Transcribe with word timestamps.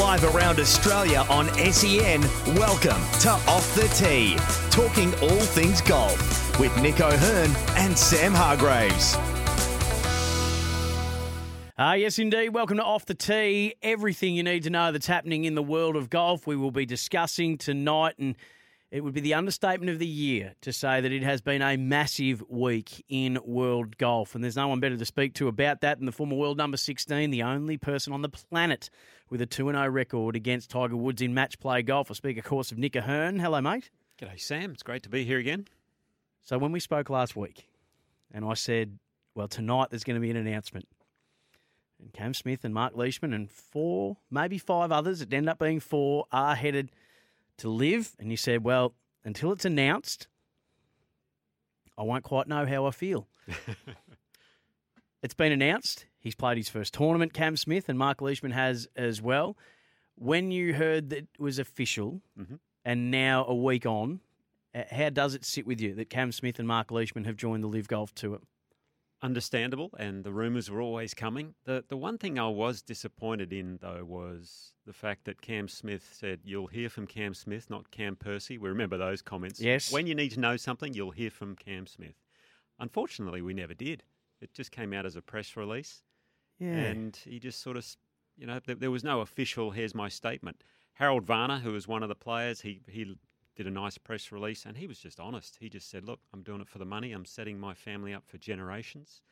Live 0.00 0.34
around 0.34 0.58
Australia 0.58 1.26
on 1.28 1.46
SEN, 1.70 2.22
welcome 2.56 3.02
to 3.20 3.28
Off 3.28 3.74
the 3.74 3.86
Tee, 3.94 4.34
talking 4.70 5.12
all 5.20 5.44
things 5.44 5.82
golf 5.82 6.58
with 6.58 6.74
Nick 6.80 7.02
O'Hern 7.02 7.50
and 7.76 7.98
Sam 7.98 8.32
Hargreaves. 8.32 9.14
Uh, 11.76 11.92
yes, 11.92 12.18
indeed. 12.18 12.48
Welcome 12.48 12.78
to 12.78 12.82
Off 12.82 13.04
the 13.04 13.14
Tee. 13.14 13.74
Everything 13.82 14.34
you 14.34 14.42
need 14.42 14.62
to 14.62 14.70
know 14.70 14.90
that's 14.90 15.06
happening 15.06 15.44
in 15.44 15.54
the 15.54 15.62
world 15.62 15.96
of 15.96 16.08
golf, 16.08 16.46
we 16.46 16.56
will 16.56 16.70
be 16.70 16.86
discussing 16.86 17.58
tonight. 17.58 18.14
And 18.18 18.36
it 18.90 19.04
would 19.04 19.12
be 19.12 19.20
the 19.20 19.34
understatement 19.34 19.90
of 19.90 19.98
the 19.98 20.06
year 20.06 20.54
to 20.62 20.72
say 20.72 21.02
that 21.02 21.12
it 21.12 21.22
has 21.22 21.42
been 21.42 21.60
a 21.60 21.76
massive 21.76 22.42
week 22.48 23.04
in 23.10 23.38
world 23.44 23.98
golf. 23.98 24.34
And 24.34 24.42
there's 24.42 24.56
no 24.56 24.66
one 24.66 24.80
better 24.80 24.96
to 24.96 25.04
speak 25.04 25.34
to 25.34 25.48
about 25.48 25.82
that 25.82 25.98
than 25.98 26.06
the 26.06 26.12
former 26.12 26.36
world 26.36 26.56
number 26.56 26.78
16, 26.78 27.30
the 27.30 27.42
only 27.42 27.76
person 27.76 28.14
on 28.14 28.22
the 28.22 28.30
planet 28.30 28.88
with 29.30 29.40
a 29.40 29.46
2 29.46 29.70
0 29.70 29.88
record 29.88 30.36
against 30.36 30.70
Tiger 30.70 30.96
Woods 30.96 31.22
in 31.22 31.32
match 31.32 31.58
play 31.58 31.82
golf. 31.82 32.10
I 32.10 32.14
speak, 32.14 32.36
of 32.36 32.44
course, 32.44 32.70
of 32.70 32.78
Nick 32.78 32.96
O'Hern. 32.96 33.38
Hello, 33.38 33.60
mate. 33.60 33.90
G'day, 34.20 34.38
Sam. 34.38 34.72
It's 34.72 34.82
great 34.82 35.02
to 35.04 35.08
be 35.08 35.24
here 35.24 35.38
again. 35.38 35.66
So, 36.42 36.58
when 36.58 36.72
we 36.72 36.80
spoke 36.80 37.08
last 37.08 37.36
week, 37.36 37.66
and 38.32 38.44
I 38.44 38.54
said, 38.54 38.98
well, 39.34 39.48
tonight 39.48 39.88
there's 39.90 40.04
going 40.04 40.16
to 40.16 40.20
be 40.20 40.30
an 40.30 40.36
announcement 40.36 40.86
and 42.00 42.12
Cam 42.12 42.34
Smith 42.34 42.64
and 42.64 42.74
Marc 42.74 42.96
Leishman 42.96 43.32
and 43.32 43.50
four, 43.50 44.16
maybe 44.30 44.58
five 44.58 44.90
others, 44.92 45.20
it 45.20 45.32
ended 45.32 45.48
up 45.48 45.58
being 45.58 45.80
four, 45.80 46.26
are 46.32 46.54
headed 46.54 46.90
to 47.58 47.68
LIV. 47.68 48.16
And 48.18 48.30
you 48.30 48.36
said, 48.36 48.64
well, 48.64 48.94
until 49.24 49.52
it's 49.52 49.64
announced, 49.64 50.26
I 51.98 52.02
won't 52.02 52.24
quite 52.24 52.48
know 52.48 52.66
how 52.66 52.86
I 52.86 52.90
feel. 52.90 53.28
it's 55.22 55.34
been 55.34 55.52
announced. 55.52 56.06
He's 56.20 56.34
played 56.34 56.56
his 56.56 56.68
first 56.68 56.94
tournament, 56.94 57.32
Cam 57.32 57.56
Smith, 57.56 57.88
and 57.88 57.98
Marc 57.98 58.20
Leishman 58.20 58.52
has 58.52 58.88
as 58.94 59.20
well. 59.20 59.56
When 60.14 60.50
you 60.50 60.74
heard 60.74 61.10
that 61.10 61.18
it 61.18 61.28
was 61.38 61.58
official 61.58 62.20
mm-hmm. 62.38 62.56
and 62.84 63.10
now 63.10 63.44
a 63.46 63.54
week 63.54 63.86
on, 63.86 64.20
how 64.90 65.08
does 65.08 65.34
it 65.34 65.44
sit 65.44 65.66
with 65.66 65.80
you 65.80 65.94
that 65.94 66.10
Cam 66.10 66.30
Smith 66.30 66.58
and 66.58 66.68
Marc 66.68 66.90
Leishman 66.90 67.24
have 67.24 67.36
joined 67.36 67.64
the 67.64 67.68
LIV 67.68 67.88
Golf 67.88 68.14
Tour? 68.14 68.40
understandable, 69.22 69.90
and 69.98 70.24
the 70.24 70.32
rumours 70.32 70.70
were 70.70 70.80
always 70.80 71.14
coming. 71.14 71.54
The 71.64 71.84
the 71.88 71.96
one 71.96 72.18
thing 72.18 72.38
I 72.38 72.48
was 72.48 72.82
disappointed 72.82 73.52
in 73.52 73.78
though 73.80 74.04
was 74.04 74.72
the 74.86 74.92
fact 74.92 75.24
that 75.24 75.40
Cam 75.40 75.68
Smith 75.68 76.08
said, 76.12 76.40
"You'll 76.44 76.68
hear 76.68 76.88
from 76.88 77.06
Cam 77.06 77.34
Smith, 77.34 77.70
not 77.70 77.90
Cam 77.90 78.16
Percy." 78.16 78.58
We 78.58 78.68
remember 78.68 78.96
those 78.96 79.22
comments. 79.22 79.60
Yes. 79.60 79.92
When 79.92 80.06
you 80.06 80.14
need 80.14 80.30
to 80.30 80.40
know 80.40 80.56
something, 80.56 80.94
you'll 80.94 81.10
hear 81.10 81.30
from 81.30 81.56
Cam 81.56 81.86
Smith. 81.86 82.14
Unfortunately, 82.78 83.42
we 83.42 83.54
never 83.54 83.74
did. 83.74 84.04
It 84.40 84.54
just 84.54 84.70
came 84.70 84.92
out 84.92 85.04
as 85.04 85.16
a 85.16 85.22
press 85.22 85.56
release. 85.56 86.02
Yeah. 86.60 86.74
And 86.74 87.16
he 87.24 87.40
just 87.40 87.60
sort 87.60 87.76
of, 87.76 87.86
you 88.36 88.46
know, 88.46 88.60
there, 88.64 88.76
there 88.76 88.90
was 88.90 89.02
no 89.02 89.20
official. 89.20 89.72
Here's 89.72 89.94
my 89.94 90.08
statement. 90.08 90.62
Harold 90.94 91.24
Varner, 91.24 91.58
who 91.58 91.72
was 91.72 91.88
one 91.88 92.02
of 92.02 92.08
the 92.08 92.14
players, 92.14 92.60
he 92.60 92.80
he 92.88 93.16
did 93.56 93.66
a 93.66 93.70
nice 93.70 93.98
press 93.98 94.30
release, 94.30 94.66
and 94.66 94.76
he 94.76 94.86
was 94.86 94.98
just 94.98 95.18
honest. 95.18 95.56
He 95.58 95.68
just 95.68 95.90
said, 95.90 96.04
"Look, 96.04 96.20
I'm 96.32 96.42
doing 96.42 96.60
it 96.60 96.68
for 96.68 96.78
the 96.78 96.84
money. 96.84 97.12
I'm 97.12 97.24
setting 97.24 97.58
my 97.58 97.74
family 97.74 98.12
up 98.12 98.24
for 98.26 98.38
generations." 98.38 99.22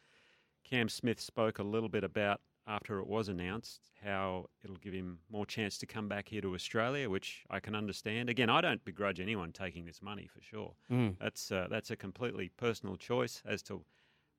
Cam 0.64 0.88
Smith 0.88 1.20
spoke 1.20 1.58
a 1.58 1.62
little 1.62 1.88
bit 1.88 2.04
about 2.04 2.40
after 2.66 2.98
it 2.98 3.06
was 3.06 3.28
announced 3.28 3.90
how 4.04 4.46
it'll 4.62 4.76
give 4.76 4.92
him 4.92 5.18
more 5.30 5.46
chance 5.46 5.78
to 5.78 5.86
come 5.86 6.06
back 6.06 6.28
here 6.28 6.42
to 6.42 6.54
Australia, 6.54 7.08
which 7.08 7.44
I 7.50 7.60
can 7.60 7.74
understand. 7.74 8.28
Again, 8.28 8.50
I 8.50 8.60
don't 8.60 8.84
begrudge 8.84 9.20
anyone 9.20 9.52
taking 9.52 9.86
this 9.86 10.02
money 10.02 10.26
for 10.26 10.42
sure. 10.42 10.74
Mm. 10.92 11.16
That's 11.18 11.50
uh, 11.50 11.66
that's 11.70 11.90
a 11.90 11.96
completely 11.96 12.50
personal 12.56 12.96
choice 12.96 13.42
as 13.46 13.62
to 13.64 13.82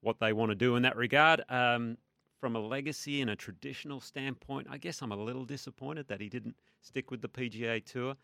what 0.02 0.20
they 0.20 0.32
want 0.32 0.52
to 0.52 0.56
do 0.56 0.76
in 0.76 0.84
that 0.84 0.96
regard. 0.96 1.42
Um, 1.50 1.98
from 2.40 2.56
a 2.56 2.60
legacy 2.60 3.22
and 3.22 3.30
a 3.30 3.36
traditional 3.36 4.00
standpoint, 4.00 4.68
I 4.70 4.78
guess 4.78 5.02
I'm 5.02 5.12
a 5.12 5.16
little 5.16 5.46
disappointed 5.46 6.08
that 6.08 6.22
he 6.22 6.30
didn't 6.30 6.56
stick 6.82 7.12
with 7.12 7.22
the 7.22 7.28
PGA 7.28 7.84
Tour 7.84 8.16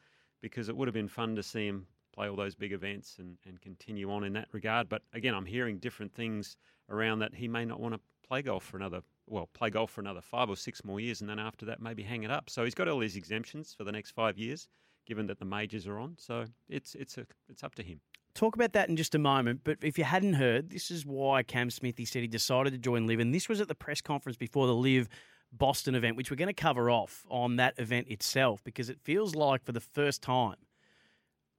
because 0.41 0.69
it 0.69 0.77
would 0.77 0.87
have 0.87 0.93
been 0.93 1.07
fun 1.07 1.35
to 1.35 1.43
see 1.43 1.67
him 1.67 1.87
play 2.13 2.29
all 2.29 2.35
those 2.35 2.55
big 2.55 2.71
events 2.71 3.17
and, 3.19 3.37
and 3.45 3.59
continue 3.61 4.09
on 4.11 4.23
in 4.23 4.33
that 4.33 4.47
regard. 4.53 4.87
But 4.87 5.01
again, 5.13 5.35
I'm 5.35 5.45
hearing 5.45 5.79
different 5.79 6.13
things 6.13 6.55
around 6.89 7.19
that 7.19 7.35
he 7.35 7.47
may 7.47 7.65
not 7.65 7.79
want 7.79 7.93
to 7.93 7.99
play 8.27 8.41
golf 8.41 8.63
for 8.63 8.77
another 8.77 9.01
well, 9.27 9.49
play 9.53 9.71
golf 9.71 9.91
for 9.91 10.01
another 10.01 10.21
five 10.21 10.49
or 10.49 10.55
six 10.55 10.83
more 10.85 10.99
years, 10.99 11.21
and 11.21 11.29
then 11.29 11.39
after 11.39 11.65
that, 11.65 11.81
maybe 11.81 12.03
hang 12.03 12.23
it 12.23 12.29
up. 12.29 12.47
So 12.47 12.63
he's 12.63 12.75
got 12.75 12.87
all 12.87 12.99
his 12.99 13.15
exemptions 13.15 13.73
for 13.73 13.83
the 13.83 13.91
next 13.91 14.11
five 14.11 14.37
years, 14.37 14.67
given 15.07 15.25
that 15.27 15.39
the 15.39 15.45
majors 15.45 15.87
are 15.87 15.97
on. 15.97 16.15
So 16.19 16.45
it's 16.69 16.93
it's 16.93 17.17
a 17.17 17.25
it's 17.49 17.63
up 17.63 17.73
to 17.75 17.83
him. 17.83 18.01
Talk 18.35 18.55
about 18.55 18.73
that 18.73 18.89
in 18.89 18.97
just 18.97 19.15
a 19.15 19.19
moment. 19.19 19.61
But 19.63 19.77
if 19.81 19.97
you 19.97 20.03
hadn't 20.03 20.33
heard, 20.33 20.69
this 20.69 20.91
is 20.91 21.05
why 21.05 21.41
Cam 21.41 21.69
Smith 21.69 21.97
he 21.97 22.05
said 22.05 22.21
he 22.21 22.27
decided 22.27 22.73
to 22.73 22.77
join 22.77 23.07
LIV. 23.07 23.21
and 23.21 23.33
this 23.33 23.47
was 23.47 23.61
at 23.61 23.69
the 23.69 23.75
press 23.75 24.01
conference 24.01 24.37
before 24.37 24.67
the 24.67 24.75
LIV 24.75 25.07
Boston 25.53 25.95
event, 25.95 26.17
which 26.17 26.29
we're 26.29 26.37
going 26.37 26.47
to 26.47 26.53
cover 26.53 26.89
off 26.89 27.25
on 27.29 27.55
that 27.55 27.75
event 27.77 28.07
itself 28.09 28.61
because 28.63 28.89
it 28.89 28.99
feels 28.99 29.35
like 29.35 29.63
for 29.63 29.71
the 29.71 29.79
first 29.79 30.21
time, 30.21 30.57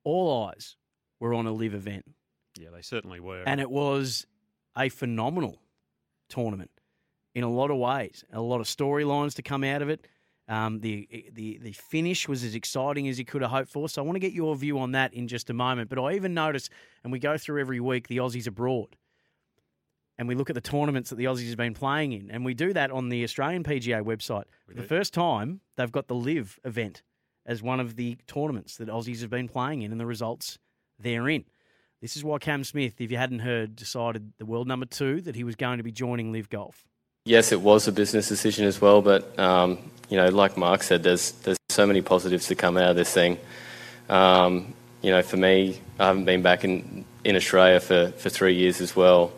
all 0.05 0.45
eyes 0.47 0.77
were 1.19 1.33
on 1.33 1.47
a 1.47 1.53
LIV 1.53 1.75
event. 1.75 2.05
Yeah, 2.59 2.69
they 2.71 2.83
certainly 2.83 3.21
were, 3.21 3.43
and 3.47 3.61
it 3.61 3.71
was 3.71 4.27
a 4.77 4.91
phenomenal 4.91 5.59
tournament 6.29 6.71
in 7.35 7.43
a 7.43 7.51
lot 7.51 7.71
of 7.71 7.79
ways. 7.79 8.25
A 8.33 8.41
lot 8.41 8.61
of 8.61 8.67
storylines 8.67 9.35
to 9.35 9.43
come 9.43 9.65
out 9.65 9.83
of 9.83 9.89
it. 9.89 10.07
Um, 10.49 10.79
the 10.81 11.09
the 11.33 11.59
the 11.59 11.73
finish 11.73 12.29
was 12.29 12.45
as 12.45 12.55
exciting 12.55 13.09
as 13.09 13.19
you 13.19 13.25
could 13.25 13.43
have 13.43 13.51
hoped 13.51 13.71
for. 13.71 13.89
So 13.89 14.01
I 14.01 14.05
want 14.05 14.17
to 14.17 14.21
get 14.21 14.33
your 14.33 14.55
view 14.55 14.79
on 14.79 14.93
that 14.93 15.13
in 15.13 15.27
just 15.27 15.51
a 15.51 15.55
moment. 15.55 15.91
But 15.91 15.99
I 15.99 16.15
even 16.15 16.35
notice, 16.35 16.69
and 17.03 17.13
we 17.13 17.19
go 17.19 17.37
through 17.37 17.61
every 17.61 17.81
week 17.81 18.07
the 18.07 18.19
Aussies 18.19 18.47
abroad, 18.47 18.97
and 20.19 20.29
we 20.29 20.37
look 20.37 20.49
at 20.49 20.55
the 20.55 20.61
tournaments 20.61 21.11
that 21.11 21.17
the 21.17 21.25
Aussies 21.25 21.49
have 21.49 21.57
been 21.57 21.75
playing 21.75 22.13
in, 22.13 22.31
and 22.31 22.45
we 22.45 22.55
do 22.55 22.73
that 22.73 22.93
on 22.93 23.09
the 23.09 23.25
Australian 23.25 23.65
PGA 23.65 24.03
website. 24.03 24.45
For 24.69 24.75
the 24.75 24.83
first 24.85 25.13
time, 25.13 25.61
they've 25.77 25.91
got 25.91 26.07
the 26.07 26.15
LIV 26.15 26.61
event 26.65 27.03
as 27.45 27.63
one 27.63 27.81
of 27.81 27.97
the 27.97 28.17
tournaments 28.27 28.77
that 28.77 28.89
Aussies 28.89 29.21
have 29.23 29.31
been 29.31 29.49
playing 29.49 29.83
in, 29.83 29.91
and 29.91 30.01
the 30.01 30.07
results 30.07 30.59
therein. 30.99 31.45
This 32.01 32.17
is 32.17 32.23
why 32.23 32.39
Cam 32.39 32.63
Smith, 32.63 33.01
if 33.01 33.11
you 33.11 33.17
hadn't 33.17 33.41
heard, 33.41 33.75
decided 33.75 34.33
the 34.39 34.47
world 34.47 34.69
number 34.69 34.87
two 34.87 35.21
that 35.23 35.35
he 35.35 35.45
was 35.45 35.57
going 35.57 35.79
to 35.79 35.83
be 35.83 35.93
joining 35.93 36.31
LIV 36.31 36.51
Golf. 36.51 36.85
Yes, 37.27 37.51
it 37.51 37.61
was 37.61 37.89
a 37.89 37.93
business 37.93 38.29
decision 38.29 38.67
as 38.67 38.81
well, 38.81 39.03
but 39.03 39.37
um, 39.37 39.79
you 40.09 40.17
know, 40.17 40.29
like 40.29 40.57
Marc 40.57 40.85
said, 40.85 41.03
there's 41.03 41.33
there's 41.43 41.59
so 41.69 41.85
many 41.85 42.01
positives 42.01 42.47
to 42.47 42.55
come 42.55 42.77
out 42.77 42.91
of 42.91 42.95
this 42.95 43.13
thing. 43.13 43.37
Um, 44.09 44.75
you 45.03 45.11
know, 45.11 45.23
for 45.23 45.37
me, 45.37 45.81
I 45.99 46.07
haven't 46.07 46.25
been 46.25 46.43
back 46.43 46.63
in 46.63 47.05
in 47.25 47.35
Australia 47.35 47.81
for, 47.81 48.13
for 48.13 48.31
three 48.31 48.55
years 48.55 48.81
as 48.81 48.95
well. 48.95 49.33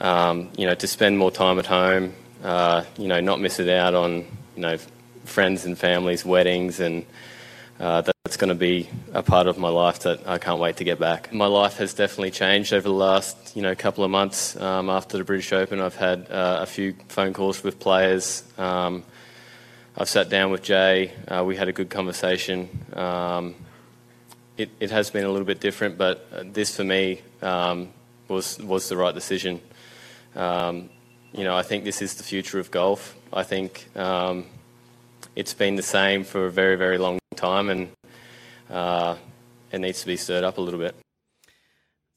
Um, 0.00 0.50
you 0.56 0.68
know, 0.68 0.76
to 0.76 0.86
spend 0.86 1.18
more 1.18 1.32
time 1.32 1.58
at 1.58 1.66
home, 1.66 2.12
uh, 2.44 2.84
you 2.96 3.08
know, 3.08 3.18
not 3.18 3.40
miss 3.40 3.58
it 3.58 3.68
out 3.68 3.96
on 3.96 4.24
you 4.54 4.62
know 4.62 4.76
friends 5.24 5.64
and 5.64 5.76
families, 5.76 6.24
weddings, 6.24 6.78
and 6.78 7.04
uh, 7.80 8.02
that's 8.02 8.36
going 8.36 8.48
to 8.48 8.54
be 8.54 8.88
a 9.12 9.22
part 9.22 9.46
of 9.46 9.58
my 9.58 9.68
life 9.68 10.00
that 10.00 10.26
I 10.26 10.38
can't 10.38 10.60
wait 10.60 10.76
to 10.76 10.84
get 10.84 10.98
back. 10.98 11.32
My 11.32 11.46
life 11.46 11.76
has 11.78 11.94
definitely 11.94 12.30
changed 12.30 12.72
over 12.72 12.88
the 12.88 12.94
last 12.94 13.56
you 13.56 13.62
know 13.62 13.74
couple 13.74 14.04
of 14.04 14.10
months 14.10 14.56
um, 14.56 14.88
after 14.88 15.18
the 15.18 15.24
British 15.24 15.52
Open. 15.52 15.80
I've 15.80 15.96
had 15.96 16.30
uh, 16.30 16.58
a 16.62 16.66
few 16.66 16.94
phone 17.08 17.32
calls 17.32 17.62
with 17.62 17.80
players. 17.80 18.44
Um, 18.58 19.02
I've 19.96 20.08
sat 20.08 20.28
down 20.28 20.50
with 20.50 20.62
Jay. 20.62 21.12
Uh, 21.28 21.44
we 21.44 21.56
had 21.56 21.68
a 21.68 21.72
good 21.72 21.90
conversation. 21.90 22.68
Um, 22.92 23.54
it, 24.56 24.70
it, 24.80 24.90
has 24.90 25.10
been 25.10 25.24
a 25.24 25.28
little 25.28 25.46
bit 25.46 25.60
different, 25.60 25.98
but 25.98 26.28
uh, 26.32 26.44
this 26.44 26.76
for 26.76 26.84
me 26.84 27.22
um, 27.42 27.90
was 28.28 28.58
was 28.58 28.88
the 28.88 28.96
right 28.96 29.14
decision. 29.14 29.60
Um, 30.36 30.90
you 31.32 31.42
know, 31.42 31.56
I 31.56 31.62
think 31.62 31.82
this 31.82 32.00
is 32.00 32.14
the 32.14 32.22
future 32.22 32.60
of 32.60 32.70
golf. 32.70 33.16
I 33.32 33.42
think 33.42 33.88
um, 33.96 34.46
it's 35.34 35.54
been 35.54 35.74
the 35.74 35.82
same 35.82 36.22
for 36.22 36.46
a 36.46 36.50
very, 36.50 36.76
very 36.76 36.98
long 36.98 37.18
time, 37.34 37.68
and 37.70 37.88
uh, 38.70 39.16
it 39.70 39.80
needs 39.80 40.00
to 40.00 40.06
be 40.06 40.16
stirred 40.16 40.44
up 40.44 40.58
a 40.58 40.60
little 40.60 40.80
bit. 40.80 40.94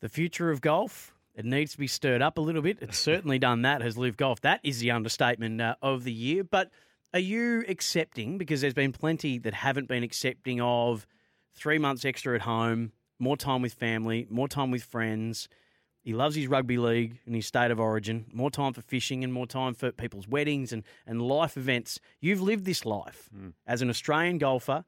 The 0.02 0.10
future 0.10 0.52
of 0.52 0.62
golf. 0.62 1.14
It 1.36 1.46
needs 1.46 1.74
to 1.74 1.78
be 1.78 1.86
stirred 1.86 2.24
up 2.24 2.40
a 2.40 2.42
little 2.42 2.64
bit. 2.64 2.80
It's 2.82 2.98
certainly 2.98 3.38
done 3.38 3.62
that, 3.62 3.84
has 3.84 3.96
LIV 3.96 4.18
Golf. 4.18 4.42
That 4.42 4.60
is 4.64 4.80
the 4.80 4.90
understatement 4.90 5.62
uh, 5.62 5.76
of 5.84 6.04
the 6.04 6.12
year. 6.12 6.44
But 6.44 6.72
are 7.14 7.20
you 7.20 7.64
accepting, 7.68 8.40
because 8.40 8.62
there's 8.62 8.74
been 8.74 8.92
plenty 8.92 9.38
that 9.40 9.54
haven't 9.54 9.88
been 9.88 10.02
accepting 10.02 10.60
of 10.60 11.06
three 11.54 11.78
months 11.78 12.06
extra 12.06 12.34
at 12.34 12.42
home, 12.42 12.92
more 13.20 13.38
time 13.38 13.62
with 13.62 13.74
family, 13.74 14.26
more 14.32 14.48
time 14.48 14.72
with 14.72 14.84
friends? 14.84 15.48
He 16.02 16.14
loves 16.14 16.36
his 16.36 16.48
rugby 16.48 16.78
league 16.78 17.20
and 17.26 17.36
his 17.36 17.46
state 17.46 17.70
of 17.70 17.80
origin, 17.80 18.26
more 18.34 18.50
time 18.50 18.74
for 18.74 18.82
fishing 18.82 19.24
and 19.24 19.32
more 19.32 19.46
time 19.46 19.74
for 19.74 19.92
people's 19.92 20.28
weddings 20.28 20.72
and, 20.72 20.84
and 21.06 21.22
life 21.22 21.56
events. 21.56 22.00
You've 22.20 22.42
lived 22.42 22.66
this 22.66 22.84
life 22.86 23.30
as 23.68 23.82
an 23.82 23.90
Australian 23.90 24.38
golfer 24.38 24.86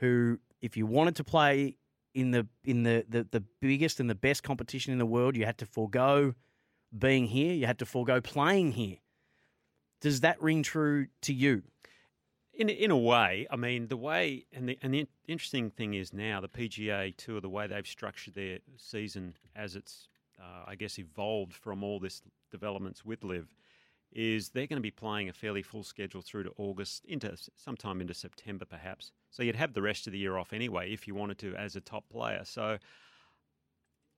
who, 0.00 0.38
if 0.60 0.76
you 0.76 0.86
wanted 0.86 1.16
to 1.16 1.24
play 1.24 1.76
in 2.14 2.32
the 2.32 2.46
in 2.64 2.82
the, 2.82 3.04
the, 3.08 3.26
the 3.30 3.44
biggest 3.60 4.00
and 4.00 4.10
the 4.10 4.14
best 4.14 4.42
competition 4.42 4.92
in 4.92 4.98
the 4.98 5.06
world, 5.06 5.36
you 5.36 5.44
had 5.44 5.58
to 5.58 5.66
forego 5.66 6.34
being 6.96 7.26
here, 7.26 7.54
you 7.54 7.66
had 7.66 7.78
to 7.78 7.86
forego 7.86 8.20
playing 8.20 8.72
here. 8.72 8.96
Does 10.00 10.20
that 10.20 10.42
ring 10.42 10.62
true 10.62 11.06
to 11.22 11.32
you? 11.32 11.62
In 12.52 12.68
in 12.68 12.90
a 12.90 12.96
way, 12.96 13.46
I 13.50 13.56
mean 13.56 13.88
the 13.88 13.96
way 13.96 14.46
and 14.52 14.68
the 14.68 14.78
and 14.82 14.92
the 14.92 15.06
interesting 15.28 15.70
thing 15.70 15.94
is 15.94 16.12
now 16.12 16.40
the 16.40 16.48
PGA 16.48 17.16
Tour, 17.16 17.40
the 17.40 17.48
way 17.48 17.66
they've 17.66 17.86
structured 17.86 18.34
their 18.34 18.58
season 18.76 19.34
as 19.54 19.76
it's, 19.76 20.08
uh, 20.38 20.64
I 20.66 20.74
guess, 20.74 20.98
evolved 20.98 21.54
from 21.54 21.84
all 21.84 22.00
this 22.00 22.22
developments 22.50 23.04
with 23.04 23.22
LIV, 23.22 23.54
is 24.12 24.48
they're 24.50 24.66
going 24.66 24.76
to 24.76 24.82
be 24.82 24.90
playing 24.90 25.28
a 25.28 25.32
fairly 25.32 25.62
full 25.62 25.82
schedule 25.82 26.20
through 26.20 26.44
to 26.44 26.52
August, 26.56 27.04
into 27.04 27.36
sometime 27.56 28.00
into 28.00 28.14
September 28.14 28.64
perhaps. 28.64 29.12
So 29.30 29.42
you'd 29.42 29.56
have 29.56 29.72
the 29.72 29.82
rest 29.82 30.06
of 30.06 30.12
the 30.12 30.18
year 30.18 30.36
off 30.36 30.52
anyway 30.52 30.92
if 30.92 31.06
you 31.06 31.14
wanted 31.14 31.38
to 31.38 31.54
as 31.54 31.76
a 31.76 31.80
top 31.80 32.08
player. 32.10 32.42
So 32.44 32.78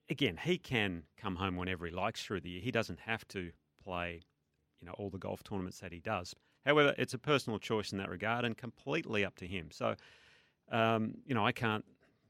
again, 0.09 0.39
he 0.43 0.59
can 0.59 1.05
come 1.17 1.37
home 1.37 1.57
whenever 1.57 1.87
he 1.87 1.93
likes 1.93 2.25
through 2.25 2.41
the 2.41 2.51
year. 2.51 2.61
He 2.61 2.71
doesn't 2.71 3.01
have 3.01 3.27
to 3.29 3.51
play, 3.85 4.23
you 4.81 4.87
know, 4.87 4.95
all 4.95 5.11
the 5.11 5.19
golf 5.19 5.43
tournaments 5.43 5.81
that 5.81 5.93
he 5.93 6.01
does. 6.01 6.35
However, 6.65 6.95
it's 6.97 7.15
a 7.15 7.19
personal 7.19 7.59
choice 7.59 7.93
in 7.93 7.99
that 7.99 8.09
regard 8.09 8.45
and 8.45 8.57
completely 8.57 9.25
up 9.25 9.37
to 9.37 9.47
him. 9.47 9.71
So, 9.73 9.97
um, 10.71 11.15
you 11.27 11.35
know, 11.35 11.45
I 11.45 11.53
can't 11.53 11.85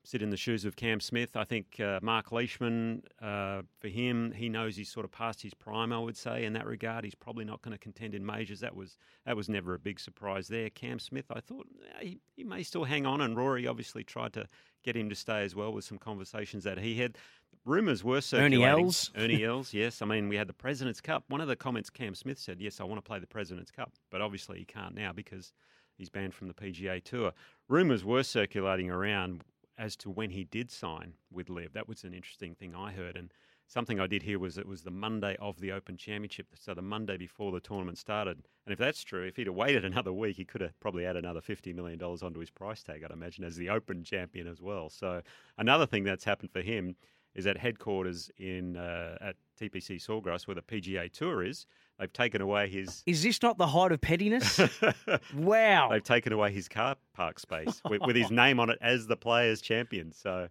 sit 0.05 0.23
in 0.23 0.31
the 0.31 0.37
shoes 0.37 0.65
of 0.65 0.75
Cam 0.77 1.01
Smith. 1.01 1.37
I 1.37 1.45
think 1.45 1.79
uh, 1.79 2.01
Marc 2.03 2.33
Leishman, 2.33 3.03
uh, 3.21 3.63
for 3.79 3.89
him, 3.89 4.33
he 4.33 4.49
knows 4.49 4.77
he's 4.77 4.91
sort 4.91 5.05
of 5.05 5.13
past 5.13 5.43
his 5.43 5.55
prime. 5.55 5.93
I 5.93 5.99
would 5.99 6.17
say 6.17 6.45
in 6.45 6.53
that 6.55 6.67
regard, 6.67 7.05
he's 7.05 7.15
probably 7.15 7.45
not 7.45 7.63
going 7.63 7.73
to 7.73 7.79
contend 7.79 8.15
in 8.15 8.27
majors. 8.27 8.61
That 8.61 8.75
was 8.75 8.97
that 9.25 9.37
was 9.37 9.49
never 9.49 9.75
a 9.75 9.79
big 9.79 10.01
surprise 10.01 10.49
there. 10.49 10.71
Cam 10.71 10.99
Smith, 10.99 11.27
I 11.31 11.41
thought 11.41 11.67
he, 12.01 12.19
he 12.35 12.45
may 12.45 12.63
still 12.63 12.85
hang 12.85 13.07
on, 13.07 13.21
and 13.21 13.37
Rory 13.37 13.67
obviously 13.67 14.03
tried 14.03 14.33
to 14.35 14.49
get 14.83 14.97
him 14.97 15.09
to 15.09 15.15
stay 15.15 15.45
as 15.45 15.55
well 15.55 15.73
with 15.73 15.85
some 15.85 15.99
conversations 15.99 16.65
that 16.65 16.79
he 16.79 16.97
had. 16.97 17.17
Rumours 17.65 18.03
were 18.03 18.21
circulating. 18.21 18.65
Ernie 18.65 18.83
Els. 18.83 19.11
Ernie 19.17 19.45
Els, 19.45 19.73
yes. 19.75 20.03
I 20.03 20.07
mean, 20.07 20.29
we 20.29 20.37
had 20.37 20.49
the 20.49 20.53
President's 20.53 21.01
Cup. 21.01 21.23
One 21.29 21.41
of 21.41 21.47
the 21.47 21.55
comments 21.55 21.91
Cam 21.91 22.17
Smith 22.17 22.39
said, 22.39 22.61
yes, 22.61 22.81
I 22.81 22.85
want 22.85 22.99
to 22.99 23.07
play 23.09 23.21
the 23.21 23.27
President's 23.29 23.71
Cup, 23.71 23.93
but 24.11 24.21
obviously 24.21 24.59
he 24.59 24.65
can't 24.65 24.97
now 24.97 25.13
because 25.13 25.53
he's 25.97 26.11
banned 26.11 26.35
from 26.35 26.49
the 26.49 26.55
PGA 26.55 27.03
Tour. 27.05 27.33
Rumours 27.69 28.05
were 28.05 28.25
circulating 28.25 28.91
around 28.91 29.45
as 29.79 29.97
to 29.97 30.11
when 30.11 30.31
he 30.31 30.45
did 30.45 30.71
sign 30.71 31.15
with 31.31 31.49
Liv. 31.49 31.73
That 31.73 31.89
was 31.89 32.05
an 32.05 32.15
interesting 32.15 32.55
thing 32.55 32.75
I 32.75 32.93
heard. 32.93 33.17
And 33.17 33.33
something 33.67 33.99
I 33.99 34.07
did 34.07 34.23
hear 34.23 34.39
was 34.39 34.59
it 34.59 34.67
was 34.67 34.83
the 34.83 34.91
Monday 34.91 35.37
of 35.41 35.61
the 35.61 35.73
Open 35.73 35.97
Championship, 35.97 36.47
so 36.55 36.75
the 36.75 36.83
Monday 36.83 37.17
before 37.17 37.53
the 37.53 37.61
tournament 37.61 37.99
started. 37.99 38.43
And 38.67 38.73
if 38.73 38.79
that's 38.79 39.03
true, 39.03 39.25
if 39.27 39.37
he'd 39.37 39.47
have 39.47 39.57
waited 39.57 39.85
another 39.87 40.13
week, 40.13 40.37
he 40.37 40.45
could 40.45 40.61
have 40.61 40.79
probably 40.81 41.07
added 41.07 41.25
another 41.25 41.41
$50 41.41 41.75
million 41.75 42.01
onto 42.03 42.41
his 42.41 42.51
price 42.51 42.83
tag, 42.83 43.03
I'd 43.05 43.11
imagine, 43.11 43.45
as 43.45 43.57
the 43.57 43.71
Open 43.71 44.05
champion 44.05 44.47
as 44.47 44.61
well. 44.61 44.91
So 44.91 45.23
another 45.59 45.87
thing 45.87 46.05
that's 46.05 46.25
happened 46.25 46.51
for 46.53 46.63
him 46.63 46.97
is 47.35 47.47
at 47.47 47.57
headquarters 47.57 48.31
in 48.39 48.77
uh, 48.77 49.17
at 49.21 49.37
TPC 49.59 50.05
Sawgrass, 50.05 50.47
where 50.47 50.55
the 50.55 50.63
PGA 50.63 51.11
Tour 51.11 51.43
is. 51.43 51.67
They've 52.03 52.13
taken 52.13 52.41
away 52.43 52.69
his. 52.69 53.05
Is 53.07 53.23
this 53.23 53.41
not 53.43 53.59
the 53.59 53.67
height 53.69 53.93
of 53.93 54.01
pettiness? 54.01 54.59
wow. 55.37 55.89
They've 55.91 56.03
taken 56.03 56.33
away 56.33 56.51
his 56.51 56.69
car 56.69 56.97
park 57.15 57.39
space 57.39 57.81
with, 57.89 58.03
with 58.03 58.17
his 58.17 58.33
name 58.33 58.59
on 58.59 58.71
it 58.71 58.79
as 58.81 59.07
the 59.07 59.17
players' 59.17 59.61
champion. 59.61 60.11
So 60.11 60.49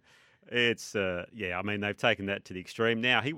it's 0.50 0.96
uh, 0.96 1.26
yeah. 1.30 1.58
I 1.58 1.62
mean, 1.62 1.80
they've 1.80 1.94
taken 1.94 2.24
that 2.26 2.46
to 2.46 2.54
the 2.54 2.60
extreme. 2.60 3.02
Now 3.02 3.20
he, 3.20 3.34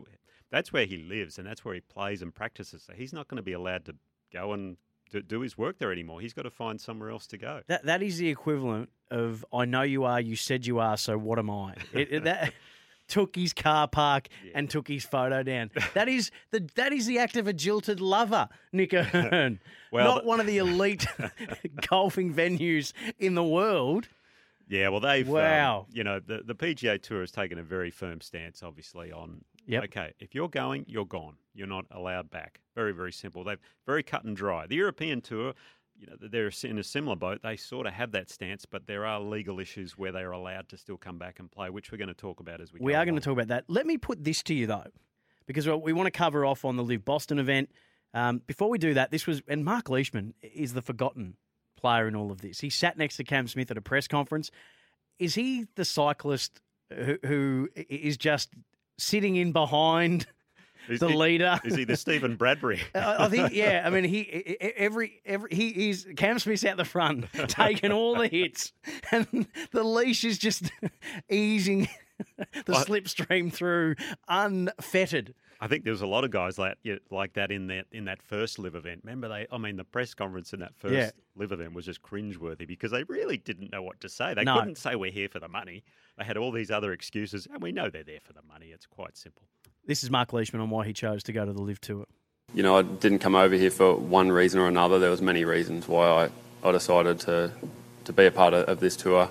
that's 0.52 0.72
where 0.72 0.84
he 0.86 0.98
lives 0.98 1.38
and 1.38 1.46
that's 1.46 1.64
where 1.64 1.74
he 1.74 1.80
plays 1.80 2.22
and 2.22 2.32
practices. 2.32 2.84
So 2.86 2.92
he's 2.92 3.12
not 3.12 3.26
going 3.26 3.38
to 3.38 3.42
be 3.42 3.52
allowed 3.52 3.84
to 3.86 3.96
go 4.32 4.52
and 4.52 4.76
do, 5.10 5.20
do 5.20 5.40
his 5.40 5.58
work 5.58 5.78
there 5.80 5.90
anymore. 5.90 6.20
He's 6.20 6.32
got 6.34 6.42
to 6.42 6.50
find 6.50 6.80
somewhere 6.80 7.10
else 7.10 7.26
to 7.28 7.36
go. 7.36 7.62
That 7.66 7.84
that 7.86 8.00
is 8.00 8.18
the 8.18 8.28
equivalent 8.28 8.90
of 9.10 9.44
I 9.52 9.64
know 9.64 9.82
you 9.82 10.04
are, 10.04 10.20
you 10.20 10.36
said 10.36 10.66
you 10.66 10.78
are, 10.78 10.96
so 10.96 11.18
what 11.18 11.40
am 11.40 11.50
I? 11.50 11.74
It, 11.92 12.12
it- 12.12 12.24
that 12.24 12.52
took 13.08 13.36
his 13.36 13.52
car 13.52 13.86
park 13.88 14.28
and 14.54 14.68
took 14.70 14.88
his 14.88 15.04
photo 15.04 15.42
down. 15.42 15.70
That 15.94 16.08
is 16.08 16.30
the 16.50 16.68
that 16.76 16.92
is 16.92 17.06
the 17.06 17.18
act 17.18 17.36
of 17.36 17.46
a 17.46 17.52
jilted 17.52 18.00
lover, 18.00 18.48
Nick 18.72 18.92
O'Hern. 18.94 19.60
Well, 19.92 20.06
Not 20.06 20.24
one 20.24 20.40
of 20.40 20.46
the 20.46 20.58
elite 20.58 21.06
golfing 21.88 22.34
venues 22.34 22.92
in 23.18 23.34
the 23.34 23.44
world. 23.44 24.08
Yeah, 24.66 24.88
well, 24.88 25.00
they've 25.00 25.28
um, 25.28 25.34
Wow. 25.34 25.86
you 25.92 26.04
know 26.04 26.20
the 26.20 26.42
the 26.44 26.54
PGA 26.54 27.00
Tour 27.00 27.20
has 27.20 27.30
taken 27.30 27.58
a 27.58 27.62
very 27.62 27.90
firm 27.90 28.20
stance, 28.20 28.62
obviously, 28.62 29.12
on 29.12 29.44
Yep. 29.66 29.84
okay, 29.84 30.12
if 30.20 30.34
you're 30.34 30.48
going, 30.48 30.84
you're 30.88 31.06
gone. 31.06 31.36
You're 31.54 31.66
not 31.66 31.86
allowed 31.90 32.30
back. 32.30 32.60
Very 32.74 32.92
very 32.92 33.12
simple. 33.12 33.44
They've 33.44 33.58
very 33.86 34.02
cut 34.02 34.24
and 34.24 34.36
dry. 34.36 34.66
The 34.66 34.76
European 34.76 35.20
Tour. 35.20 35.54
You 35.96 36.08
know, 36.08 36.16
they're 36.20 36.50
in 36.64 36.78
a 36.78 36.84
similar 36.84 37.16
boat. 37.16 37.40
They 37.42 37.56
sort 37.56 37.86
of 37.86 37.92
have 37.92 38.12
that 38.12 38.28
stance, 38.28 38.66
but 38.66 38.86
there 38.86 39.06
are 39.06 39.20
legal 39.20 39.60
issues 39.60 39.96
where 39.96 40.10
they 40.12 40.22
are 40.22 40.32
allowed 40.32 40.68
to 40.70 40.76
still 40.76 40.96
come 40.96 41.18
back 41.18 41.38
and 41.38 41.50
play, 41.50 41.70
which 41.70 41.92
we're 41.92 41.98
going 41.98 42.08
to 42.08 42.14
talk 42.14 42.40
about 42.40 42.60
as 42.60 42.72
we. 42.72 42.80
We 42.80 42.92
go 42.92 42.98
are 42.98 43.04
going 43.04 43.14
to 43.14 43.20
talk 43.20 43.34
about 43.34 43.48
that. 43.48 43.64
Let 43.68 43.86
me 43.86 43.96
put 43.96 44.24
this 44.24 44.42
to 44.44 44.54
you 44.54 44.66
though, 44.66 44.90
because 45.46 45.68
we 45.68 45.92
want 45.92 46.06
to 46.06 46.10
cover 46.10 46.44
off 46.44 46.64
on 46.64 46.76
the 46.76 46.82
Live 46.82 47.04
Boston 47.04 47.38
event. 47.38 47.70
Um, 48.12 48.42
before 48.46 48.68
we 48.68 48.78
do 48.78 48.94
that, 48.94 49.10
this 49.10 49.26
was 49.26 49.42
and 49.48 49.64
Marc 49.64 49.88
Leishman 49.88 50.34
is 50.42 50.74
the 50.74 50.82
forgotten 50.82 51.36
player 51.76 52.08
in 52.08 52.16
all 52.16 52.30
of 52.32 52.40
this. 52.40 52.60
He 52.60 52.70
sat 52.70 52.96
next 52.96 53.16
to 53.16 53.24
Cam 53.24 53.46
Smith 53.46 53.70
at 53.70 53.76
a 53.76 53.82
press 53.82 54.08
conference. 54.08 54.50
Is 55.18 55.34
he 55.34 55.66
the 55.76 55.84
cyclist 55.84 56.60
who, 56.92 57.18
who 57.24 57.68
is 57.74 58.16
just 58.16 58.50
sitting 58.98 59.36
in 59.36 59.52
behind 59.52 60.26
Is 60.88 61.00
the 61.00 61.08
he- 61.08 61.14
leader? 61.16 61.58
Is 61.64 61.74
he 61.76 61.84
the 61.84 61.96
Steven 61.96 62.36
Bradbury? 62.36 62.80
I 62.94 63.24
I 63.24 63.28
think, 63.28 63.52
yeah. 63.52 63.82
I 63.84 63.90
mean, 63.90 64.04
he 64.04 64.56
every 64.60 65.20
every 65.24 65.50
he 65.54 65.90
is 65.90 66.06
Cam 66.16 66.38
Smith's 66.38 66.64
out 66.64 66.76
the 66.76 66.84
front, 66.84 67.26
taking 67.48 67.92
all 67.92 68.16
the 68.16 68.28
hits, 68.28 68.72
and 69.10 69.46
the 69.72 69.84
leash 69.84 70.24
is 70.24 70.38
just 70.38 70.70
easing 71.30 71.88
the 72.66 72.72
slipstream 72.72 73.52
through 73.52 73.94
unfettered. 74.28 75.34
I 75.60 75.66
think 75.68 75.84
there 75.84 75.92
was 75.92 76.02
a 76.02 76.06
lot 76.06 76.24
of 76.24 76.30
guys 76.30 76.58
like 76.58 76.76
like 77.10 77.34
that 77.34 77.50
in 77.50 77.68
that 77.68 77.86
in 77.92 78.04
that 78.06 78.20
first 78.22 78.58
LIV 78.58 78.74
event. 78.74 79.00
Remember 79.04 79.28
they? 79.28 79.46
I 79.50 79.56
mean, 79.56 79.76
the 79.76 79.84
press 79.84 80.12
conference 80.12 80.52
in 80.52 80.60
that 80.60 80.74
first 80.76 80.92
Yeah. 80.94 81.10
LIV 81.36 81.52
event 81.52 81.72
was 81.74 81.86
just 81.86 82.02
cringeworthy 82.02 82.66
because 82.66 82.90
they 82.90 83.04
really 83.04 83.38
didn't 83.38 83.72
know 83.72 83.82
what 83.82 84.00
to 84.00 84.08
say. 84.08 84.34
They 84.34 84.44
No. 84.44 84.58
couldn't 84.58 84.76
say 84.78 84.94
we're 84.96 85.10
here 85.12 85.28
for 85.28 85.38
the 85.40 85.48
money. 85.48 85.82
They 86.18 86.24
had 86.24 86.36
all 86.36 86.52
these 86.52 86.70
other 86.70 86.92
excuses, 86.92 87.46
and 87.50 87.62
we 87.62 87.72
know 87.72 87.88
they're 87.88 88.04
there 88.04 88.20
for 88.20 88.32
the 88.34 88.42
money. 88.42 88.66
It's 88.66 88.86
quite 88.86 89.16
simple. 89.16 89.44
This 89.86 90.02
is 90.02 90.10
Marc 90.10 90.32
Leishman 90.32 90.62
on 90.62 90.70
why 90.70 90.86
he 90.86 90.94
chose 90.94 91.22
to 91.24 91.32
go 91.32 91.44
to 91.44 91.52
the 91.52 91.60
LIV 91.60 91.78
Tour. 91.82 92.06
You 92.54 92.62
know, 92.62 92.78
I 92.78 92.82
didn't 92.82 93.18
come 93.18 93.34
over 93.34 93.54
here 93.54 93.70
for 93.70 93.94
one 93.94 94.32
reason 94.32 94.58
or 94.58 94.66
another. 94.66 94.98
There 94.98 95.10
was 95.10 95.20
many 95.20 95.44
reasons 95.44 95.86
why 95.86 96.08
I, 96.08 96.30
I 96.66 96.72
decided 96.72 97.20
to 97.20 97.52
to 98.04 98.12
be 98.12 98.24
a 98.24 98.30
part 98.30 98.54
of, 98.54 98.66
of 98.66 98.80
this 98.80 98.96
tour. 98.96 99.28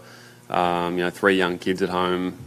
Um, 0.50 0.98
you 0.98 1.03
know, 1.05 1.10
three 1.10 1.38
young 1.38 1.57
kids 1.57 1.81
at 1.81 1.89
home. 1.89 2.38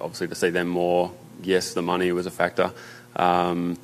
Obviously, 0.00 0.26
to 0.26 0.34
see 0.34 0.50
them 0.50 0.66
more. 0.66 1.12
Yes, 1.40 1.74
the 1.74 1.82
money 1.82 2.10
was 2.10 2.26
a 2.26 2.32
factor, 2.32 2.72
um, 3.14 3.78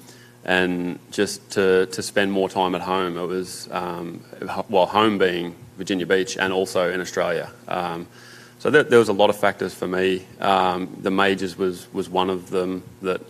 and 0.44 0.98
just 1.12 1.52
to 1.52 1.86
to 1.86 2.02
spend 2.02 2.32
more 2.32 2.48
time 2.48 2.74
at 2.74 2.80
home. 2.80 3.16
It 3.16 3.26
was 3.26 3.68
um, 3.70 4.24
well, 4.70 4.86
home 4.86 5.18
being 5.18 5.54
Virginia 5.76 6.06
Beach 6.06 6.36
and 6.36 6.52
also 6.52 6.90
in 6.90 7.00
Australia. 7.00 7.52
Um, 7.68 8.08
so 8.58 8.70
there, 8.70 8.82
there 8.82 8.98
was 8.98 9.08
a 9.08 9.12
lot 9.12 9.30
of 9.30 9.36
factors 9.36 9.72
for 9.72 9.86
me. 9.86 10.26
Um, 10.40 10.96
the 11.00 11.12
majors 11.12 11.56
was 11.56 11.92
was 11.92 12.08
one 12.08 12.28
of 12.28 12.50
them 12.50 12.82
that 13.02 13.20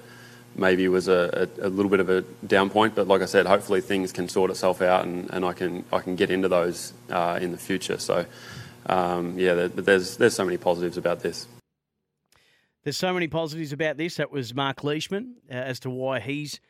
maybe 0.55 0.87
was 0.89 1.09
a, 1.09 1.49
a, 1.61 1.67
a 1.67 1.71
little 1.71 1.91
bit 1.91 2.01
of 2.01 2.09
a 2.11 2.23
down 2.47 2.71
point, 2.71 2.95
but 2.95 3.07
like 3.09 3.23
I 3.23 3.27
said, 3.27 3.47
hopefully 3.47 3.81
things 3.81 4.13
can 4.13 4.29
sort 4.29 4.51
itself 4.51 4.83
out 4.83 5.05
and, 5.05 5.31
and 5.31 5.45
I 5.45 5.53
can 5.53 5.85
I 5.93 6.01
can 6.01 6.17
get 6.17 6.31
into 6.31 6.49
those 6.49 6.93
uh, 7.11 7.39
in 7.41 7.53
the 7.53 7.59
future. 7.59 7.99
So 7.99 8.27
um, 8.87 9.39
yeah, 9.39 9.55
there, 9.55 9.69
there's 9.69 10.17
there's 10.17 10.35
so 10.35 10.45
many 10.45 10.57
positives 10.57 10.97
about 10.97 11.21
this. 11.21 11.47
There's 12.85 12.97
so 12.97 13.13
many 13.13 13.29
positives 13.29 13.73
about 13.73 13.97
this. 13.97 14.17
That 14.17 14.33
was 14.33 14.55
Marc 14.55 14.83
Leishman 14.83 15.37
uh, 15.51 15.55
as 15.55 15.79
to 15.81 15.91
why 15.91 16.19
he's 16.21 16.61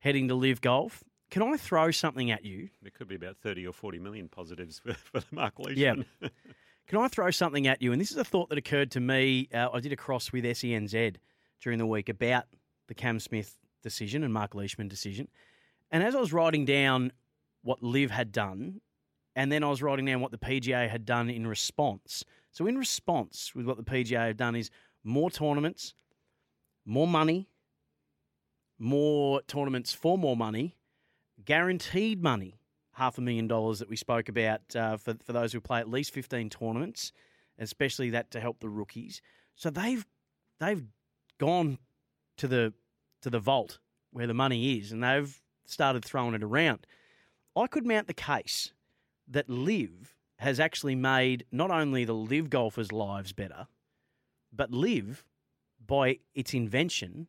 heading 0.00 0.26
to 0.28 0.34
LIV 0.34 0.60
Golf. 0.60 1.04
Can 1.30 1.42
I 1.44 1.56
throw 1.56 1.92
something 1.92 2.32
at 2.32 2.44
you? 2.44 2.70
There 2.82 2.90
could 2.90 3.06
be 3.06 3.14
about 3.14 3.36
thirty 3.36 3.66
or 3.66 3.72
forty 3.72 3.98
million 4.00 4.28
positives 4.28 4.78
for, 4.84 4.94
for 4.94 5.22
Marc 5.30 5.54
Yeah. 5.74 5.90
Leishman. 5.92 6.06
Can 6.88 6.98
I 6.98 7.06
throw 7.06 7.30
something 7.30 7.68
at 7.68 7.80
you? 7.80 7.92
And 7.92 8.00
this 8.00 8.10
is 8.10 8.16
a 8.16 8.24
thought 8.24 8.48
that 8.48 8.58
occurred 8.58 8.90
to 8.92 9.00
me. 9.00 9.48
Uh, 9.54 9.68
I 9.72 9.78
did 9.78 9.92
a 9.92 9.96
cross 9.96 10.32
with 10.32 10.42
SENZ 10.44 11.14
during 11.62 11.78
the 11.78 11.86
week 11.86 12.08
about 12.08 12.46
the 12.90 12.94
Cam 12.94 13.20
Smith 13.20 13.56
decision 13.84 14.24
and 14.24 14.34
Marc 14.34 14.52
Leishman 14.52 14.88
decision. 14.88 15.28
And 15.92 16.02
as 16.02 16.16
I 16.16 16.20
was 16.20 16.32
writing 16.32 16.64
down 16.64 17.12
what 17.62 17.84
Liv 17.84 18.10
had 18.10 18.32
done, 18.32 18.80
and 19.36 19.50
then 19.52 19.62
I 19.62 19.68
was 19.68 19.80
writing 19.80 20.06
down 20.06 20.20
what 20.20 20.32
the 20.32 20.38
PGA 20.38 20.90
had 20.90 21.06
done 21.06 21.30
in 21.30 21.46
response. 21.46 22.24
So, 22.50 22.66
in 22.66 22.76
response 22.76 23.52
with 23.54 23.64
what 23.64 23.76
the 23.76 23.84
PGA 23.84 24.26
have 24.26 24.36
done 24.36 24.56
is 24.56 24.70
more 25.04 25.30
tournaments, 25.30 25.94
more 26.84 27.06
money, 27.06 27.48
more 28.76 29.40
tournaments 29.42 29.92
for 29.92 30.18
more 30.18 30.36
money, 30.36 30.74
guaranteed 31.44 32.20
money, 32.20 32.58
half 32.94 33.18
a 33.18 33.20
million 33.20 33.46
dollars 33.46 33.78
that 33.78 33.88
we 33.88 33.94
spoke 33.94 34.28
about 34.28 34.74
uh, 34.74 34.96
for 34.96 35.14
for 35.24 35.32
those 35.32 35.52
who 35.52 35.60
play 35.60 35.78
at 35.78 35.88
least 35.88 36.12
fifteen 36.12 36.50
tournaments, 36.50 37.12
especially 37.56 38.10
that 38.10 38.32
to 38.32 38.40
help 38.40 38.58
the 38.58 38.68
rookies. 38.68 39.22
So 39.54 39.70
they've 39.70 40.04
they've 40.58 40.82
gone 41.38 41.78
to 42.38 42.48
the 42.48 42.74
to 43.22 43.30
the 43.30 43.38
vault 43.38 43.78
where 44.12 44.26
the 44.26 44.34
money 44.34 44.78
is, 44.78 44.92
and 44.92 45.02
they've 45.02 45.40
started 45.64 46.04
throwing 46.04 46.34
it 46.34 46.42
around. 46.42 46.86
I 47.56 47.66
could 47.66 47.86
mount 47.86 48.06
the 48.06 48.14
case 48.14 48.72
that 49.28 49.48
LIV 49.48 50.14
has 50.38 50.58
actually 50.58 50.94
made 50.94 51.44
not 51.52 51.70
only 51.70 52.04
the 52.04 52.14
LIV 52.14 52.50
golfers' 52.50 52.92
lives 52.92 53.32
better, 53.32 53.66
but 54.52 54.72
LIV 54.72 55.24
by 55.86 56.18
its 56.34 56.54
invention 56.54 57.28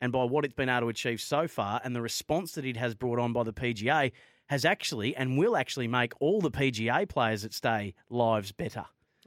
and 0.00 0.12
by 0.12 0.24
what 0.24 0.44
it's 0.44 0.54
been 0.54 0.68
able 0.68 0.82
to 0.82 0.88
achieve 0.88 1.20
so 1.20 1.48
far 1.48 1.80
and 1.84 1.94
the 1.94 2.02
response 2.02 2.52
that 2.52 2.64
it 2.64 2.76
has 2.76 2.94
brought 2.94 3.18
on 3.18 3.32
by 3.32 3.42
the 3.42 3.52
PGA 3.52 4.12
has 4.48 4.64
actually 4.64 5.14
and 5.16 5.38
will 5.38 5.56
actually 5.56 5.88
make 5.88 6.12
all 6.20 6.40
the 6.40 6.50
PGA 6.50 7.08
players 7.08 7.42
that 7.42 7.52
stay 7.52 7.94
lives 8.08 8.52
better. 8.52 8.84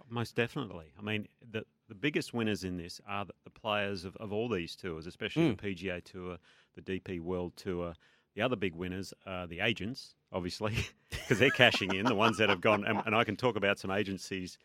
Most 0.09 0.35
definitely. 0.35 0.87
I 0.97 1.01
mean, 1.01 1.27
the 1.51 1.63
the 1.89 1.95
biggest 1.95 2.33
winners 2.33 2.63
in 2.63 2.77
this 2.77 3.01
are 3.07 3.25
the, 3.25 3.33
players 3.49 4.05
of, 4.05 4.15
of 4.17 4.31
all 4.31 4.47
these 4.47 4.75
tours, 4.75 5.05
especially 5.07 5.49
Mm. 5.49 5.59
the 5.59 5.75
PGA 5.75 6.01
Tour, 6.03 6.37
the 6.75 6.81
DP 6.81 7.19
World 7.19 7.53
Tour. 7.57 7.93
The 8.35 8.41
other 8.43 8.55
big 8.55 8.75
winners 8.75 9.13
are 9.25 9.47
the 9.47 9.59
agents, 9.59 10.15
obviously, 10.31 10.75
because 11.09 11.39
they're 11.39 11.49
cashing 11.49 11.93
in. 11.95 12.05
The 12.05 12.15
ones 12.15 12.37
that 12.37 12.47
have 12.49 12.61
gone, 12.61 12.85
and, 12.85 13.01
and 13.05 13.15
I 13.15 13.23
can 13.23 13.35
talk 13.35 13.55
about 13.57 13.79
some 13.79 13.91
agencies, 13.91 14.57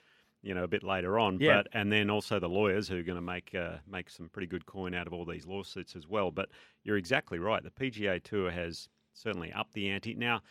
you 0.42 0.54
know, 0.54 0.62
a 0.64 0.68
bit 0.68 0.84
later 0.84 1.18
on. 1.18 1.38
Yeah. 1.40 1.62
But 1.62 1.68
and 1.72 1.90
then 1.90 2.10
also 2.10 2.38
the 2.38 2.48
lawyers 2.48 2.86
who 2.88 2.98
are 2.98 3.02
going 3.02 3.16
to 3.16 3.22
make 3.22 3.54
uh, 3.54 3.78
make 3.90 4.10
some 4.10 4.28
pretty 4.28 4.46
good 4.46 4.66
coin 4.66 4.94
out 4.94 5.06
of 5.06 5.12
all 5.14 5.24
these 5.24 5.46
lawsuits 5.46 5.96
as 5.96 6.06
well. 6.06 6.30
But 6.30 6.50
you're 6.84 6.98
exactly 6.98 7.38
right. 7.38 7.62
The 7.64 7.70
PGA 7.70 8.22
Tour 8.22 8.50
has 8.50 8.88
certainly 9.14 9.50
upped 9.52 9.72
the 9.72 9.88
ante. 9.88 10.14
Now 10.14 10.42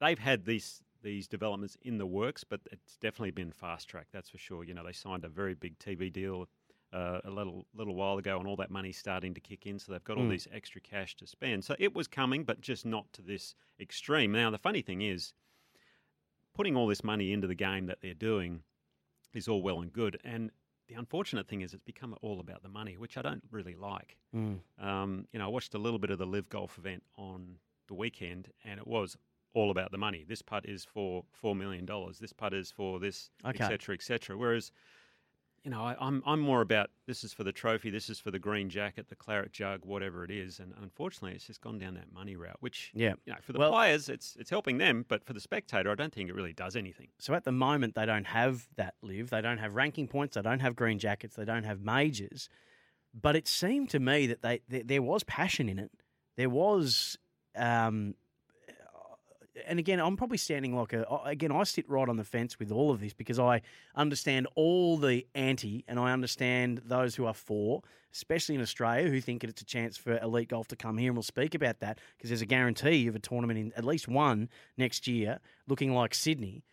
they've 0.00 0.18
had 0.18 0.46
these 0.46 0.82
these 1.04 1.28
developments 1.28 1.76
in 1.82 1.98
the 1.98 2.06
works, 2.06 2.42
but 2.42 2.60
it's 2.72 2.96
definitely 2.96 3.30
been 3.30 3.52
fast 3.52 3.88
track. 3.88 4.08
That's 4.12 4.30
for 4.30 4.38
sure. 4.38 4.64
You 4.64 4.74
know, 4.74 4.84
they 4.84 4.92
signed 4.92 5.24
a 5.24 5.28
very 5.28 5.54
big 5.54 5.78
TV 5.78 6.12
deal 6.12 6.48
uh, 6.92 7.20
a 7.24 7.30
little 7.30 7.66
little 7.74 7.94
while 7.94 8.18
ago, 8.18 8.38
and 8.38 8.48
all 8.48 8.56
that 8.56 8.70
money's 8.70 8.96
starting 8.98 9.34
to 9.34 9.40
kick 9.40 9.66
in. 9.66 9.78
So 9.78 9.92
they've 9.92 10.02
got 10.04 10.16
all 10.16 10.24
Mm. 10.24 10.30
this 10.30 10.48
extra 10.52 10.80
cash 10.80 11.14
to 11.16 11.26
spend. 11.26 11.64
So 11.64 11.76
it 11.78 11.94
was 11.94 12.08
coming, 12.08 12.42
but 12.44 12.60
just 12.60 12.84
not 12.86 13.12
to 13.14 13.22
this 13.22 13.54
extreme. 13.80 14.32
Now 14.32 14.50
the 14.50 14.58
funny 14.58 14.80
thing 14.82 15.02
is, 15.02 15.32
putting 16.54 16.76
all 16.76 16.86
this 16.86 17.02
money 17.04 17.32
into 17.32 17.46
the 17.46 17.54
game 17.54 17.86
that 17.86 18.00
they're 18.00 18.14
doing 18.14 18.62
is 19.32 19.48
all 19.48 19.62
well 19.62 19.80
and 19.80 19.92
good, 19.92 20.18
and 20.24 20.50
the 20.86 20.94
unfortunate 20.94 21.48
thing 21.48 21.62
is 21.62 21.72
it's 21.74 21.82
become 21.82 22.14
all 22.22 22.40
about 22.40 22.62
the 22.62 22.68
money, 22.68 22.96
which 22.96 23.16
I 23.16 23.22
don't 23.22 23.42
really 23.50 23.74
like. 23.74 24.16
Mm. 24.34 24.60
Um, 24.78 25.26
you 25.32 25.38
know, 25.38 25.46
I 25.46 25.48
watched 25.48 25.74
a 25.74 25.78
little 25.78 25.98
bit 25.98 26.10
of 26.10 26.18
the 26.18 26.26
LIV 26.26 26.48
Golf 26.50 26.78
event 26.78 27.02
on 27.16 27.56
the 27.88 27.94
weekend, 27.94 28.50
and 28.64 28.78
it 28.78 28.86
was 28.86 29.16
all 29.54 29.70
about 29.70 29.90
the 29.92 29.98
money. 29.98 30.24
This 30.28 30.42
putt 30.42 30.66
is 30.68 30.84
for 30.84 31.24
four 31.32 31.54
million 31.54 31.86
dollars. 31.86 32.18
This 32.18 32.32
putt 32.32 32.52
is 32.52 32.70
for 32.70 32.98
this, 33.00 33.30
Okay. 33.44 33.50
etc. 33.64 33.70
cetera, 33.78 33.94
et 33.94 34.02
cetera. 34.02 34.36
Whereas, 34.36 34.70
you 35.64 35.70
know, 35.70 35.80
I, 35.82 35.96
I'm 35.98 36.22
I'm 36.26 36.40
more 36.40 36.60
about 36.60 36.90
this 37.06 37.24
is 37.24 37.32
for 37.32 37.42
the 37.44 37.52
trophy, 37.52 37.88
this 37.88 38.10
is 38.10 38.18
for 38.20 38.30
the 38.30 38.38
green 38.38 38.68
jacket, 38.68 39.08
the 39.08 39.14
claret 39.16 39.52
jug, 39.52 39.84
whatever 39.84 40.22
it 40.24 40.30
is. 40.30 40.58
And 40.60 40.74
unfortunately, 40.82 41.34
it's 41.36 41.46
just 41.46 41.60
gone 41.62 41.78
down 41.78 41.94
that 41.94 42.12
money 42.12 42.36
route, 42.36 42.56
which 42.60 42.90
Yeah. 42.94 43.14
you 43.24 43.32
know, 43.32 43.38
for 43.40 43.52
the 43.54 43.58
Well- 43.60 43.72
players, 43.72 44.08
it's 44.10 44.36
it's 44.36 44.50
helping 44.50 44.78
them, 44.78 45.06
but 45.08 45.24
for 45.24 45.32
the 45.32 45.40
spectator, 45.40 45.90
I 45.90 45.94
don't 45.94 46.12
think 46.12 46.28
it 46.28 46.34
really 46.34 46.52
does 46.52 46.76
anything. 46.76 47.08
So 47.18 47.32
at 47.34 47.44
the 47.44 47.52
moment, 47.52 47.94
they 47.94 48.04
don't 48.06 48.26
have 48.26 48.68
that 48.76 48.94
live. 49.02 49.30
They 49.30 49.40
don't 49.40 49.58
have 49.58 49.74
ranking 49.74 50.06
points. 50.08 50.34
They 50.34 50.42
don't 50.42 50.60
have 50.60 50.76
green 50.76 50.98
jackets. 50.98 51.36
They 51.36 51.44
don't 51.46 51.64
have 51.64 51.80
majors. 51.80 52.48
But 53.14 53.36
it 53.36 53.46
seemed 53.46 53.88
to 53.90 54.00
me 54.00 54.26
that 54.26 54.42
they 54.42 54.60
there, 54.68 54.82
there 54.82 55.02
was 55.02 55.22
passion 55.24 55.68
in 55.68 55.78
it. 55.78 55.92
There 56.36 56.50
was, 56.50 57.16
um, 57.54 58.16
and 59.66 59.78
again, 59.78 60.00
I'm 60.00 60.16
probably 60.16 60.38
standing 60.38 60.74
like 60.74 60.92
a. 60.92 61.04
Again, 61.24 61.52
I 61.52 61.62
sit 61.64 61.88
right 61.88 62.08
on 62.08 62.16
the 62.16 62.24
fence 62.24 62.58
with 62.58 62.72
all 62.72 62.90
of 62.90 63.00
this 63.00 63.12
because 63.12 63.38
I 63.38 63.62
understand 63.94 64.46
all 64.54 64.96
the 64.96 65.26
anti, 65.34 65.84
and 65.86 65.98
I 65.98 66.12
understand 66.12 66.82
those 66.84 67.14
who 67.14 67.26
are 67.26 67.34
for, 67.34 67.82
especially 68.12 68.56
in 68.56 68.60
Australia, 68.60 69.08
who 69.08 69.20
think 69.20 69.44
it's 69.44 69.62
a 69.62 69.64
chance 69.64 69.96
for 69.96 70.18
elite 70.18 70.48
golf 70.48 70.68
to 70.68 70.76
come 70.76 70.98
here, 70.98 71.10
and 71.10 71.16
we'll 71.16 71.22
speak 71.22 71.54
about 71.54 71.80
that 71.80 72.00
because 72.16 72.30
there's 72.30 72.42
a 72.42 72.46
guarantee 72.46 73.06
of 73.06 73.14
a 73.14 73.20
tournament 73.20 73.58
in 73.58 73.72
at 73.76 73.84
least 73.84 74.08
one 74.08 74.48
next 74.76 75.06
year, 75.06 75.38
looking 75.68 75.94
like 75.94 76.14
Sydney 76.14 76.64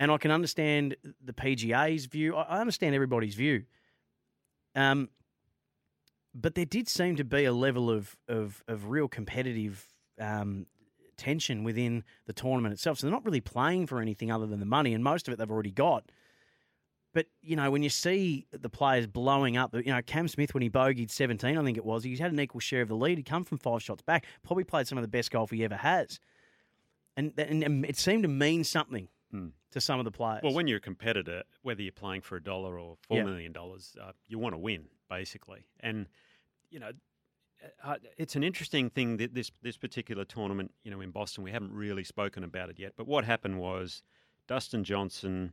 and 0.00 0.10
I 0.10 0.18
can 0.18 0.30
understand 0.30 0.96
the 1.22 1.32
PGA's 1.32 2.06
view. 2.06 2.36
I 2.36 2.60
understand 2.60 2.94
everybody's 2.94 3.34
view. 3.34 3.64
Um, 4.74 5.08
but 6.34 6.54
there 6.54 6.64
did 6.64 6.88
seem 6.88 7.16
to 7.16 7.24
be 7.24 7.44
a 7.44 7.52
level 7.52 7.90
of 7.90 8.16
of, 8.28 8.62
of 8.68 8.88
real 8.88 9.08
competitive 9.08 9.86
um, 10.20 10.66
tension 11.18 11.64
within 11.64 12.02
the 12.26 12.32
tournament 12.32 12.72
itself. 12.72 12.98
So 12.98 13.06
they're 13.06 13.12
not 13.14 13.24
really 13.26 13.40
playing 13.42 13.86
for 13.86 14.00
anything 14.00 14.30
other 14.32 14.46
than 14.46 14.60
the 14.60 14.66
money, 14.66 14.94
and 14.94 15.04
most 15.04 15.28
of 15.28 15.34
it 15.34 15.36
they've 15.38 15.50
already 15.50 15.70
got. 15.72 16.10
But 17.14 17.26
you 17.42 17.56
know, 17.56 17.70
when 17.70 17.82
you 17.82 17.88
see 17.90 18.46
the 18.52 18.68
players 18.68 19.06
blowing 19.06 19.56
up, 19.56 19.74
you 19.74 19.82
know, 19.92 20.00
Cam 20.02 20.28
Smith 20.28 20.54
when 20.54 20.62
he 20.62 20.70
bogeyed 20.70 21.10
seventeen, 21.10 21.58
I 21.58 21.64
think 21.64 21.76
it 21.76 21.84
was, 21.84 22.04
he 22.04 22.16
had 22.16 22.32
an 22.32 22.40
equal 22.40 22.60
share 22.60 22.82
of 22.82 22.88
the 22.88 22.96
lead. 22.96 23.18
He'd 23.18 23.24
come 23.26 23.44
from 23.44 23.58
five 23.58 23.82
shots 23.82 24.02
back, 24.02 24.24
probably 24.42 24.64
played 24.64 24.86
some 24.86 24.98
of 24.98 25.02
the 25.02 25.08
best 25.08 25.30
golf 25.30 25.50
he 25.50 25.64
ever 25.64 25.76
has, 25.76 26.20
and 27.16 27.32
and, 27.38 27.62
and 27.64 27.84
it 27.84 27.96
seemed 27.96 28.22
to 28.22 28.28
mean 28.28 28.64
something 28.64 29.08
Hmm. 29.30 29.48
to 29.72 29.80
some 29.80 29.98
of 29.98 30.06
the 30.06 30.10
players. 30.10 30.40
Well, 30.42 30.54
when 30.54 30.66
you're 30.68 30.78
a 30.78 30.80
competitor, 30.80 31.42
whether 31.60 31.82
you're 31.82 31.92
playing 31.92 32.22
for 32.22 32.36
a 32.36 32.42
dollar 32.42 32.78
or 32.78 32.96
four 33.08 33.18
Yeah. 33.18 33.24
million 33.24 33.52
dollars, 33.52 33.94
uh, 34.02 34.12
you 34.26 34.38
want 34.38 34.54
to 34.54 34.58
win 34.58 34.86
basically. 35.10 35.66
And 35.80 36.06
you 36.70 36.78
know, 36.78 36.92
uh, 37.82 37.96
it's 38.16 38.36
an 38.36 38.44
interesting 38.44 38.90
thing 38.90 39.16
that 39.18 39.34
this 39.34 39.50
this 39.62 39.76
particular 39.76 40.24
tournament, 40.24 40.72
you 40.84 40.90
know, 40.90 41.00
in 41.00 41.10
Boston, 41.10 41.44
we 41.44 41.50
haven't 41.50 41.72
really 41.72 42.04
spoken 42.04 42.44
about 42.44 42.70
it 42.70 42.78
yet. 42.78 42.92
But 42.96 43.06
what 43.06 43.24
happened 43.24 43.58
was, 43.58 44.02
Dustin 44.46 44.84
Johnson 44.84 45.52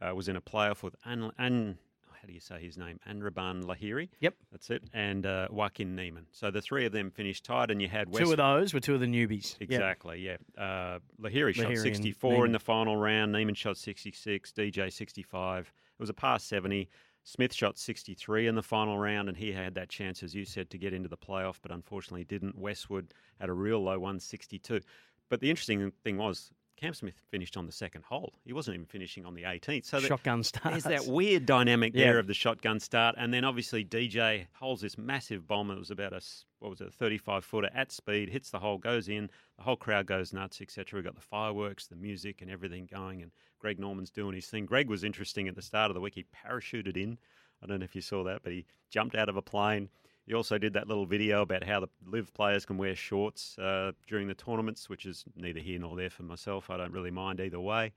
uh, 0.00 0.14
was 0.14 0.28
in 0.28 0.36
a 0.36 0.40
playoff 0.40 0.82
with 0.82 0.96
An, 1.04 1.30
An 1.38 1.78
how 2.22 2.28
do 2.28 2.34
you 2.34 2.40
say 2.40 2.62
his 2.62 2.78
name? 2.78 3.00
Anirban 3.08 3.64
Lahiri. 3.64 4.08
Yep. 4.20 4.34
That's 4.52 4.70
it. 4.70 4.84
And 4.94 5.26
uh, 5.26 5.48
Joaquin 5.50 5.96
Niemann. 5.96 6.26
So 6.30 6.52
the 6.52 6.62
three 6.62 6.86
of 6.86 6.92
them 6.92 7.10
finished 7.10 7.44
tied, 7.44 7.72
and 7.72 7.82
you 7.82 7.88
had 7.88 8.08
West 8.08 8.24
two 8.24 8.30
of 8.30 8.36
those 8.36 8.72
were 8.72 8.78
two 8.78 8.94
of 8.94 9.00
the 9.00 9.06
newbies. 9.06 9.56
Yep. 9.58 9.70
Exactly, 9.70 10.20
yeah. 10.20 10.36
Uh, 10.56 11.00
Lahiri 11.20 11.52
shot 11.52 11.66
Lahiri 11.66 11.72
and 11.72 11.96
64 11.96 12.46
in 12.46 12.52
the 12.52 12.60
final 12.60 12.96
round. 12.96 13.32
Niemann 13.32 13.56
shot 13.56 13.76
66. 13.76 14.52
DJ 14.52 14.92
65. 14.92 15.66
It 15.66 16.00
was 16.00 16.10
a 16.10 16.14
pass 16.14 16.44
70. 16.44 16.88
Smith 17.24 17.54
shot 17.54 17.78
63 17.78 18.48
in 18.48 18.54
the 18.54 18.62
final 18.62 18.98
round, 18.98 19.28
and 19.28 19.36
he 19.36 19.52
had 19.52 19.74
that 19.74 19.88
chance, 19.88 20.22
as 20.22 20.34
you 20.34 20.44
said, 20.44 20.70
to 20.70 20.78
get 20.78 20.92
into 20.92 21.08
the 21.08 21.16
playoff, 21.16 21.56
but 21.62 21.70
unfortunately 21.70 22.24
didn't. 22.24 22.58
Westwood 22.58 23.14
had 23.38 23.48
a 23.48 23.52
real 23.52 23.80
low 23.80 23.98
162. 23.98 24.80
But 25.28 25.40
the 25.40 25.48
interesting 25.48 25.92
thing 26.02 26.18
was, 26.18 26.50
Cam 26.76 26.94
Smith 26.94 27.14
finished 27.30 27.56
on 27.56 27.66
the 27.66 27.72
second 27.72 28.02
hole. 28.02 28.32
He 28.44 28.52
wasn't 28.52 28.74
even 28.74 28.86
finishing 28.86 29.24
on 29.24 29.34
the 29.34 29.44
18th. 29.44 29.84
So 29.84 30.00
Shotgun 30.00 30.42
start. 30.42 30.72
there's 30.72 30.84
that 30.84 31.06
weird 31.06 31.46
dynamic 31.46 31.94
there 31.94 32.18
of 32.18 32.26
the 32.26 32.34
shotgun 32.34 32.80
start, 32.80 33.14
and 33.16 33.32
then 33.32 33.44
obviously 33.44 33.84
DJ 33.84 34.46
holds 34.54 34.82
this 34.82 34.98
massive 34.98 35.46
bomb. 35.46 35.70
It 35.70 35.78
was 35.78 35.92
about 35.92 36.12
a 36.12 36.20
what 36.62 36.70
was 36.70 36.80
it, 36.80 36.88
a 36.88 36.92
35 36.92 37.44
footer 37.44 37.68
at 37.74 37.90
speed, 37.90 38.30
hits 38.30 38.50
the 38.50 38.60
hole, 38.60 38.78
goes 38.78 39.08
in. 39.08 39.28
The 39.56 39.64
whole 39.64 39.76
crowd 39.76 40.06
goes 40.06 40.32
nuts, 40.32 40.60
etc. 40.60 40.96
We've 40.96 41.04
got 41.04 41.16
the 41.16 41.20
fireworks, 41.20 41.88
the 41.88 41.96
music, 41.96 42.40
and 42.40 42.50
everything 42.50 42.88
going. 42.90 43.20
And 43.20 43.32
Greg 43.58 43.80
Norman's 43.80 44.10
doing 44.10 44.34
his 44.34 44.46
thing. 44.46 44.64
Greg 44.64 44.88
was 44.88 45.02
interesting 45.02 45.48
at 45.48 45.56
the 45.56 45.62
start 45.62 45.90
of 45.90 45.94
the 45.94 46.00
week. 46.00 46.14
He 46.14 46.24
parachuted 46.46 46.96
in. 46.96 47.18
I 47.62 47.66
don't 47.66 47.80
know 47.80 47.84
if 47.84 47.96
you 47.96 48.00
saw 48.00 48.22
that, 48.24 48.42
but 48.44 48.52
he 48.52 48.64
jumped 48.90 49.16
out 49.16 49.28
of 49.28 49.36
a 49.36 49.42
plane. 49.42 49.88
He 50.24 50.34
also 50.34 50.56
did 50.56 50.72
that 50.74 50.86
little 50.86 51.04
video 51.04 51.42
about 51.42 51.64
how 51.64 51.80
the 51.80 51.88
LIV 52.06 52.32
players 52.32 52.64
can 52.64 52.78
wear 52.78 52.94
shorts 52.94 53.58
uh, 53.58 53.90
during 54.06 54.28
the 54.28 54.34
tournaments, 54.34 54.88
which 54.88 55.04
is 55.04 55.24
neither 55.34 55.58
here 55.58 55.80
nor 55.80 55.96
there 55.96 56.10
for 56.10 56.22
myself. 56.22 56.70
I 56.70 56.76
don't 56.76 56.92
really 56.92 57.10
mind 57.10 57.40
either 57.40 57.58
way. 57.58 57.92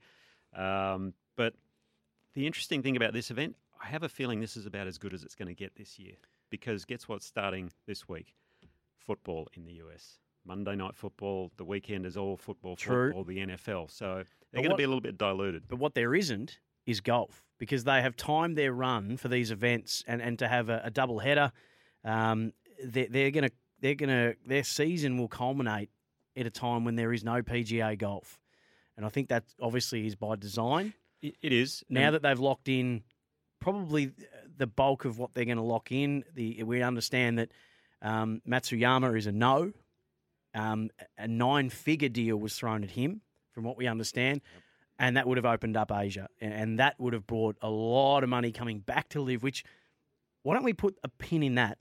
Um, 0.54 1.14
but 1.36 1.54
the 2.34 2.46
interesting 2.46 2.82
thing 2.82 2.96
about 2.96 3.12
this 3.12 3.30
event, 3.30 3.54
I 3.80 3.86
have 3.86 4.02
a 4.02 4.08
feeling 4.08 4.40
this 4.40 4.56
is 4.56 4.66
about 4.66 4.88
as 4.88 4.98
good 4.98 5.14
as 5.14 5.22
it's 5.22 5.36
going 5.36 5.48
to 5.48 5.54
get 5.54 5.76
this 5.76 6.00
year 6.00 6.14
because 6.50 6.84
guess 6.84 7.08
what's 7.08 7.26
starting 7.26 7.70
this 7.86 8.08
week? 8.08 8.34
Football 8.98 9.48
in 9.54 9.64
the 9.64 9.74
US. 9.74 10.18
Monday 10.44 10.76
night 10.76 10.94
football, 10.96 11.50
the 11.56 11.64
weekend 11.64 12.06
is 12.06 12.16
all 12.16 12.36
football, 12.36 12.76
True. 12.76 13.08
football, 13.08 13.24
the 13.24 13.38
NFL. 13.38 13.90
So 13.90 14.22
they're 14.52 14.62
going 14.62 14.70
to 14.70 14.76
be 14.76 14.84
a 14.84 14.88
little 14.88 15.00
bit 15.00 15.18
diluted. 15.18 15.64
But 15.68 15.78
what 15.78 15.94
there 15.94 16.14
isn't 16.14 16.58
is 16.86 17.00
golf 17.00 17.42
because 17.58 17.84
they 17.84 18.00
have 18.00 18.16
timed 18.16 18.56
their 18.56 18.72
run 18.72 19.16
for 19.16 19.28
these 19.28 19.50
events 19.50 20.04
and, 20.06 20.22
and 20.22 20.38
to 20.38 20.46
have 20.46 20.68
a, 20.68 20.82
a 20.84 20.90
double 20.90 21.18
header. 21.18 21.50
Um, 22.04 22.52
they're, 22.84 23.08
they're 23.10 23.30
going 23.30 23.48
to 23.48 23.54
they're 23.80 23.94
going 23.94 24.08
to 24.10 24.36
their 24.46 24.62
season 24.64 25.18
will 25.18 25.28
culminate 25.28 25.90
at 26.36 26.46
a 26.46 26.50
time 26.50 26.84
when 26.84 26.94
there 26.96 27.12
is 27.12 27.24
no 27.24 27.42
PGA 27.42 27.98
golf, 27.98 28.38
and 28.96 29.04
I 29.04 29.08
think 29.08 29.28
that 29.28 29.44
obviously 29.60 30.06
is 30.06 30.14
by 30.14 30.36
design. 30.36 30.94
It, 31.22 31.34
it 31.42 31.52
is 31.52 31.82
Now 31.88 32.06
and- 32.06 32.14
that 32.14 32.22
they've 32.22 32.38
locked 32.38 32.68
in 32.68 33.02
probably 33.60 34.12
the 34.56 34.66
bulk 34.66 35.04
of 35.04 35.18
what 35.18 35.32
they're 35.34 35.44
going 35.44 35.56
to 35.56 35.62
lock 35.62 35.90
in, 35.90 36.24
the 36.34 36.62
we 36.62 36.82
understand 36.82 37.38
that 37.38 37.50
um, 38.02 38.42
Matsuyama 38.48 39.16
is 39.16 39.26
a 39.26 39.32
no. 39.32 39.72
Um, 40.54 40.90
a 41.18 41.28
nine-figure 41.28 42.08
deal 42.08 42.36
was 42.38 42.54
thrown 42.54 42.82
at 42.82 42.90
him, 42.90 43.20
from 43.52 43.64
what 43.64 43.76
we 43.76 43.86
understand, 43.86 44.40
and 44.98 45.18
that 45.18 45.26
would 45.26 45.36
have 45.36 45.44
opened 45.44 45.76
up 45.76 45.92
Asia, 45.92 46.28
and, 46.40 46.54
and 46.54 46.78
that 46.78 46.98
would 46.98 47.12
have 47.12 47.26
brought 47.26 47.56
a 47.60 47.68
lot 47.68 48.22
of 48.22 48.30
money 48.30 48.52
coming 48.52 48.78
back 48.78 49.10
to 49.10 49.20
LIV. 49.20 49.42
Which, 49.42 49.64
why 50.42 50.54
don't 50.54 50.64
we 50.64 50.72
put 50.72 50.96
a 51.04 51.08
pin 51.08 51.42
in 51.42 51.56
that? 51.56 51.76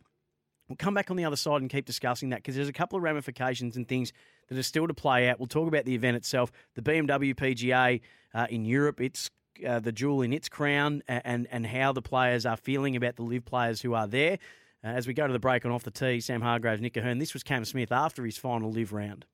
We'll 0.68 0.76
come 0.76 0.94
back 0.94 1.12
on 1.12 1.16
the 1.16 1.26
other 1.26 1.36
side 1.36 1.62
and 1.62 1.70
keep 1.70 1.86
discussing 1.86 2.30
that 2.30 2.38
because 2.38 2.56
there's 2.56 2.68
a 2.68 2.74
couple 2.74 2.98
of 2.98 3.04
ramifications 3.04 3.78
and 3.78 3.88
things 3.88 4.12
that 4.50 4.58
are 4.58 4.64
still 4.64 4.88
to 4.88 4.94
play 4.94 5.30
out. 5.30 5.40
We'll 5.40 5.48
talk 5.48 5.68
about 5.68 5.86
the 5.86 5.94
event 5.94 6.18
itself, 6.18 6.52
the 6.74 6.82
BMW 6.82 7.36
PGA 7.36 8.02
uh, 8.34 8.48
in 8.50 8.66
Europe. 8.66 9.00
It's 9.00 9.30
uh, 9.66 9.80
the 9.80 9.92
jewel 9.92 10.22
in 10.22 10.34
its 10.34 10.50
crown, 10.50 11.02
and 11.08 11.48
and 11.50 11.66
how 11.66 11.94
the 11.94 12.02
players 12.02 12.46
are 12.46 12.58
feeling 12.58 12.96
about 12.96 13.16
the 13.16 13.24
LIV 13.24 13.46
players 13.46 13.82
who 13.82 13.94
are 13.94 14.08
there. 14.08 14.38
Uh, 14.86 14.90
as 14.90 15.08
we 15.08 15.14
go 15.14 15.26
to 15.26 15.34
the 15.34 15.40
break 15.40 15.66
on 15.66 15.72
off 15.72 15.84
the 15.84 15.90
tee, 15.90 16.20
Sam 16.20 16.42
Hargreaves, 16.42 16.80
Nick 16.80 16.96
O'Hern. 16.96 17.18
This 17.18 17.34
was 17.34 17.42
Cam 17.42 17.66
Smith 17.66 17.92
after 17.92 18.24
his 18.24 18.38
final 18.38 18.72
live 18.72 18.94
round. 18.94 19.26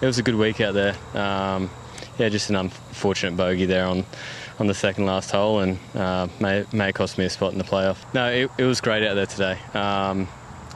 It 0.00 0.06
was 0.06 0.18
a 0.18 0.22
good 0.22 0.34
week 0.34 0.60
out 0.60 0.74
there. 0.74 0.96
Um, 1.14 1.70
yeah, 2.18 2.28
just 2.28 2.50
an 2.50 2.56
unfortunate 2.56 3.36
bogey 3.36 3.66
there 3.66 3.86
on 3.86 4.04
on 4.58 4.66
the 4.66 4.74
second 4.74 5.06
last 5.06 5.30
hole, 5.30 5.60
and 5.60 5.78
uh, 5.94 6.26
may 6.40 6.64
may 6.72 6.92
cost 6.92 7.18
me 7.18 7.24
a 7.24 7.30
spot 7.30 7.52
in 7.52 7.58
the 7.58 7.64
playoff. 7.64 7.98
No, 8.14 8.30
it, 8.30 8.50
it 8.58 8.64
was 8.64 8.80
great 8.80 9.06
out 9.06 9.14
there 9.14 9.26
today. 9.26 9.58
Um, 9.74 10.26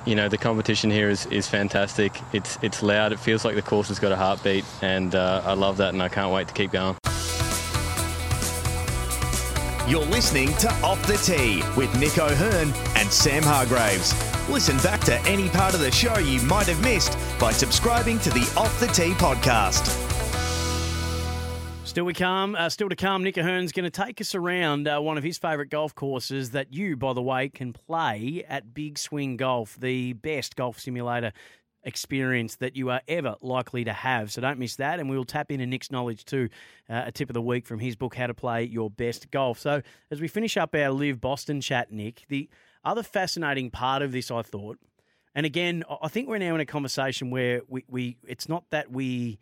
you 0.07 0.15
know, 0.15 0.29
the 0.29 0.39
competition 0.39 0.91
here 0.91 1.11
is, 1.11 1.27
is 1.27 1.49
fantastic. 1.49 2.21
It's 2.33 2.57
it's 2.63 2.83
loud. 2.83 3.13
It 3.13 3.19
feels 3.19 3.45
like 3.45 3.57
the 3.57 3.63
course 3.63 3.89
has 3.89 3.99
got 3.99 4.13
a 4.13 4.17
heartbeat, 4.17 4.65
and 4.81 5.15
uh, 5.15 5.43
I 5.45 5.55
love 5.55 5.77
that, 5.79 5.93
and 5.93 6.03
I 6.03 6.09
can't 6.09 6.33
wait 6.33 6.47
to 6.49 6.55
keep 6.55 6.71
going. 6.71 6.97
You're 9.89 10.05
listening 10.05 10.53
to 10.57 10.71
Off 10.85 11.03
the 11.07 11.17
Tee 11.17 11.63
with 11.75 11.99
Nick 11.99 12.19
O'Hern 12.19 12.75
and 12.95 13.11
Sam 13.11 13.43
Hargreaves. 13.43 14.13
Listen 14.51 14.77
back 14.83 15.01
to 15.05 15.19
any 15.21 15.49
part 15.49 15.73
of 15.73 15.81
the 15.81 15.91
show 15.91 16.19
you 16.19 16.43
might 16.43 16.67
have 16.67 16.79
missed 16.83 17.17
by 17.41 17.53
subscribing 17.53 18.19
to 18.19 18.29
the 18.29 18.53
Off 18.55 18.79
the 18.81 18.87
Tee 18.89 19.13
podcast. 19.13 19.87
Still 21.87 22.05
we 22.05 22.13
come. 22.13 22.55
Uh, 22.55 22.69
still 22.69 22.91
to 22.91 22.97
come. 22.97 23.25
Nick 23.25 23.39
O'Hern's 23.39 23.73
going 23.73 23.91
to 23.91 24.05
take 24.05 24.21
us 24.21 24.35
around 24.35 24.87
uh, 24.87 25.01
one 25.01 25.17
of 25.17 25.25
his 25.25 25.39
favourite 25.39 25.71
golf 25.71 25.95
courses 25.95 26.51
that 26.51 26.71
you, 26.71 26.95
by 26.95 27.15
the 27.15 27.23
way, 27.23 27.49
can 27.49 27.73
play 27.73 28.45
at 28.47 28.75
Big 28.75 28.99
Swing 28.99 29.39
Golf, 29.39 29.75
the 29.81 30.13
best 30.13 30.55
golf 30.55 30.79
simulator 30.79 31.33
experience 31.89 32.57
that 32.57 32.77
you 32.77 32.91
are 32.91 33.01
ever 33.09 33.35
likely 33.41 33.83
to 33.85 33.93
have. 33.93 34.31
So 34.31 34.41
don't 34.41 34.59
miss 34.59 34.77
that. 34.77 35.01
And 35.01 35.11
we 35.11 35.17
will 35.17 35.25
tap 35.25 35.51
into 35.51 35.67
Nick's 35.67 35.91
knowledge 35.91 36.25
too, 36.25 36.49
uh, 36.89 37.05
a 37.07 37.13
tip 37.13 37.31
of 37.31 37.35
the 37.35 37.43
week 37.43 37.67
from 37.67 37.81
his 37.81 37.97
book, 37.97 38.15
How 38.15 38.29
to 38.29 38.35
Play 38.35 38.65
Your 38.65 38.91
Best 38.91 39.31
Golf. 39.31 39.59
So 39.59 39.83
as 40.11 40.21
we 40.21 40.29
finish 40.29 40.57
up 40.57 40.75
our 40.75 40.91
LIV 40.91 41.21
Boston 41.21 41.61
chat, 41.61 41.91
Nick, 41.91 42.25
the 42.29 42.49
other 42.85 43.03
fascinating 43.03 43.71
part 43.71 44.03
of 44.03 44.13
this, 44.13 44.31
I 44.31 44.43
thought, 44.43 44.79
and 45.35 45.45
again, 45.47 45.85
I 46.03 46.09
think 46.09 46.29
we're 46.29 46.39
now 46.39 46.55
in 46.55 46.61
a 46.61 46.67
conversation 46.67 47.31
where 47.31 47.63
we, 47.69 47.85
we 47.89 48.17
it's 48.27 48.49
not 48.49 48.65
that 48.71 48.91
we 48.91 49.39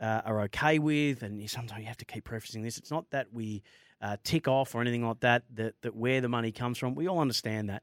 uh, 0.00 0.22
are 0.24 0.40
okay 0.42 0.78
with, 0.78 1.22
and 1.22 1.48
sometimes 1.48 1.80
you 1.80 1.86
have 1.86 1.96
to 1.98 2.04
keep 2.04 2.24
prefacing 2.24 2.62
this, 2.62 2.78
it's 2.78 2.90
not 2.90 3.10
that 3.10 3.32
we 3.32 3.62
uh, 4.00 4.16
tick 4.24 4.48
off 4.48 4.74
or 4.74 4.80
anything 4.80 5.06
like 5.06 5.20
that, 5.20 5.44
that, 5.54 5.74
that 5.82 5.94
where 5.94 6.20
the 6.20 6.28
money 6.28 6.52
comes 6.52 6.78
from. 6.78 6.94
We 6.94 7.08
all 7.08 7.20
understand 7.20 7.70
that. 7.70 7.82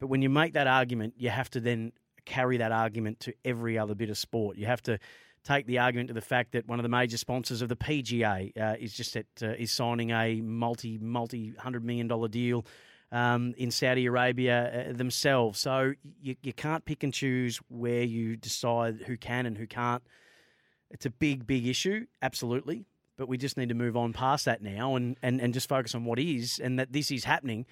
But 0.00 0.08
when 0.08 0.22
you 0.22 0.28
make 0.28 0.52
that 0.54 0.66
argument, 0.66 1.14
you 1.16 1.30
have 1.30 1.50
to 1.50 1.60
then 1.60 1.92
carry 2.26 2.58
that 2.58 2.72
argument 2.72 3.20
to 3.20 3.34
every 3.44 3.78
other 3.78 3.94
bit 3.94 4.10
of 4.10 4.18
sport. 4.18 4.58
You 4.58 4.66
have 4.66 4.82
to 4.82 4.98
take 5.44 5.66
the 5.66 5.78
argument 5.78 6.08
to 6.08 6.14
the 6.14 6.20
fact 6.20 6.52
that 6.52 6.66
one 6.66 6.78
of 6.78 6.82
the 6.82 6.88
major 6.88 7.16
sponsors 7.16 7.62
of 7.62 7.68
the 7.68 7.76
PGA 7.76 8.52
uh, 8.60 8.74
is 8.78 8.92
just 8.92 9.16
at, 9.16 9.26
uh, 9.42 9.50
is 9.50 9.70
signing 9.72 10.10
a 10.10 10.40
multi 10.42 10.98
multi 10.98 11.54
hundred 11.58 11.84
million 11.84 12.08
dollar 12.08 12.28
deal 12.28 12.66
um, 13.12 13.54
in 13.56 13.70
Saudi 13.70 14.06
Arabia 14.06 14.88
uh, 14.90 14.92
themselves. 14.92 15.60
So 15.60 15.94
you, 16.20 16.36
you 16.42 16.52
can't 16.52 16.84
pick 16.84 17.04
and 17.04 17.14
choose 17.14 17.60
where 17.68 18.02
you 18.02 18.36
decide 18.36 19.04
who 19.06 19.16
can 19.16 19.46
and 19.46 19.56
who 19.56 19.66
can't. 19.66 20.02
It's 20.90 21.06
a 21.06 21.10
big 21.10 21.46
big 21.46 21.66
issue, 21.66 22.06
absolutely. 22.20 22.84
But 23.16 23.28
we 23.28 23.38
just 23.38 23.56
need 23.56 23.70
to 23.70 23.74
move 23.74 23.96
on 23.96 24.12
past 24.12 24.44
that 24.44 24.60
now 24.60 24.94
and, 24.94 25.16
and, 25.22 25.40
and 25.40 25.54
just 25.54 25.70
focus 25.70 25.94
on 25.94 26.04
what 26.04 26.18
is 26.18 26.60
and 26.62 26.78
that 26.78 26.92
this 26.92 27.10
is 27.10 27.24
happening. 27.24 27.64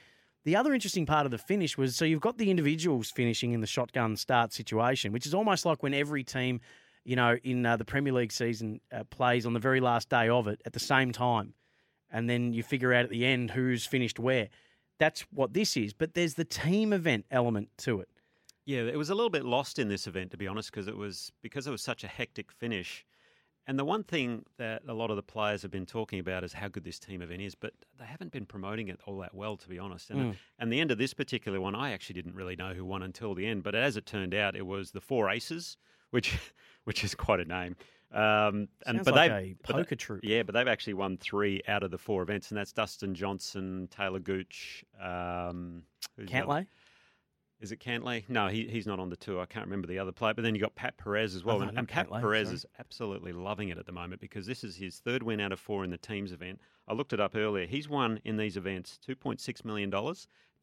The 0.44 0.56
other 0.56 0.74
interesting 0.74 1.06
part 1.06 1.24
of 1.24 1.32
the 1.32 1.38
finish 1.38 1.78
was 1.78 1.96
so 1.96 2.04
you've 2.04 2.20
got 2.20 2.36
the 2.36 2.50
individuals 2.50 3.10
finishing 3.10 3.52
in 3.52 3.60
the 3.60 3.66
shotgun 3.66 4.16
start 4.16 4.52
situation, 4.52 5.10
which 5.10 5.26
is 5.26 5.32
almost 5.32 5.64
like 5.64 5.82
when 5.82 5.94
every 5.94 6.22
team, 6.22 6.60
you 7.04 7.16
know, 7.16 7.38
in 7.42 7.64
uh, 7.64 7.78
the 7.78 7.84
Premier 7.84 8.12
League 8.12 8.32
season 8.32 8.80
uh, 8.92 9.04
plays 9.04 9.46
on 9.46 9.54
the 9.54 9.58
very 9.60 9.80
last 9.80 10.10
day 10.10 10.28
of 10.28 10.46
it 10.46 10.60
at 10.66 10.74
the 10.74 10.80
same 10.80 11.12
time. 11.12 11.54
And 12.10 12.28
then 12.28 12.52
you 12.52 12.62
figure 12.62 12.92
out 12.92 13.04
at 13.04 13.10
the 13.10 13.24
end 13.24 13.52
who's 13.52 13.86
finished 13.86 14.18
where. 14.18 14.48
That's 14.98 15.22
what 15.32 15.54
this 15.54 15.76
is. 15.76 15.92
But 15.94 16.14
there's 16.14 16.34
the 16.34 16.44
team 16.44 16.92
event 16.92 17.24
element 17.30 17.70
to 17.78 18.00
it. 18.00 18.08
Yeah, 18.66 18.82
it 18.82 18.96
was 18.96 19.10
a 19.10 19.14
little 19.14 19.30
bit 19.30 19.44
lost 19.44 19.78
in 19.78 19.88
this 19.88 20.06
event, 20.06 20.30
to 20.30 20.36
be 20.36 20.46
honest, 20.46 20.70
because 20.70 20.88
it 20.88 20.96
was 20.96 21.32
because 21.42 21.66
it 21.66 21.70
was 21.70 21.82
such 21.82 22.04
a 22.04 22.06
hectic 22.06 22.52
finish. 22.52 23.04
And 23.66 23.78
the 23.78 23.84
one 23.84 24.04
thing 24.04 24.44
that 24.58 24.82
a 24.86 24.92
lot 24.92 25.08
of 25.10 25.16
the 25.16 25.22
players 25.22 25.62
have 25.62 25.70
been 25.70 25.86
talking 25.86 26.18
about 26.18 26.44
is 26.44 26.52
how 26.52 26.68
good 26.68 26.84
this 26.84 26.98
team 26.98 27.22
event 27.22 27.40
is, 27.40 27.54
but 27.54 27.72
they 27.98 28.04
haven't 28.04 28.30
been 28.30 28.44
promoting 28.44 28.88
it 28.88 29.00
all 29.06 29.18
that 29.20 29.34
well, 29.34 29.56
to 29.56 29.68
be 29.68 29.78
honest. 29.78 30.10
And, 30.10 30.20
Mm. 30.34 30.36
and 30.58 30.72
the 30.72 30.80
end 30.80 30.90
of 30.90 30.98
this 30.98 31.14
particular 31.14 31.60
one, 31.60 31.74
I 31.74 31.92
actually 31.92 32.14
didn't 32.14 32.34
really 32.34 32.56
know 32.56 32.74
who 32.74 32.84
won 32.84 33.02
until 33.02 33.34
the 33.34 33.46
end. 33.46 33.62
But 33.62 33.74
as 33.74 33.96
it 33.96 34.04
turned 34.04 34.34
out, 34.34 34.54
it 34.54 34.66
was 34.66 34.90
the 34.90 35.00
Four 35.00 35.30
Aces, 35.30 35.76
which 36.10 36.36
which 36.84 37.02
is 37.04 37.14
quite 37.14 37.40
a 37.40 37.44
name. 37.46 37.76
Um, 38.12 38.68
and 38.86 38.98
Sounds 38.98 39.04
but 39.06 39.14
like 39.14 39.30
they 39.32 39.36
a 39.52 39.56
but 39.66 39.76
poker 39.76 39.96
troupe. 39.96 40.20
yeah, 40.22 40.42
but 40.44 40.52
they've 40.54 40.68
actually 40.68 40.94
won 40.94 41.16
three 41.16 41.62
out 41.66 41.82
of 41.82 41.90
the 41.90 41.98
four 41.98 42.22
events, 42.22 42.50
and 42.50 42.58
that's 42.58 42.72
Dustin 42.72 43.12
Johnson, 43.14 43.88
Taylor 43.90 44.20
Gooch, 44.20 44.84
um, 45.00 45.82
who's 46.16 46.28
the 46.28 46.36
other- 46.36 46.46
Cantlay? 46.46 46.66
Is 47.60 47.72
it 47.72 47.80
Cantlay? 47.80 48.28
No, 48.28 48.48
he, 48.48 48.66
he's 48.66 48.86
not 48.86 48.98
on 49.00 49.08
the 49.08 49.16
tour. 49.16 49.40
I 49.40 49.46
can't 49.46 49.64
remember 49.64 49.86
the 49.86 49.98
other 49.98 50.12
player. 50.12 50.34
But 50.34 50.42
then 50.42 50.54
you 50.54 50.60
got 50.60 50.74
Pat 50.74 50.96
Perez 50.98 51.34
as 51.34 51.44
well. 51.44 51.58
Oh, 51.58 51.60
and 51.62 51.78
and 51.78 51.88
Pat 51.88 52.08
Cantlay, 52.10 52.20
Perez 52.20 52.48
sorry. 52.48 52.56
is 52.56 52.66
absolutely 52.78 53.32
loving 53.32 53.70
it 53.70 53.78
at 53.78 53.86
the 53.86 53.92
moment 53.92 54.20
because 54.20 54.46
this 54.46 54.64
is 54.64 54.76
his 54.76 54.98
third 54.98 55.22
win 55.22 55.40
out 55.40 55.52
of 55.52 55.58
four 55.60 55.82
in 55.84 55.90
the 55.90 55.96
teams 55.98 56.32
event. 56.32 56.60
I 56.86 56.92
looked 56.92 57.12
it 57.12 57.20
up 57.20 57.34
earlier. 57.34 57.66
He's 57.66 57.88
won 57.88 58.20
in 58.24 58.36
these 58.36 58.56
events 58.56 58.98
$2.6 59.08 59.64
million. 59.64 59.90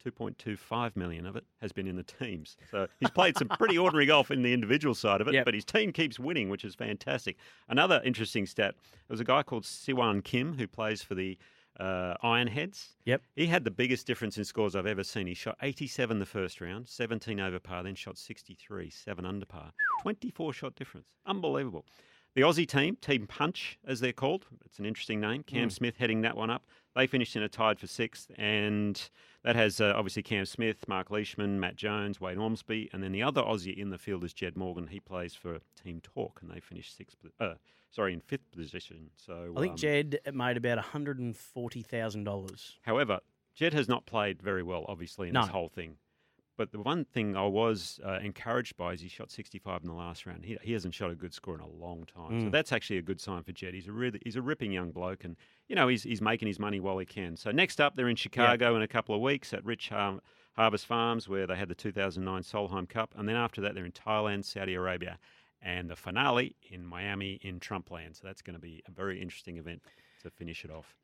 2.25 0.04 0.96
million 0.96 1.26
of 1.26 1.36
it 1.36 1.44
has 1.60 1.72
been 1.72 1.86
in 1.86 1.96
the 1.96 2.02
teams. 2.02 2.56
So 2.70 2.86
he's 3.00 3.10
played 3.10 3.36
some 3.36 3.48
pretty 3.48 3.78
ordinary 3.78 4.06
golf 4.06 4.30
in 4.30 4.42
the 4.42 4.52
individual 4.52 4.94
side 4.94 5.20
of 5.20 5.28
it, 5.28 5.34
Yep. 5.34 5.44
but 5.44 5.54
his 5.54 5.64
team 5.64 5.92
keeps 5.92 6.18
winning, 6.18 6.48
which 6.48 6.64
is 6.64 6.74
fantastic. 6.74 7.36
Another 7.68 8.00
interesting 8.04 8.46
stat 8.46 8.74
there 8.74 9.14
was 9.14 9.20
a 9.20 9.24
guy 9.24 9.42
called 9.42 9.64
Si 9.64 9.92
Woo 9.92 10.20
Kim 10.22 10.54
who 10.58 10.66
plays 10.66 11.02
for 11.02 11.14
the 11.14 11.38
uh, 11.80 12.14
Ironheads. 12.22 12.88
Yep. 13.04 13.22
He 13.36 13.46
had 13.46 13.64
the 13.64 13.70
biggest 13.70 14.06
difference 14.06 14.38
in 14.38 14.44
scores 14.44 14.76
I've 14.76 14.86
ever 14.86 15.04
seen. 15.04 15.26
He 15.26 15.34
shot 15.34 15.56
87 15.62 16.18
the 16.18 16.26
first 16.26 16.60
round, 16.60 16.88
17 16.88 17.40
over 17.40 17.58
par, 17.58 17.82
then 17.82 17.94
shot 17.94 18.18
63, 18.18 18.90
7 18.90 19.24
under 19.26 19.46
par. 19.46 19.72
24 20.02 20.52
shot 20.52 20.74
difference. 20.74 21.06
Unbelievable. 21.26 21.84
The 22.34 22.40
Aussie 22.42 22.66
team, 22.66 22.96
Team 22.96 23.26
Punch, 23.26 23.78
as 23.86 24.00
they're 24.00 24.12
called, 24.14 24.46
it's 24.64 24.78
an 24.78 24.86
interesting 24.86 25.20
name. 25.20 25.42
Cam 25.42 25.68
Mm. 25.68 25.72
Smith 25.72 25.98
heading 25.98 26.22
that 26.22 26.34
one 26.36 26.48
up. 26.48 26.64
They 26.96 27.06
finished 27.06 27.36
in 27.36 27.42
a 27.42 27.48
tied 27.48 27.78
for 27.78 27.86
sixth, 27.86 28.30
and 28.36 29.10
that 29.44 29.54
has 29.54 29.82
uh, 29.82 29.92
obviously 29.94 30.22
Cam 30.22 30.46
Smith, 30.46 30.88
Marc 30.88 31.10
Leishman, 31.10 31.60
Matt 31.60 31.76
Jones, 31.76 32.20
Wade 32.22 32.38
Ormsby, 32.38 32.88
and 32.92 33.02
then 33.02 33.12
the 33.12 33.22
other 33.22 33.42
Aussie 33.42 33.76
in 33.76 33.90
the 33.90 33.98
field 33.98 34.24
is 34.24 34.32
Jed 34.32 34.56
Morgan. 34.56 34.86
He 34.86 34.98
plays 35.00 35.34
for 35.34 35.58
Team 35.82 36.00
Torque, 36.02 36.40
and 36.40 36.50
they 36.50 36.60
finished 36.60 36.96
sixth. 36.96 37.18
Uh, 37.38 37.54
sorry, 37.92 38.12
in 38.12 38.20
fifth 38.20 38.50
position. 38.50 39.10
So 39.16 39.52
I 39.56 39.60
think 39.60 39.72
um, 39.72 39.76
Jed 39.76 40.18
made 40.32 40.56
about 40.56 40.78
$140,000. 40.84 42.72
However, 42.82 43.20
Jed 43.54 43.74
has 43.74 43.88
not 43.88 44.06
played 44.06 44.42
very 44.42 44.62
well, 44.62 44.84
obviously, 44.88 45.28
in 45.28 45.34
No. 45.34 45.42
this 45.42 45.50
whole 45.50 45.68
thing. 45.68 45.96
But 46.58 46.70
the 46.70 46.80
one 46.80 47.04
thing 47.06 47.34
I 47.34 47.46
was 47.46 47.98
uh, 48.04 48.18
encouraged 48.22 48.76
by 48.76 48.92
is 48.92 49.00
he 49.00 49.08
shot 49.08 49.30
65 49.30 49.80
in 49.82 49.88
the 49.88 49.94
last 49.94 50.26
round. 50.26 50.44
He, 50.44 50.58
he 50.62 50.72
hasn't 50.74 50.92
shot 50.94 51.10
a 51.10 51.14
good 51.14 51.32
score 51.32 51.54
in 51.54 51.60
a 51.62 51.66
long 51.68 52.04
time, 52.04 52.42
so 52.42 52.46
Mm. 52.48 52.52
that's 52.52 52.72
actually 52.72 52.98
a 52.98 53.02
good 53.02 53.20
sign 53.20 53.42
for 53.42 53.52
Jed. 53.52 53.72
He's 53.74 53.88
a 53.88 53.92
really 53.92 54.20
he's 54.22 54.36
a 54.36 54.42
ripping 54.42 54.70
young 54.70 54.90
bloke, 54.90 55.24
and 55.24 55.36
you 55.68 55.74
know 55.74 55.88
he's 55.88 56.02
he's 56.02 56.20
making 56.20 56.48
his 56.48 56.58
money 56.58 56.78
while 56.78 56.98
he 56.98 57.06
can. 57.06 57.36
So 57.38 57.50
next 57.52 57.80
up, 57.80 57.96
they're 57.96 58.08
in 58.08 58.16
Chicago 58.16 58.76
in 58.76 58.82
a 58.82 58.86
couple 58.88 59.14
of 59.14 59.22
weeks 59.22 59.54
at 59.54 59.64
Rich 59.64 59.88
Har- 59.88 60.20
Harvest 60.54 60.84
Farms, 60.86 61.26
where 61.26 61.46
they 61.46 61.56
had 61.56 61.68
the 61.68 61.74
2009 61.74 62.42
Solheim 62.42 62.86
Cup, 62.88 63.14
and 63.16 63.26
then 63.26 63.34
after 63.36 63.62
that, 63.62 63.74
they're 63.74 63.86
in 63.86 63.92
Thailand, 63.92 64.44
Saudi 64.44 64.74
Arabia, 64.74 65.18
and 65.62 65.88
the 65.88 65.96
finale 65.96 66.56
in 66.70 66.84
Miami 66.84 67.38
in 67.42 67.60
Trump 67.60 67.90
land. 67.90 68.16
So 68.16 68.22
that's 68.26 68.42
going 68.42 68.54
to 68.54 68.60
be 68.60 68.82
a 68.86 68.90
very 68.90 69.20
interesting 69.20 69.56
event 69.56 69.82
to 70.22 70.30
finish 70.30 70.64
it 70.64 70.70
off. 70.70 70.96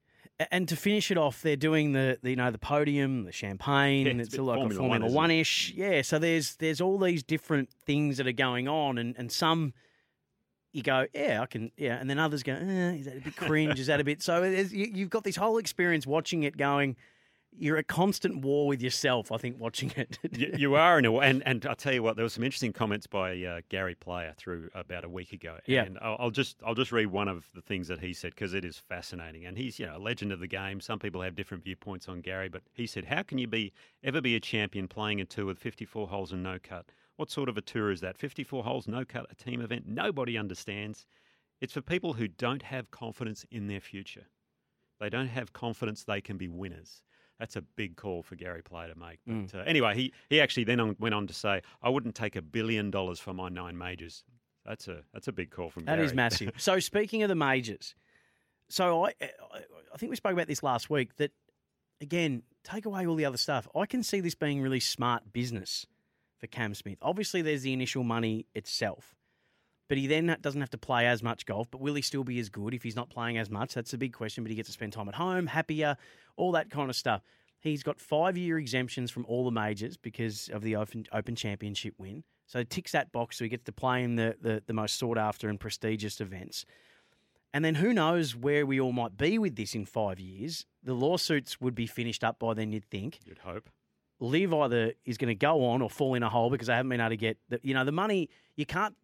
And 0.50 0.68
to 0.68 0.76
finish 0.76 1.10
it 1.10 1.16
off, 1.16 1.42
they're 1.42 1.56
doing 1.56 1.92
the, 1.92 2.18
the 2.22 2.30
you 2.30 2.36
know 2.36 2.50
the 2.50 2.58
podium, 2.58 3.24
the 3.24 3.32
champagne, 3.32 4.06
Yeah, 4.06 4.12
and 4.12 4.20
it's 4.20 4.34
it's 4.34 4.38
like 4.38 4.56
Formula 4.56 4.84
a 4.84 4.88
Formula? 4.88 5.12
One 5.12 5.30
ish. 5.30 5.72
Yeah, 5.74 6.02
so 6.02 6.18
there's 6.18 6.56
there's 6.56 6.80
all 6.80 6.98
these 6.98 7.22
different 7.22 7.70
things 7.72 8.18
that 8.18 8.26
are 8.26 8.32
going 8.32 8.68
on, 8.68 8.98
and, 8.98 9.14
and 9.16 9.32
some 9.32 9.74
you 10.72 10.82
go, 10.82 11.06
yeah, 11.14 11.40
I 11.42 11.46
can, 11.46 11.72
yeah, 11.76 11.96
and 11.96 12.08
then 12.10 12.18
others 12.18 12.42
go, 12.42 12.52
eh, 12.52 12.92
is 12.92 13.06
that 13.06 13.16
a 13.16 13.20
bit 13.20 13.36
cringe? 13.36 13.80
is 13.80 13.86
that 13.86 14.00
a 14.00 14.04
bit? 14.04 14.22
So 14.28 14.42
you, 14.44 14.90
you've 14.92 15.10
got 15.10 15.24
this 15.24 15.36
whole 15.36 15.58
experience 15.58 16.06
watching 16.06 16.42
it, 16.42 16.56
going, 16.56 16.96
you're 17.56 17.76
at 17.76 17.88
constant 17.88 18.42
war 18.42 18.66
with 18.66 18.80
yourself. 18.80 19.32
I 19.32 19.36
think 19.36 19.58
watching 19.58 19.92
it. 19.96 20.18
you, 20.32 20.52
you 20.56 20.74
are 20.74 20.98
in 20.98 21.04
a 21.04 21.12
way, 21.12 21.28
and, 21.28 21.42
and 21.46 21.64
I'll 21.66 21.74
tell 21.74 21.92
you 21.92 22.02
what, 22.02 22.16
there 22.16 22.24
were 22.24 22.30
some 22.30 22.44
interesting 22.44 22.72
comments 22.72 23.06
by 23.06 23.42
uh, 23.42 23.60
Gary 23.68 23.94
Player 23.94 24.34
through 24.36 24.70
about 24.74 25.04
a 25.04 25.08
week 25.08 25.32
ago. 25.32 25.58
Yeah. 25.66 25.84
and 25.84 25.98
I'll, 26.00 26.16
I'll 26.18 26.30
just 26.30 26.56
I'll 26.64 26.74
just 26.74 26.92
read 26.92 27.06
one 27.06 27.28
of 27.28 27.48
the 27.54 27.62
things 27.62 27.88
that 27.88 28.00
he 28.00 28.12
said 28.12 28.34
because 28.34 28.54
it 28.54 28.64
is 28.64 28.78
fascinating, 28.78 29.46
and 29.46 29.56
he's 29.56 29.78
you 29.78 29.86
know 29.86 29.96
a 29.96 29.98
legend 29.98 30.32
of 30.32 30.40
the 30.40 30.46
game. 30.46 30.80
Some 30.80 30.98
people 30.98 31.22
have 31.22 31.34
different 31.34 31.64
viewpoints 31.64 32.08
on 32.08 32.20
Gary, 32.20 32.48
but 32.48 32.62
he 32.74 32.86
said, 32.86 33.06
"How 33.06 33.22
can 33.22 33.38
you 33.38 33.46
be 33.46 33.72
ever 34.02 34.20
be 34.20 34.36
a 34.36 34.40
champion 34.40 34.88
playing 34.88 35.20
a 35.20 35.24
tour 35.24 35.46
with 35.46 35.58
54 35.58 36.08
holes 36.08 36.32
and 36.32 36.42
no 36.42 36.58
cut? 36.62 36.86
What 37.16 37.30
sort 37.30 37.48
of 37.48 37.56
a 37.56 37.62
tour 37.62 37.90
is 37.90 38.00
that? 38.00 38.16
54 38.16 38.62
holes, 38.62 38.86
no 38.86 39.04
cut, 39.04 39.26
a 39.30 39.34
team 39.34 39.60
event? 39.60 39.84
Nobody 39.86 40.38
understands. 40.38 41.06
It's 41.60 41.72
for 41.72 41.80
people 41.80 42.12
who 42.12 42.28
don't 42.28 42.62
have 42.62 42.92
confidence 42.92 43.44
in 43.50 43.66
their 43.66 43.80
future. 43.80 44.26
They 45.00 45.10
don't 45.10 45.26
have 45.26 45.52
confidence 45.52 46.04
they 46.04 46.20
can 46.20 46.36
be 46.36 46.48
winners." 46.48 47.02
That's 47.38 47.56
a 47.56 47.62
big 47.62 47.96
call 47.96 48.22
for 48.22 48.34
Gary 48.36 48.62
Player 48.62 48.92
to 48.92 48.98
make. 48.98 49.18
But 49.26 49.34
Mm. 49.34 49.54
uh, 49.54 49.58
anyway, 49.60 49.94
he, 49.94 50.12
he 50.28 50.40
actually 50.40 50.64
then 50.64 50.80
on, 50.80 50.96
went 50.98 51.14
on 51.14 51.26
to 51.26 51.34
say, 51.34 51.62
"I 51.82 51.88
wouldn't 51.88 52.14
take 52.14 52.36
a 52.36 52.42
billion 52.42 52.90
dollars 52.90 53.20
for 53.20 53.32
my 53.32 53.48
nine 53.48 53.76
majors." 53.78 54.24
That's 54.66 54.88
a 54.88 55.02
that's 55.12 55.28
a 55.28 55.32
big 55.32 55.50
call 55.50 55.70
from 55.70 55.84
That 55.86 55.94
Gary. 55.96 56.06
is 56.06 56.14
massive. 56.14 56.52
so 56.58 56.78
speaking 56.80 57.22
of 57.22 57.28
the 57.28 57.34
majors, 57.34 57.94
so 58.68 59.04
I, 59.06 59.14
I 59.20 59.30
I 59.94 59.96
think 59.96 60.10
we 60.10 60.16
spoke 60.16 60.32
about 60.32 60.46
this 60.48 60.62
last 60.62 60.90
week. 60.90 61.16
That 61.16 61.32
again, 62.00 62.42
take 62.64 62.84
away 62.86 63.06
all 63.06 63.14
the 63.14 63.24
other 63.24 63.38
stuff. 63.38 63.66
I 63.74 63.86
can 63.86 64.02
see 64.02 64.20
this 64.20 64.34
being 64.34 64.60
really 64.60 64.80
smart 64.80 65.32
business 65.32 65.86
for 66.38 66.46
Cam 66.48 66.74
Smith. 66.74 66.98
Obviously, 67.02 67.40
there's 67.42 67.62
the 67.62 67.72
initial 67.72 68.04
money 68.04 68.46
itself, 68.54 69.14
but 69.88 69.98
he 69.98 70.06
then 70.06 70.36
doesn't 70.40 70.60
have 70.60 70.70
to 70.70 70.78
play 70.78 71.06
as 71.06 71.22
much 71.22 71.46
golf. 71.46 71.70
But 71.70 71.80
will 71.80 71.94
he 71.94 72.02
still 72.02 72.24
be 72.24 72.38
as 72.38 72.48
good 72.48 72.74
if 72.74 72.82
he's 72.82 72.96
not 72.96 73.10
playing 73.10 73.38
as 73.38 73.50
much? 73.50 73.74
That's 73.74 73.92
a 73.94 73.98
big 73.98 74.12
question. 74.12 74.44
But 74.44 74.50
he 74.50 74.56
gets 74.56 74.68
to 74.68 74.72
spend 74.72 74.92
time 74.92 75.08
at 75.08 75.14
home, 75.14 75.46
happier, 75.46 75.96
all 76.36 76.52
that 76.52 76.70
kind 76.70 76.90
of 76.90 76.96
stuff. 76.96 77.22
He's 77.60 77.82
got 77.82 77.98
five 77.98 78.36
year 78.36 78.58
exemptions 78.58 79.10
from 79.10 79.24
all 79.26 79.44
the 79.44 79.50
majors 79.50 79.96
because 79.96 80.48
of 80.52 80.62
the 80.62 80.76
Open, 80.76 81.06
open 81.12 81.34
Championship 81.34 81.94
win. 81.98 82.22
So 82.46 82.60
he 82.60 82.64
ticks 82.64 82.92
that 82.92 83.12
box 83.12 83.36
so 83.36 83.44
he 83.44 83.50
gets 83.50 83.64
to 83.64 83.72
play 83.72 84.02
in 84.02 84.16
the, 84.16 84.36
the, 84.40 84.62
the 84.66 84.72
most 84.72 84.96
sought 84.96 85.18
after 85.18 85.48
and 85.48 85.58
prestigious 85.58 86.20
events. 86.20 86.64
And 87.52 87.64
then 87.64 87.76
who 87.76 87.92
knows 87.92 88.36
where 88.36 88.66
we 88.66 88.80
all 88.80 88.92
might 88.92 89.16
be 89.16 89.38
with 89.38 89.56
this 89.56 89.74
in 89.74 89.86
five 89.86 90.20
years. 90.20 90.66
The 90.82 90.94
lawsuits 90.94 91.60
would 91.60 91.74
be 91.74 91.86
finished 91.86 92.22
up 92.22 92.38
by 92.38 92.54
then, 92.54 92.72
you'd 92.72 92.84
think. 92.84 93.20
You'd 93.24 93.38
hope. 93.38 93.68
Liv 94.20 94.52
either 94.52 94.92
is 95.04 95.16
going 95.16 95.28
to 95.28 95.34
go 95.34 95.64
on 95.64 95.80
or 95.80 95.88
fall 95.88 96.14
in 96.14 96.22
a 96.22 96.28
hole 96.28 96.50
because 96.50 96.66
they 96.66 96.74
haven't 96.74 96.90
been 96.90 97.00
able 97.00 97.10
to 97.10 97.16
get 97.16 97.38
the, 97.48 97.60
you 97.62 97.72
know 97.74 97.84
the 97.84 97.92
money. 97.92 98.28
You 98.56 98.66
can't. 98.66 98.94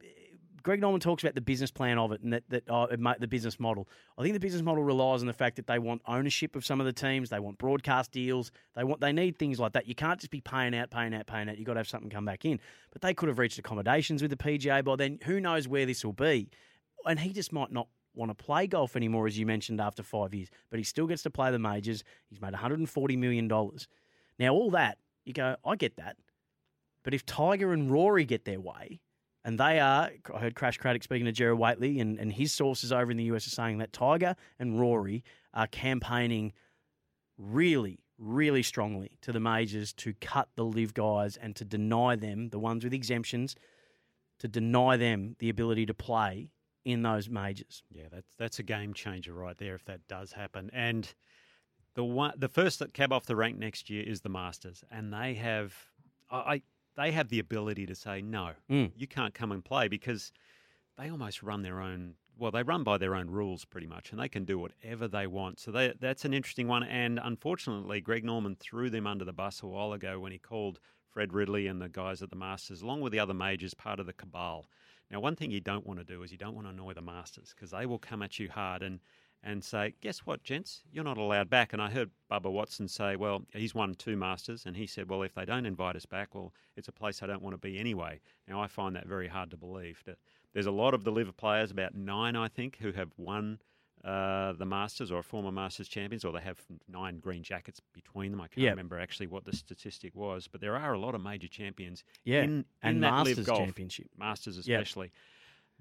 Greg 0.64 0.80
Norman 0.80 0.98
talks 0.98 1.22
about 1.22 1.34
the 1.34 1.42
business 1.42 1.70
plan 1.70 1.98
of 1.98 2.10
it 2.10 2.22
and 2.22 2.32
that 2.32 2.42
that 2.48 2.68
uh, 2.68 2.86
the 3.20 3.28
business 3.28 3.60
model. 3.60 3.86
I 4.18 4.22
think 4.22 4.32
the 4.32 4.40
business 4.40 4.62
model 4.62 4.82
relies 4.82 5.20
on 5.20 5.26
the 5.26 5.32
fact 5.32 5.56
that 5.56 5.66
they 5.66 5.78
want 5.78 6.02
ownership 6.06 6.56
of 6.56 6.64
some 6.64 6.80
of 6.80 6.86
the 6.86 6.92
teams. 6.92 7.30
They 7.30 7.38
want 7.38 7.58
broadcast 7.58 8.10
deals. 8.12 8.50
They 8.74 8.82
want 8.82 9.00
they 9.00 9.12
need 9.12 9.38
things 9.38 9.60
like 9.60 9.74
that. 9.74 9.86
You 9.86 9.94
can't 9.94 10.18
just 10.18 10.30
be 10.30 10.40
paying 10.40 10.74
out, 10.74 10.90
paying 10.90 11.14
out, 11.14 11.26
paying 11.26 11.48
out. 11.48 11.58
You've 11.58 11.66
got 11.66 11.74
to 11.74 11.80
have 11.80 11.88
something 11.88 12.10
come 12.10 12.24
back 12.24 12.44
in. 12.44 12.58
But 12.92 13.02
they 13.02 13.14
could 13.14 13.28
have 13.28 13.38
reached 13.38 13.58
accommodations 13.58 14.22
with 14.22 14.30
the 14.30 14.36
PGA 14.36 14.82
by 14.82 14.96
then. 14.96 15.18
Who 15.24 15.38
knows 15.38 15.68
where 15.68 15.86
this 15.86 16.04
will 16.04 16.14
be? 16.14 16.48
And 17.06 17.20
he 17.20 17.32
just 17.32 17.52
might 17.52 17.70
not 17.70 17.88
want 18.14 18.30
to 18.30 18.34
play 18.34 18.66
golf 18.66 18.96
anymore, 18.96 19.26
as 19.26 19.38
you 19.38 19.44
mentioned, 19.44 19.80
after 19.80 20.02
five 20.02 20.32
years. 20.32 20.48
But 20.70 20.78
he 20.78 20.84
still 20.84 21.06
gets 21.06 21.22
to 21.24 21.30
play 21.30 21.50
the 21.50 21.58
majors. 21.58 22.04
He's 22.30 22.40
made 22.40 22.52
140 22.52 23.16
million 23.16 23.48
dollars. 23.48 23.86
Now 24.38 24.54
all 24.54 24.70
that 24.70 24.98
you 25.24 25.32
go, 25.32 25.56
I 25.64 25.76
get 25.76 25.96
that. 25.96 26.16
But 27.02 27.14
if 27.14 27.26
Tiger 27.26 27.72
and 27.72 27.90
Rory 27.90 28.24
get 28.24 28.44
their 28.44 28.60
way, 28.60 29.00
and 29.44 29.60
they 29.60 29.78
are, 29.78 30.10
I 30.32 30.38
heard 30.38 30.54
Crash 30.54 30.78
Craddock 30.78 31.02
speaking 31.02 31.26
to 31.26 31.32
Gerard 31.32 31.58
Whateley, 31.58 32.00
and, 32.00 32.18
and 32.18 32.32
his 32.32 32.52
sources 32.52 32.92
over 32.92 33.10
in 33.10 33.16
the 33.16 33.24
US 33.24 33.46
are 33.46 33.50
saying 33.50 33.78
that 33.78 33.92
Tiger 33.92 34.36
and 34.58 34.80
Rory 34.80 35.22
are 35.52 35.66
campaigning 35.66 36.52
really, 37.36 38.00
really 38.18 38.62
strongly 38.62 39.18
to 39.20 39.32
the 39.32 39.40
majors 39.40 39.92
to 39.94 40.14
cut 40.14 40.48
the 40.56 40.64
live 40.64 40.94
guys 40.94 41.36
and 41.36 41.54
to 41.56 41.64
deny 41.64 42.16
them, 42.16 42.48
the 42.48 42.58
ones 42.58 42.84
with 42.84 42.94
exemptions, 42.94 43.54
to 44.38 44.48
deny 44.48 44.96
them 44.96 45.36
the 45.38 45.50
ability 45.50 45.86
to 45.86 45.94
play 45.94 46.50
in 46.84 47.02
those 47.02 47.28
majors. 47.28 47.82
Yeah, 47.90 48.04
that's 48.10 48.34
that's 48.38 48.58
a 48.58 48.62
game 48.62 48.94
changer 48.94 49.32
right 49.32 49.56
there 49.56 49.74
if 49.74 49.84
that 49.86 50.06
does 50.08 50.32
happen. 50.32 50.70
And 50.72 51.12
the 51.94 52.04
one, 52.04 52.32
the 52.36 52.48
first 52.48 52.78
that 52.80 52.92
cab 52.92 53.12
off 53.12 53.26
the 53.26 53.36
rank 53.36 53.58
next 53.58 53.88
year 53.88 54.04
is 54.06 54.20
the 54.20 54.28
Masters, 54.28 54.84
and 54.90 55.12
they 55.12 55.34
have, 55.34 55.74
I 56.30 56.62
they 56.96 57.10
have 57.12 57.28
the 57.28 57.38
ability 57.38 57.86
to 57.86 57.94
say 57.94 58.22
no, 58.22 58.52
Mm. 58.70 58.92
you 58.96 59.06
can't 59.06 59.34
come 59.34 59.52
and 59.52 59.64
play 59.64 59.88
because 59.88 60.32
they 60.96 61.08
almost 61.10 61.42
run 61.42 61.62
their 61.62 61.80
own. 61.80 62.14
Well, 62.36 62.50
they 62.50 62.62
run 62.64 62.82
by 62.82 62.98
their 62.98 63.14
own 63.14 63.30
rules 63.30 63.64
pretty 63.64 63.86
much, 63.86 64.10
and 64.10 64.20
they 64.20 64.28
can 64.28 64.44
do 64.44 64.58
whatever 64.58 65.06
they 65.06 65.26
want. 65.26 65.60
So 65.60 65.70
they, 65.70 65.94
that's 66.00 66.24
an 66.24 66.34
interesting 66.34 66.66
one. 66.66 66.82
And 66.82 67.20
unfortunately, 67.22 68.00
Greg 68.00 68.24
Norman 68.24 68.56
threw 68.56 68.90
them 68.90 69.06
under 69.06 69.24
the 69.24 69.32
bus 69.32 69.62
a 69.62 69.66
while 69.66 69.92
ago 69.92 70.18
when 70.18 70.32
he 70.32 70.38
called 70.38 70.80
Fred 71.08 71.32
Ridley 71.32 71.68
and 71.68 71.80
the 71.80 71.88
guys 71.88 72.22
at 72.22 72.30
the 72.30 72.36
Masters, 72.36 72.82
along 72.82 73.02
with 73.02 73.12
the 73.12 73.20
other 73.20 73.34
majors, 73.34 73.72
part 73.74 74.00
of 74.00 74.06
the 74.06 74.12
cabal. 74.12 74.66
Now, 75.10 75.20
one 75.20 75.36
thing 75.36 75.52
you 75.52 75.60
don't 75.60 75.86
want 75.86 76.00
to 76.00 76.04
do 76.04 76.22
is 76.24 76.32
you 76.32 76.38
don't 76.38 76.54
want 76.56 76.66
to 76.66 76.70
annoy 76.72 76.92
the 76.94 77.02
Masters 77.02 77.52
because 77.54 77.70
they 77.70 77.86
will 77.86 77.98
come 78.00 78.20
at 78.22 78.38
you 78.40 78.48
hard 78.50 78.82
and 78.82 78.98
and 79.46 79.62
say, 79.62 79.94
guess 80.00 80.20
what, 80.20 80.42
gents, 80.42 80.82
you're 80.90 81.04
not 81.04 81.18
allowed 81.18 81.50
back. 81.50 81.74
And 81.74 81.82
I 81.82 81.90
heard 81.90 82.10
Bubba 82.30 82.50
Watson 82.50 82.88
say, 82.88 83.14
well, 83.14 83.44
he's 83.52 83.74
won 83.74 83.94
two 83.94 84.16
Masters, 84.16 84.64
and 84.64 84.74
he 84.74 84.86
said, 84.86 85.10
well, 85.10 85.22
if 85.22 85.34
they 85.34 85.44
don't 85.44 85.66
invite 85.66 85.96
us 85.96 86.06
back, 86.06 86.34
well, 86.34 86.52
it's 86.76 86.88
a 86.88 86.92
place 86.92 87.22
I 87.22 87.26
don't 87.26 87.42
want 87.42 87.52
to 87.52 87.58
be 87.58 87.78
anyway. 87.78 88.20
Now, 88.48 88.60
I 88.60 88.66
find 88.66 88.96
that 88.96 89.06
very 89.06 89.28
hard 89.28 89.50
to 89.50 89.56
believe. 89.58 90.02
That 90.06 90.16
there's 90.54 90.66
a 90.66 90.72
lot 90.72 90.94
of 90.94 91.04
the 91.04 91.12
liver 91.12 91.32
players, 91.32 91.70
about 91.70 91.94
nine, 91.94 92.36
I 92.36 92.48
think, 92.48 92.78
who 92.78 92.92
have 92.92 93.12
won 93.18 93.58
uh, 94.02 94.52
the 94.52 94.66
Masters 94.66 95.12
or 95.12 95.22
former 95.22 95.52
Masters 95.52 95.88
champions, 95.88 96.24
or 96.24 96.32
they 96.32 96.40
have 96.40 96.60
nine 96.88 97.18
green 97.18 97.42
jackets 97.42 97.80
between 97.92 98.30
them. 98.30 98.40
I 98.40 98.48
can't 98.48 98.64
Yep. 98.64 98.72
remember 98.72 98.98
actually 98.98 99.26
what 99.26 99.44
the 99.44 99.52
statistic 99.52 100.14
was, 100.14 100.48
but 100.48 100.60
there 100.62 100.76
are 100.76 100.94
a 100.94 100.98
lot 100.98 101.14
of 101.14 101.22
major 101.22 101.48
champions 101.48 102.02
Yeah, 102.24 102.44
in, 102.44 102.64
and 102.82 102.96
in 102.96 103.00
that 103.00 103.10
live 103.10 103.26
Masters 103.26 103.46
golf, 103.46 103.60
championship. 103.60 104.08
Masters 104.18 104.66
Yep. 104.66 104.86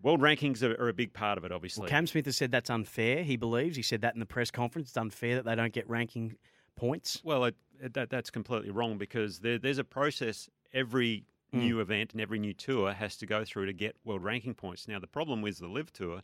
World 0.01 0.21
rankings 0.21 0.62
are, 0.62 0.73
are 0.82 0.89
a 0.89 0.93
big 0.93 1.13
part 1.13 1.38
of 1.38 1.45
it, 1.45 1.51
obviously. 1.51 1.82
Well, 1.84 1.89
Cam 1.89 2.08
Smith 2.08 2.25
has 2.25 2.36
said 2.36 2.51
that's 2.51 2.69
unfair. 2.69 3.23
He 3.23 3.38
believes 3.38 3.75
he 3.75 3.84
said 3.84 4.01
that 4.01 4.13
in 4.13 4.19
the 4.19 4.25
press 4.25 4.51
conference. 4.51 4.89
It's 4.89 4.97
unfair 4.97 5.36
that 5.36 5.45
they 5.45 5.56
don't 5.56 5.73
get 5.73 5.89
ranking 5.89 6.36
points. 6.75 7.21
Well, 7.23 7.45
it, 7.45 7.56
it, 7.82 7.93
that 7.93 8.10
that's 8.10 8.29
completely 8.29 8.71
wrong 8.71 8.97
because 8.97 9.39
there, 9.39 9.58
there's 9.58 9.77
a 9.77 9.84
process 9.84 10.49
every 10.73 11.25
Mm. 11.53 11.60
new 11.60 11.79
event 11.82 12.13
and 12.13 12.21
every 12.21 12.39
new 12.39 12.53
tour 12.53 12.93
has 12.93 13.15
to 13.17 13.25
go 13.25 13.45
through 13.45 13.67
to 13.67 13.73
get 13.73 13.95
world 14.03 14.23
ranking 14.23 14.56
points. 14.56 14.88
Now, 14.88 14.99
the 14.99 15.08
problem 15.08 15.41
with 15.41 15.60
the 15.60 15.67
LIV 15.67 15.93
Tour 15.93 16.21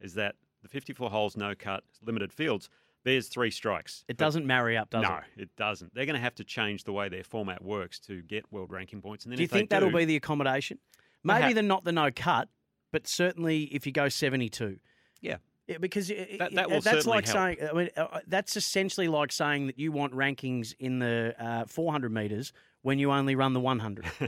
is 0.00 0.14
that 0.14 0.36
the 0.62 0.68
54 0.68 1.10
holes, 1.10 1.36
no 1.36 1.54
cut, 1.54 1.84
limited 2.02 2.32
fields. 2.32 2.70
There's 3.04 3.28
three 3.28 3.50
strikes. 3.50 4.04
It 4.08 4.16
doesn't 4.16 4.46
marry 4.46 4.76
up, 4.76 4.90
does 4.90 5.02
no, 5.02 5.08
it? 5.08 5.22
No, 5.36 5.42
it 5.42 5.56
doesn't. 5.56 5.94
They're 5.94 6.06
going 6.06 6.16
to 6.16 6.20
have 6.22 6.34
to 6.36 6.44
change 6.44 6.84
the 6.84 6.92
way 6.92 7.08
their 7.08 7.24
format 7.24 7.62
works 7.62 7.98
to 8.00 8.22
get 8.22 8.50
world 8.52 8.70
ranking 8.70 9.00
points. 9.00 9.24
And 9.24 9.32
then 9.32 9.36
Do 9.36 9.42
you 9.42 9.48
think 9.48 9.70
that'll 9.70 9.90
be 9.90 10.04
the 10.04 10.16
accommodation? 10.16 10.78
Maybe 11.22 11.52
the 11.52 11.62
not 11.62 11.84
the 11.84 11.92
no 11.92 12.10
cut, 12.10 12.48
but 12.92 13.06
certainly 13.06 13.64
if 13.64 13.86
you 13.86 13.92
go 13.92 14.08
seventy-two. 14.08 14.78
Yeah. 15.20 15.36
Yeah, 15.66 15.78
because 15.78 16.08
That- 16.08 16.34
it- 16.34 16.54
that 16.54 16.68
will 16.70 16.80
that's 16.80 17.06
like 17.06 17.26
help. 17.26 17.56
saying 17.58 17.68
I 17.70 17.72
mean, 17.74 17.90
uh, 17.96 18.20
that's 18.26 18.56
essentially 18.56 19.06
like 19.08 19.30
saying 19.32 19.66
that 19.68 19.78
you 19.78 19.92
want 19.92 20.12
rankings 20.14 20.74
in 20.80 20.98
the 20.98 21.34
uh, 21.38 21.64
400 21.66 22.12
meters 22.12 22.52
when 22.82 22.98
you 22.98 23.12
only 23.12 23.34
run 23.36 23.52
the 23.52 23.60
100. 23.60 24.04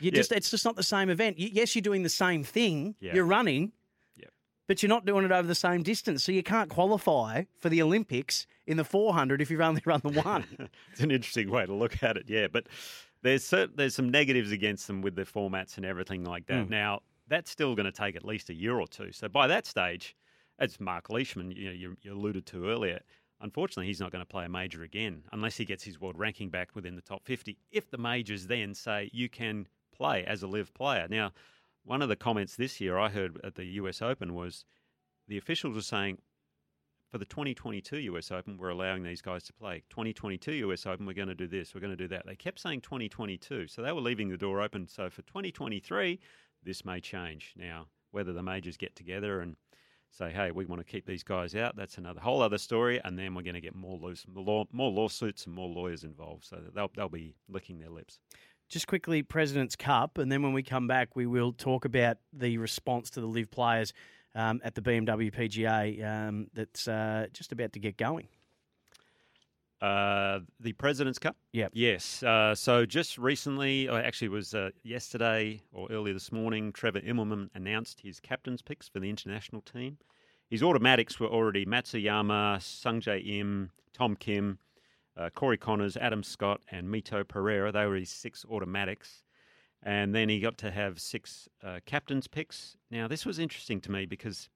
You 0.00 0.10
Yeah. 0.10 0.16
just 0.16 0.32
it's 0.32 0.50
just 0.50 0.64
not 0.64 0.74
the 0.76 0.82
same 0.82 1.10
event. 1.10 1.36
Y- 1.38 1.50
yes, 1.52 1.74
you're 1.76 1.82
doing 1.82 2.02
the 2.02 2.08
same 2.08 2.42
thing. 2.44 2.96
Yeah. 3.00 3.14
You're 3.14 3.24
running. 3.24 3.72
Yeah. 4.16 4.26
But 4.66 4.82
you're 4.82 4.88
not 4.88 5.04
doing 5.04 5.24
it 5.24 5.30
over 5.32 5.46
the 5.46 5.54
same 5.54 5.82
distance, 5.82 6.24
so 6.24 6.32
you 6.32 6.42
can't 6.42 6.68
qualify 6.70 7.44
for 7.58 7.68
the 7.68 7.80
Olympics 7.82 8.46
in 8.66 8.76
the 8.78 8.84
400 8.84 9.40
if 9.40 9.50
you've 9.50 9.60
only 9.60 9.82
run 9.84 10.00
the 10.02 10.08
one. 10.10 10.44
it's 10.92 11.00
an 11.00 11.10
interesting 11.10 11.50
way 11.50 11.66
to 11.66 11.72
look 11.74 12.02
at 12.02 12.16
it, 12.16 12.24
yeah. 12.28 12.48
But 12.50 12.66
there's 13.22 13.44
cert- 13.44 13.76
there's 13.76 13.94
some 13.94 14.08
negatives 14.10 14.50
against 14.50 14.86
them 14.86 15.02
with 15.02 15.14
the 15.14 15.22
formats 15.24 15.76
and 15.76 15.86
everything 15.86 16.24
like 16.24 16.46
that. 16.46 16.66
Mm. 16.66 16.70
Now 16.70 17.00
that's 17.28 17.50
still 17.50 17.74
going 17.74 17.86
to 17.86 17.92
take 17.92 18.16
at 18.16 18.24
least 18.24 18.50
a 18.50 18.54
year 18.54 18.78
or 18.78 18.86
two. 18.86 19.12
So 19.12 19.28
by 19.28 19.46
that 19.46 19.66
stage, 19.66 20.16
as 20.58 20.80
Marc 20.80 21.10
Leishman, 21.10 21.50
you 21.50 21.66
know, 21.66 21.72
you, 21.72 21.96
you 22.02 22.12
alluded 22.12 22.46
to 22.46 22.68
earlier, 22.68 23.00
unfortunately 23.40 23.86
he's 23.86 24.00
not 24.00 24.12
going 24.12 24.24
to 24.24 24.28
play 24.28 24.44
a 24.44 24.48
major 24.48 24.82
again 24.82 25.22
unless 25.32 25.56
he 25.56 25.64
gets 25.64 25.84
his 25.84 26.00
world 26.00 26.18
ranking 26.18 26.50
back 26.50 26.74
within 26.74 26.94
the 26.94 27.02
top 27.02 27.24
50. 27.24 27.58
If 27.70 27.90
the 27.90 27.98
majors 27.98 28.46
then 28.46 28.74
say 28.74 29.10
you 29.12 29.28
can 29.28 29.66
play 29.94 30.24
as 30.24 30.42
a 30.42 30.46
LIV 30.46 30.74
player. 30.74 31.06
Now, 31.08 31.32
one 31.84 32.02
of 32.02 32.08
the 32.08 32.16
comments 32.16 32.56
this 32.56 32.80
year 32.80 32.98
I 32.98 33.08
heard 33.08 33.38
at 33.42 33.56
the 33.56 33.64
US 33.64 34.00
Open 34.00 34.34
was 34.34 34.64
the 35.28 35.38
officials 35.38 35.74
were 35.74 35.82
saying 35.82 36.18
for 37.10 37.18
the 37.18 37.24
2022 37.26 37.98
US 37.98 38.30
Open, 38.30 38.56
we're 38.56 38.70
allowing 38.70 39.02
these 39.02 39.20
guys 39.20 39.44
to 39.44 39.52
play. 39.52 39.82
2022 39.90 40.52
US 40.52 40.86
Open, 40.86 41.04
we're 41.04 41.12
going 41.12 41.28
to 41.28 41.34
do 41.34 41.46
this, 41.46 41.74
we're 41.74 41.80
going 41.80 41.96
to 41.96 41.96
do 41.96 42.08
that. 42.08 42.24
They 42.26 42.36
kept 42.36 42.60
saying 42.60 42.80
2022, 42.80 43.66
so 43.66 43.82
they 43.82 43.92
were 43.92 44.00
leaving 44.00 44.28
the 44.28 44.36
door 44.36 44.62
open. 44.62 44.88
So 44.88 45.10
for 45.10 45.22
2023, 45.22 46.18
this 46.64 46.84
may 46.84 47.00
change. 47.00 47.54
Now, 47.56 47.86
whether 48.10 48.32
the 48.32 48.42
majors 48.42 48.76
get 48.76 48.94
together 48.94 49.40
and 49.40 49.56
say, 50.10 50.30
hey, 50.30 50.50
we 50.50 50.66
want 50.66 50.80
to 50.80 50.84
keep 50.84 51.06
these 51.06 51.22
guys 51.22 51.54
out, 51.54 51.74
that's 51.74 51.96
another 51.96 52.20
whole 52.20 52.42
other 52.42 52.58
story. 52.58 53.00
And 53.02 53.18
then 53.18 53.34
we're 53.34 53.42
going 53.42 53.54
to 53.54 53.60
get 53.60 53.74
more, 53.74 53.98
loose, 53.98 54.26
more 54.28 54.66
lawsuits 54.90 55.46
and 55.46 55.54
more 55.54 55.68
lawyers 55.68 56.04
involved. 56.04 56.44
So 56.44 56.58
they'll, 56.74 56.90
they'll 56.94 57.08
be 57.08 57.34
licking 57.48 57.78
their 57.78 57.90
lips. 57.90 58.18
Just 58.68 58.86
quickly, 58.86 59.22
President's 59.22 59.76
Cup, 59.76 60.18
and 60.18 60.30
then 60.32 60.42
when 60.42 60.52
we 60.52 60.62
come 60.62 60.86
back, 60.86 61.14
we 61.14 61.26
will 61.26 61.52
talk 61.52 61.84
about 61.84 62.18
the 62.32 62.56
response 62.58 63.10
to 63.10 63.20
the 63.20 63.26
LIV 63.26 63.50
players 63.50 63.92
um, 64.34 64.60
at 64.64 64.74
the 64.74 64.80
BMW 64.80 65.32
PGA 65.34 66.04
um, 66.04 66.46
that's 66.54 66.88
uh, 66.88 67.26
just 67.32 67.52
about 67.52 67.72
to 67.74 67.78
get 67.78 67.96
going. 67.96 68.28
Uh, 69.82 70.38
the 70.60 70.72
President's 70.74 71.18
Cup? 71.18 71.36
Yep. 71.52 71.72
Yes. 71.74 72.22
Uh, 72.22 72.54
so 72.54 72.86
just 72.86 73.18
recently, 73.18 73.88
or 73.88 73.98
actually 73.98 74.26
it 74.26 74.30
was 74.30 74.54
uh, 74.54 74.70
yesterday 74.84 75.60
or 75.72 75.90
earlier 75.90 76.14
this 76.14 76.30
morning, 76.30 76.72
Trevor 76.72 77.00
Immelman 77.00 77.48
announced 77.56 78.00
his 78.00 78.20
captain's 78.20 78.62
picks 78.62 78.88
for 78.88 79.00
the 79.00 79.10
international 79.10 79.60
team. 79.60 79.98
His 80.48 80.62
automatics 80.62 81.18
were 81.18 81.26
already 81.26 81.66
Matsuyama, 81.66 82.58
Sungjae 82.58 83.26
Im, 83.26 83.70
Tom 83.92 84.14
Kim, 84.14 84.58
uh, 85.16 85.30
Corey 85.30 85.58
Conners, 85.58 85.96
Adam 85.96 86.22
Scott, 86.22 86.60
and 86.70 86.86
Mito 86.86 87.26
Pereira. 87.26 87.72
They 87.72 87.86
were 87.86 87.96
his 87.96 88.10
six 88.10 88.44
automatics. 88.44 89.24
And 89.82 90.14
then 90.14 90.28
he 90.28 90.38
got 90.38 90.58
to 90.58 90.70
have 90.70 91.00
six 91.00 91.48
uh, 91.64 91.80
captain's 91.86 92.28
picks. 92.28 92.76
Now, 92.92 93.08
this 93.08 93.26
was 93.26 93.40
interesting 93.40 93.80
to 93.80 93.90
me 93.90 94.06
because 94.06 94.48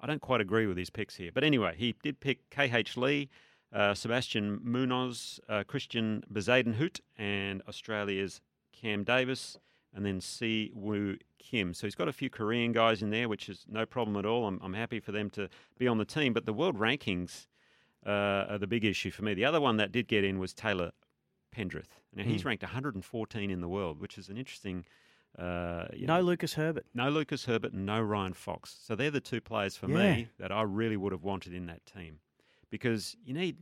I 0.00 0.06
don't 0.06 0.22
quite 0.22 0.40
agree 0.40 0.66
with 0.66 0.76
his 0.76 0.90
picks 0.90 1.16
here. 1.16 1.32
But 1.34 1.42
anyway, 1.42 1.74
he 1.76 1.96
did 2.02 2.20
pick 2.20 2.48
KH 2.50 2.96
Lee, 2.96 3.28
uh, 3.72 3.94
Sebastian 3.94 4.60
Munoz, 4.62 5.40
uh, 5.48 5.64
Christiaan 5.66 6.22
Bezuidenhout, 6.32 7.00
and 7.16 7.62
Australia's 7.68 8.40
Cam 8.72 9.04
Davis, 9.04 9.56
and 9.94 10.04
then 10.06 10.20
Si 10.20 10.70
Woo 10.74 11.16
Kim. 11.38 11.74
So 11.74 11.86
he's 11.86 11.94
got 11.94 12.08
a 12.08 12.12
few 12.12 12.30
Korean 12.30 12.72
guys 12.72 13.02
in 13.02 13.10
there, 13.10 13.28
which 13.28 13.48
is 13.48 13.64
no 13.68 13.84
problem 13.86 14.16
at 14.16 14.26
all. 14.26 14.46
I'm, 14.46 14.58
I'm 14.62 14.74
happy 14.74 15.00
for 15.00 15.12
them 15.12 15.30
to 15.30 15.48
be 15.78 15.86
on 15.88 15.98
the 15.98 16.04
team. 16.04 16.32
But 16.32 16.46
the 16.46 16.52
world 16.52 16.78
rankings 16.78 17.46
uh, 18.06 18.10
are 18.50 18.58
the 18.58 18.66
big 18.66 18.84
issue 18.84 19.10
for 19.10 19.22
me. 19.22 19.34
The 19.34 19.44
other 19.44 19.60
one 19.60 19.76
that 19.76 19.92
did 19.92 20.08
get 20.08 20.24
in 20.24 20.38
was 20.38 20.52
Taylor 20.52 20.92
Pendrith. 21.54 21.98
Now 22.14 22.24
he's 22.24 22.42
Mm. 22.42 22.46
ranked 22.46 22.62
114 22.62 23.50
in 23.50 23.60
the 23.60 23.68
world, 23.68 24.00
which 24.00 24.16
is 24.18 24.28
an 24.28 24.36
interesting. 24.36 24.84
Uh, 25.38 25.86
you 25.94 26.06
No 26.06 26.16
know, 26.16 26.22
Lucas 26.22 26.54
Herbert. 26.54 26.84
no 26.94 27.08
Lucas 27.08 27.44
Herbert, 27.46 27.72
and 27.72 27.86
no 27.86 28.00
Ryan 28.02 28.34
Fox. 28.34 28.76
So 28.82 28.94
they're 28.94 29.10
the 29.10 29.20
two 29.20 29.40
players 29.40 29.76
for 29.76 29.88
Yeah. 29.88 30.14
me 30.16 30.28
that 30.38 30.52
I 30.52 30.62
really 30.62 30.96
would 30.96 31.12
have 31.12 31.22
wanted 31.22 31.54
in 31.54 31.66
that 31.66 31.86
team, 31.86 32.20
because 32.72 33.14
you 33.24 33.34
need, 33.34 33.58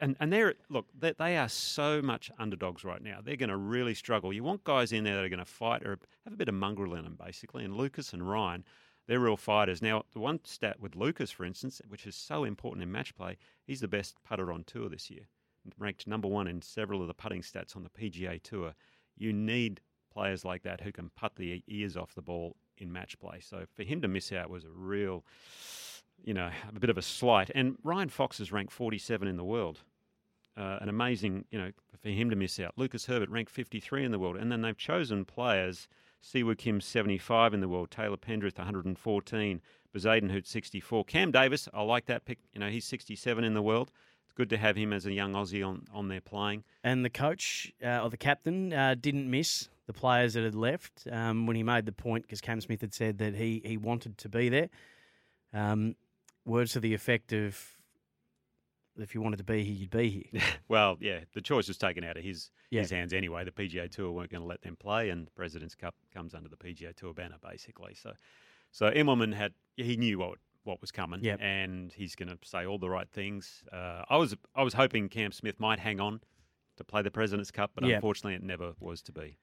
and 0.00 0.16
and 0.18 0.32
they're 0.32 0.54
look 0.68 0.86
they, 0.98 1.12
they 1.16 1.36
are 1.36 1.48
so 1.48 2.02
much 2.02 2.32
underdogs 2.40 2.82
right 2.82 3.02
now. 3.02 3.20
They're 3.22 3.36
going 3.36 3.50
to 3.50 3.56
really 3.56 3.94
struggle. 3.94 4.32
You 4.32 4.42
want 4.42 4.64
guys 4.64 4.90
in 4.90 5.04
there 5.04 5.14
that 5.14 5.24
are 5.24 5.28
going 5.28 5.38
to 5.38 5.44
fight 5.44 5.84
or 5.84 5.98
have 6.24 6.32
a 6.32 6.36
bit 6.36 6.48
of 6.48 6.54
mongrel 6.54 6.94
in 6.94 7.04
them, 7.04 7.16
basically. 7.22 7.64
And 7.64 7.76
Lucas 7.76 8.12
and 8.12 8.28
Ryan, 8.28 8.64
they're 9.06 9.20
real 9.20 9.36
fighters. 9.36 9.82
Now 9.82 10.04
the 10.12 10.18
one 10.18 10.40
stat 10.44 10.80
with 10.80 10.96
Lucas, 10.96 11.30
for 11.30 11.44
instance, 11.44 11.80
which 11.86 12.06
is 12.06 12.16
so 12.16 12.44
important 12.44 12.82
in 12.82 12.90
match 12.90 13.14
play, 13.14 13.36
he's 13.66 13.80
the 13.80 13.88
best 13.88 14.16
putter 14.24 14.50
on 14.50 14.64
tour 14.64 14.88
this 14.88 15.10
year, 15.10 15.28
ranked 15.78 16.06
number 16.06 16.26
one 16.26 16.48
in 16.48 16.62
several 16.62 17.02
of 17.02 17.06
the 17.06 17.14
putting 17.14 17.42
stats 17.42 17.76
on 17.76 17.84
the 17.84 17.90
PGA 17.90 18.42
Tour. 18.42 18.74
You 19.18 19.32
need 19.32 19.80
players 20.10 20.46
like 20.46 20.62
that 20.62 20.80
who 20.80 20.92
can 20.92 21.10
putt 21.14 21.36
the 21.36 21.62
ears 21.68 21.96
off 21.96 22.14
the 22.14 22.22
ball 22.22 22.56
in 22.78 22.90
match 22.90 23.18
play. 23.18 23.40
So 23.40 23.64
for 23.74 23.82
him 23.82 24.00
to 24.00 24.08
miss 24.08 24.32
out 24.32 24.50
was 24.50 24.64
a 24.64 24.70
real, 24.70 25.24
you 26.24 26.34
know, 26.34 26.50
a 26.68 26.78
bit 26.78 26.90
of 26.90 26.98
a 26.98 27.02
slight. 27.02 27.50
And 27.54 27.76
Ryan 27.82 28.08
Fox 28.08 28.40
is 28.40 28.52
ranked 28.52 28.72
47 28.72 29.28
in 29.28 29.36
the 29.36 29.44
world. 29.44 29.82
Uh, 30.56 30.78
an 30.80 30.88
amazing, 30.88 31.44
you 31.50 31.58
know, 31.58 31.70
for 32.02 32.08
him 32.08 32.30
to 32.30 32.36
miss 32.36 32.58
out. 32.58 32.72
Lucas 32.76 33.06
Herbert 33.06 33.28
ranked 33.28 33.50
53 33.50 34.04
in 34.04 34.10
the 34.10 34.18
world. 34.18 34.36
And 34.36 34.50
then 34.50 34.62
they've 34.62 34.76
chosen 34.76 35.24
players. 35.24 35.88
Si 36.20 36.42
Woo 36.42 36.54
Kim 36.54 36.80
75 36.80 37.54
in 37.54 37.60
the 37.60 37.68
world. 37.68 37.90
Taylor 37.90 38.16
Pendrith 38.16 38.58
114. 38.58 39.60
Bezuidenhout 39.94 40.46
64. 40.46 41.04
Cam 41.04 41.30
Davis, 41.30 41.68
I 41.72 41.82
like 41.82 42.06
that 42.06 42.24
pick. 42.24 42.38
You 42.52 42.60
know, 42.60 42.68
he's 42.68 42.84
67 42.84 43.44
in 43.44 43.54
the 43.54 43.62
world. 43.62 43.90
It's 44.24 44.32
good 44.32 44.50
to 44.50 44.56
have 44.56 44.76
him 44.76 44.92
as 44.92 45.06
a 45.06 45.12
young 45.12 45.34
Aussie 45.34 45.66
on, 45.66 45.84
on 45.92 46.08
there 46.08 46.20
playing. 46.20 46.64
And 46.84 47.04
the 47.04 47.10
coach 47.10 47.72
uh, 47.84 48.02
or 48.02 48.10
the 48.10 48.16
captain 48.16 48.72
uh, 48.72 48.94
didn't 48.98 49.30
miss 49.30 49.68
the 49.86 49.92
players 49.92 50.34
that 50.34 50.42
had 50.42 50.54
left 50.54 51.06
um, 51.10 51.46
when 51.46 51.56
he 51.56 51.62
made 51.62 51.86
the 51.86 51.92
point 51.92 52.24
because 52.24 52.40
Cam 52.40 52.60
Smith 52.60 52.80
had 52.80 52.92
said 52.92 53.18
that 53.18 53.34
he, 53.34 53.62
he 53.64 53.76
wanted 53.76 54.18
to 54.18 54.28
be 54.28 54.48
there. 54.48 54.68
Um, 55.54 55.94
words 56.46 56.72
to 56.72 56.80
the 56.80 56.94
effect 56.94 57.32
of, 57.32 57.58
if 58.98 59.14
you 59.14 59.20
wanted 59.20 59.36
to 59.38 59.44
be 59.44 59.62
here, 59.62 59.74
you'd 59.74 59.90
be 59.90 60.08
here. 60.32 60.42
Well, 60.68 60.96
yeah, 61.00 61.20
the 61.34 61.40
choice 61.42 61.68
was 61.68 61.76
taken 61.78 62.02
out 62.04 62.16
of 62.16 62.24
his 62.24 62.50
Yeah. 62.70 62.80
his 62.80 62.90
hands 62.90 63.12
anyway. 63.12 63.44
The 63.44 63.50
PGA 63.52 63.90
Tour 63.90 64.10
weren't 64.10 64.30
going 64.30 64.40
to 64.42 64.46
let 64.48 64.62
them 64.62 64.76
play, 64.76 65.10
and 65.10 65.26
the 65.26 65.30
President's 65.32 65.74
Cup 65.74 65.94
comes 66.12 66.34
under 66.34 66.48
the 66.48 66.56
PGA 66.56 66.94
Tour 66.94 67.12
banner, 67.12 67.36
basically. 67.42 67.94
So, 67.94 68.12
so 68.72 68.90
Immelman 68.90 69.34
had 69.34 69.52
he 69.76 69.96
knew 69.96 70.18
what 70.18 70.38
what 70.64 70.80
was 70.80 70.90
coming, 70.90 71.22
Yep. 71.22 71.38
and 71.40 71.92
he's 71.92 72.16
going 72.16 72.28
to 72.28 72.38
say 72.42 72.66
all 72.66 72.78
the 72.78 72.90
right 72.90 73.08
things. 73.08 73.62
Uh, 73.72 74.02
I 74.10 74.16
was 74.16 74.34
I 74.54 74.62
was 74.62 74.74
hoping 74.74 75.08
Cam 75.08 75.30
Smith 75.30 75.60
might 75.60 75.78
hang 75.78 76.00
on 76.00 76.20
to 76.76 76.84
play 76.84 77.02
the 77.02 77.10
President's 77.10 77.50
Cup, 77.52 77.70
but 77.74 77.84
Yep. 77.84 77.94
unfortunately, 77.96 78.34
it 78.34 78.42
never 78.42 78.72
was 78.80 79.00
to 79.02 79.12
be. 79.12 79.38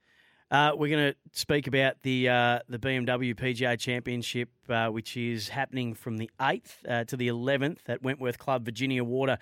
Uh, 0.51 0.71
we're 0.75 0.89
going 0.89 1.12
to 1.12 1.15
speak 1.32 1.67
about 1.67 1.95
the 2.03 2.29
uh, 2.29 2.60
the 2.69 2.77
BMW 2.77 3.36
PGA 3.36 3.79
Championship, 3.79 4.49
uh, 4.69 4.88
which 4.88 5.17
is 5.17 5.49
happening 5.49 5.93
from 5.93 6.17
the 6.17 6.29
8th 6.39 6.71
uh, 6.88 7.03
to 7.06 7.17
the 7.17 7.27
11th 7.27 7.79
at 7.88 8.03
Wentworth 8.03 8.38
Club, 8.38 8.65
Virginia 8.65 9.03
Water 9.03 9.38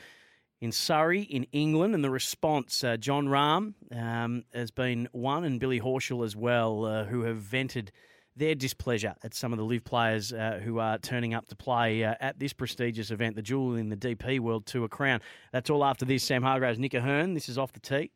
in 0.61 0.71
Surrey, 0.71 1.21
in 1.23 1.45
England. 1.51 1.95
And 1.95 2.03
the 2.03 2.09
response, 2.09 2.83
uh, 2.83 2.95
Jon 2.97 3.27
Rahm 3.27 3.73
um, 3.95 4.43
has 4.53 4.71
been 4.71 5.09
one, 5.11 5.43
and 5.43 5.59
Billy 5.59 5.81
Horschel 5.81 6.23
as 6.23 6.35
well, 6.35 6.85
uh, 6.85 7.03
who 7.05 7.23
have 7.23 7.37
vented 7.37 7.91
their 8.35 8.55
displeasure 8.55 9.15
at 9.23 9.33
some 9.33 9.51
of 9.51 9.59
the 9.59 9.65
LIV 9.65 9.83
players 9.83 10.31
uh, 10.31 10.61
who 10.63 10.79
are 10.79 10.97
turning 10.97 11.33
up 11.33 11.47
to 11.47 11.55
play 11.55 12.03
uh, 12.03 12.15
at 12.21 12.39
this 12.39 12.53
prestigious 12.53 13.11
event, 13.11 13.35
the 13.35 13.41
jewel 13.41 13.75
in 13.75 13.89
the 13.89 13.97
DP 13.97 14.39
World 14.39 14.65
Tour 14.65 14.87
crown. 14.87 15.19
That's 15.51 15.69
all 15.69 15.83
after 15.83 16.05
this. 16.05 16.23
Sam 16.23 16.43
Hargreaves, 16.43 16.79
Nick 16.79 16.95
O'Hern. 16.95 17.33
This 17.33 17.49
is 17.49 17.57
Off 17.57 17.73
the 17.73 17.79
Tee. 17.79 18.11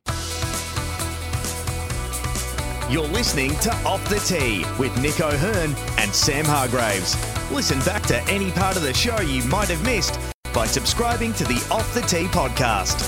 You're 2.87 3.07
listening 3.07 3.55
to 3.61 3.73
Off 3.77 4.07
the 4.09 4.19
Tee 4.19 4.63
with 4.77 4.95
Nick 5.01 5.19
O'Hern 5.19 5.73
and 5.97 6.13
Sam 6.13 6.45
Hargreaves. 6.45 7.15
Listen 7.51 7.79
back 7.79 8.03
to 8.03 8.21
any 8.31 8.51
part 8.51 8.75
of 8.77 8.83
the 8.83 8.93
show 8.93 9.19
you 9.21 9.43
might 9.45 9.69
have 9.69 9.83
missed 9.83 10.19
by 10.53 10.67
subscribing 10.67 11.33
to 11.33 11.45
the 11.45 11.67
Off 11.71 11.91
the 11.95 12.01
Tee 12.01 12.25
podcast. 12.25 13.01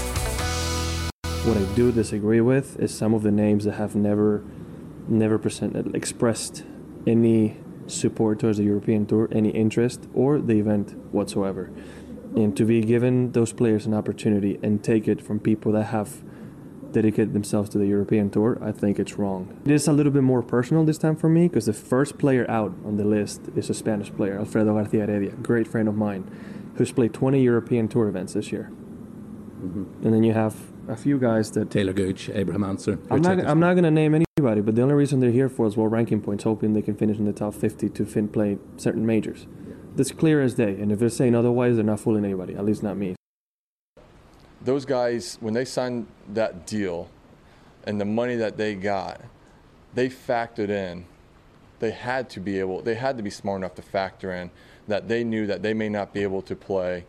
What 1.46 1.58
I 1.58 1.76
do 1.76 1.92
disagree 1.92 2.42
with 2.42 2.80
is 2.80 2.92
some 2.92 3.13
of 3.13 3.22
the 3.22 3.30
names 3.30 3.66
that 3.66 3.74
have 3.74 3.96
never, 3.96 4.44
never 5.08 5.38
presented, 5.38 5.96
expressed 5.96 6.63
any 7.06 7.58
support 7.86 8.40
towards 8.40 8.58
the 8.58 8.63
European 8.63 9.06
Tour, 9.06 9.30
any 9.32 9.52
interest 9.52 10.08
or 10.16 10.40
the 10.40 10.60
event 10.60 10.96
whatsoever. 11.13 11.70
And 12.36 12.58
to 12.58 12.66
be 12.66 12.82
given 12.82 13.34
those 13.34 13.54
players 13.54 13.86
an 13.86 13.94
opportunity 13.94 14.58
and 14.63 14.84
take 14.84 15.08
it 15.08 15.22
from 15.22 15.40
people 15.40 15.72
that 15.74 15.84
have 15.84 16.24
dedicated 16.98 17.32
themselves 17.34 17.70
to 17.70 17.78
the 17.78 17.86
European 17.86 18.30
Tour, 18.32 18.58
I 18.70 18.72
think 18.72 18.98
it's 18.98 19.20
wrong. 19.20 19.42
It 19.66 19.72
is 19.72 19.88
a 19.88 19.94
little 19.94 20.12
bit 20.12 20.24
more 20.24 20.42
personal 20.42 20.84
this 20.84 20.98
time 20.98 21.16
for 21.16 21.30
me 21.30 21.48
because 21.48 21.68
the 21.68 21.74
first 21.94 22.18
player 22.18 22.50
out 22.50 22.74
on 22.84 22.98
the 22.98 23.04
list 23.06 23.42
is 23.56 23.70
a 23.70 23.76
Spanish 23.76 24.12
player, 24.12 24.40
Alfredo 24.40 24.74
Garcia 24.74 25.06
Heredia, 25.06 25.34
great 25.52 25.68
friend 25.68 25.88
of 25.88 25.96
mine, 25.96 26.24
who's 26.76 26.92
played 26.92 27.14
20 27.14 27.40
European 27.42 27.88
Tour 27.88 28.08
events 28.08 28.34
this 28.34 28.52
year. 28.52 28.72
Mm-hmm. 28.72 30.06
And 30.06 30.14
then 30.14 30.24
you 30.24 30.34
have 30.34 30.56
a 30.88 30.96
few 30.96 31.20
guys 31.20 31.52
that 31.52 31.70
Taylor 31.70 31.94
Gooch, 31.94 32.30
Abraham 32.30 32.64
Ancer. 32.64 32.98
I'm 33.12 33.22
not. 33.22 33.40
I'm 33.46 33.60
not 33.60 33.74
going 33.74 33.84
to 33.84 33.92
name 33.92 34.16
anybody, 34.16 34.62
but 34.62 34.74
the 34.76 34.82
only 34.82 34.96
reason 34.96 35.20
they're 35.20 35.38
here 35.42 35.50
for 35.50 35.68
is 35.68 35.78
world 35.78 35.92
ranking 35.92 36.22
points, 36.22 36.46
hoping 36.46 36.74
they 36.74 36.82
can 36.82 36.96
finish 36.96 37.18
in 37.18 37.26
the 37.26 37.34
top 37.34 37.54
50 37.54 37.90
to 37.90 38.06
fin 38.06 38.28
play 38.28 38.58
certain 38.78 39.06
majors. 39.06 39.46
That's 39.96 40.12
clear 40.12 40.42
as 40.42 40.54
day. 40.54 40.74
And 40.82 40.92
if 40.92 41.00
they're 41.00 41.10
saying 41.10 41.36
otherwise, 41.36 41.76
they're 41.76 41.92
not 41.94 42.00
fooling 42.00 42.24
anybody. 42.24 42.56
At 42.56 42.66
least 42.66 42.82
not 42.82 42.98
me. 42.98 43.16
Those 44.67 44.84
guys 44.84 45.38
when 45.39 45.53
they 45.53 45.63
signed 45.63 46.06
that 46.34 46.67
deal 46.67 47.10
and 47.86 48.01
the 48.01 48.06
money 48.06 48.36
that 48.36 48.58
they 48.58 48.75
got 48.75 49.21
they 49.93 50.10
factored 50.10 50.69
in. 50.69 51.06
They 51.80 51.91
had 51.91 52.30
to 52.32 52.41
be 52.41 52.60
able 52.60 52.82
they 52.82 52.95
had 52.95 53.15
to 53.17 53.23
be 53.23 53.30
smart 53.30 53.62
enough 53.62 53.75
to 53.75 53.82
factor 53.82 54.34
in 54.34 54.51
that 54.89 55.08
they 55.08 55.23
knew 55.23 55.47
that 55.47 55.63
they 55.63 55.73
may 55.73 55.88
not 55.88 56.13
be 56.13 56.21
able 56.21 56.41
to 56.41 56.56
play 56.56 57.06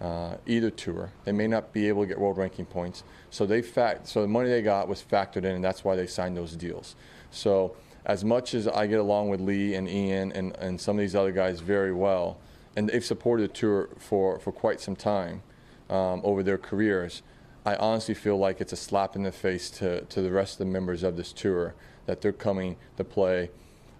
uh, 0.00 0.36
either 0.46 0.70
tour. 0.70 1.10
They 1.24 1.32
may 1.32 1.48
not 1.48 1.72
be 1.72 1.88
able 1.88 2.02
to 2.02 2.06
get 2.06 2.18
world 2.18 2.38
ranking 2.38 2.64
points. 2.64 3.02
So 3.30 3.44
they 3.44 3.60
fact 3.60 4.06
so 4.06 4.22
the 4.22 4.28
money 4.28 4.48
they 4.48 4.62
got 4.62 4.86
was 4.86 5.02
factored 5.02 5.44
in 5.44 5.56
and 5.56 5.64
that's 5.64 5.82
why 5.82 5.96
they 5.96 6.06
signed 6.06 6.36
those 6.36 6.54
deals. 6.54 6.94
So 7.32 7.74
as 8.06 8.24
much 8.24 8.54
as 8.54 8.66
i 8.66 8.86
get 8.86 8.98
along 8.98 9.28
with 9.28 9.40
lee 9.40 9.74
and 9.74 9.86
ian 9.86 10.32
and, 10.32 10.56
and 10.56 10.80
some 10.80 10.96
of 10.96 11.00
these 11.00 11.14
other 11.14 11.32
guys 11.32 11.60
very 11.60 11.92
well 11.92 12.38
and 12.74 12.88
they've 12.88 13.04
supported 13.04 13.50
the 13.50 13.52
tour 13.52 13.90
for, 13.98 14.38
for 14.38 14.52
quite 14.52 14.80
some 14.80 14.96
time 14.96 15.42
um, 15.90 16.22
over 16.24 16.42
their 16.42 16.58
careers, 16.58 17.22
I 17.66 17.76
honestly 17.76 18.14
feel 18.14 18.38
like 18.38 18.60
it's 18.60 18.72
a 18.72 18.76
slap 18.76 19.16
in 19.16 19.22
the 19.22 19.32
face 19.32 19.68
to, 19.70 20.02
to 20.02 20.22
the 20.22 20.30
rest 20.30 20.54
of 20.54 20.58
the 20.58 20.72
members 20.72 21.02
of 21.02 21.16
this 21.16 21.32
tour 21.32 21.74
that 22.06 22.22
they're 22.22 22.32
coming 22.32 22.76
to 22.96 23.04
play. 23.04 23.50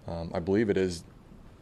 Um, 0.07 0.31
I 0.33 0.39
believe 0.39 0.69
it 0.69 0.77
is 0.77 1.03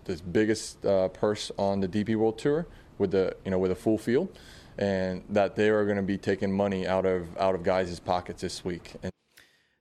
the 0.05 0.15
biggest 0.23 0.85
uh, 0.85 1.09
purse 1.09 1.51
on 1.57 1.81
the 1.81 1.87
DP 1.87 2.15
World 2.15 2.37
Tour 2.37 2.67
with 2.97 3.11
the 3.11 3.35
you 3.45 3.51
know 3.51 3.59
with 3.59 3.71
a 3.71 3.75
full 3.75 3.97
field, 3.97 4.29
and 4.77 5.23
that 5.29 5.55
they 5.55 5.69
are 5.69 5.83
going 5.85 5.97
to 5.97 6.03
be 6.03 6.17
taking 6.17 6.51
money 6.51 6.87
out 6.87 7.05
of 7.05 7.37
out 7.37 7.55
of 7.55 7.63
guys' 7.63 7.99
pockets 7.99 8.41
this 8.41 8.63
week. 8.63 8.93
And 9.03 9.11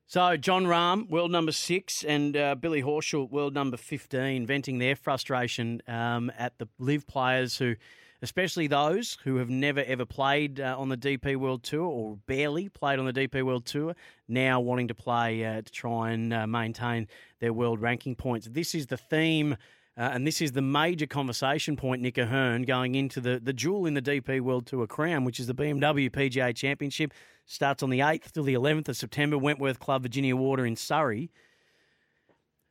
So 0.06 0.36
Jon 0.36 0.64
Rahm, 0.64 1.08
world 1.08 1.30
number 1.30 1.52
six, 1.52 2.04
and 2.04 2.36
uh, 2.36 2.54
Billy 2.56 2.82
Horschel, 2.82 3.30
world 3.30 3.54
number 3.54 3.76
fifteen, 3.76 4.46
venting 4.46 4.78
their 4.78 4.96
frustration 4.96 5.82
um, 5.86 6.32
at 6.36 6.58
the 6.58 6.68
LIV 6.78 7.06
players 7.06 7.58
who, 7.58 7.76
especially 8.22 8.66
those 8.66 9.18
who 9.24 9.36
have 9.36 9.48
never 9.48 9.82
ever 9.84 10.04
played 10.04 10.60
uh, 10.60 10.76
on 10.78 10.88
the 10.88 10.96
DP 10.96 11.36
World 11.36 11.62
Tour 11.62 11.84
or 11.84 12.16
barely 12.26 12.68
played 12.68 12.98
on 12.98 13.06
the 13.06 13.12
DP 13.12 13.42
World 13.42 13.66
Tour, 13.66 13.94
now 14.28 14.60
wanting 14.60 14.88
to 14.88 14.94
play 14.94 15.44
uh, 15.44 15.62
to 15.62 15.72
try 15.72 16.10
and 16.10 16.32
uh, 16.32 16.46
maintain 16.46 17.06
their 17.40 17.52
world 17.52 17.80
ranking 17.80 18.14
points. 18.14 18.48
This 18.50 18.74
is 18.74 18.86
the 18.86 18.96
theme. 18.96 19.56
Uh, 19.96 20.12
and 20.14 20.24
this 20.24 20.40
is 20.40 20.52
the 20.52 20.62
major 20.62 21.08
conversation 21.08 21.76
point, 21.76 22.00
Nick 22.00 22.16
O'Hern, 22.18 22.62
going 22.62 22.94
into 22.94 23.20
the, 23.20 23.40
the 23.42 23.52
jewel 23.52 23.84
in 23.84 23.94
the 23.94 24.02
DP 24.02 24.40
World 24.40 24.64
Tour 24.64 24.86
crown, 24.86 25.24
which 25.24 25.40
is 25.40 25.48
the 25.48 25.54
BMW 25.54 26.08
PGA 26.08 26.54
Championship. 26.54 27.12
Starts 27.46 27.82
on 27.82 27.90
the 27.90 27.98
8th 27.98 28.30
till 28.30 28.44
the 28.44 28.54
11th 28.54 28.90
of 28.90 28.96
September, 28.96 29.36
Wentworth 29.36 29.80
Club, 29.80 30.02
Virginia 30.02 30.36
Water 30.36 30.64
in 30.64 30.76
Surrey. 30.76 31.32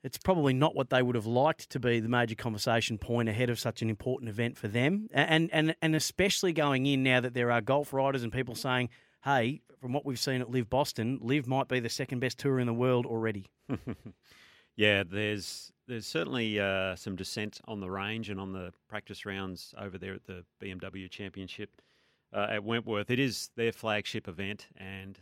It's 0.07 0.17
probably 0.17 0.53
not 0.53 0.75
what 0.75 0.89
they 0.89 1.01
would 1.01 1.15
have 1.15 1.25
liked 1.25 1.69
to 1.71 1.79
be 1.79 1.99
the 1.99 2.09
major 2.09 2.35
conversation 2.35 2.97
point 2.97 3.29
ahead 3.29 3.49
of 3.49 3.59
such 3.59 3.81
an 3.81 3.89
important 3.89 4.29
event 4.29 4.57
for 4.57 4.67
them. 4.67 5.07
And, 5.11 5.49
and, 5.51 5.75
and 5.81 5.95
especially 5.95 6.53
going 6.53 6.85
in 6.85 7.03
now 7.03 7.19
that 7.19 7.33
there 7.33 7.51
are 7.51 7.61
golf 7.61 7.93
riders 7.93 8.23
and 8.23 8.31
people 8.31 8.55
saying, 8.55 8.89
hey, 9.23 9.61
from 9.81 9.93
what 9.93 10.05
we've 10.05 10.17
seen 10.19 10.41
at 10.41 10.49
LIV 10.49 10.69
Boston, 10.69 11.19
LIV 11.21 11.45
might 11.47 11.67
be 11.67 11.79
the 11.79 11.89
second 11.89 12.19
best 12.19 12.39
tour 12.39 12.57
in 12.59 12.65
the 12.67 12.73
world 12.73 13.05
already. 13.05 13.45
Yeah, 14.75 15.01
there's 15.03 15.71
there's 15.87 16.05
certainly 16.05 16.59
uh, 16.59 16.95
some 16.95 17.15
dissent 17.15 17.59
on 17.67 17.79
the 17.79 17.89
range 17.89 18.29
and 18.29 18.39
on 18.39 18.53
the 18.53 18.73
practice 18.87 19.25
rounds 19.25 19.73
over 19.75 19.97
there 19.97 20.13
at 20.13 20.25
the 20.25 20.45
BMW 20.61 21.09
Championship. 21.09 21.81
uh, 22.33 22.47
at 22.51 22.63
Wentworth. 22.63 23.09
It 23.09 23.19
is 23.19 23.49
their 23.55 23.71
flagship 23.71 24.27
event, 24.27 24.67
and 24.77 25.19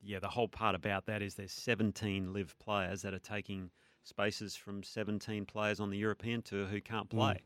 yeah, 0.00 0.18
the 0.20 0.28
whole 0.28 0.48
part 0.48 0.74
about 0.74 1.06
that 1.06 1.22
is 1.22 1.34
there's 1.34 1.52
17 1.52 2.32
LIV 2.32 2.56
players 2.58 3.02
that 3.02 3.14
are 3.14 3.18
taking 3.18 3.70
spaces 4.04 4.56
from 4.56 4.82
17 4.82 5.46
players 5.46 5.80
on 5.80 5.90
the 5.90 5.98
European 5.98 6.42
tour 6.42 6.66
who 6.66 6.80
can't 6.80 7.08
play. 7.08 7.34
Mm. 7.34 7.40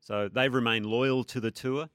So 0.00 0.28
they've 0.28 0.52
remained 0.52 0.86
loyal 0.86 1.24
to 1.24 1.40
the 1.40 1.50
tour, 1.50 1.88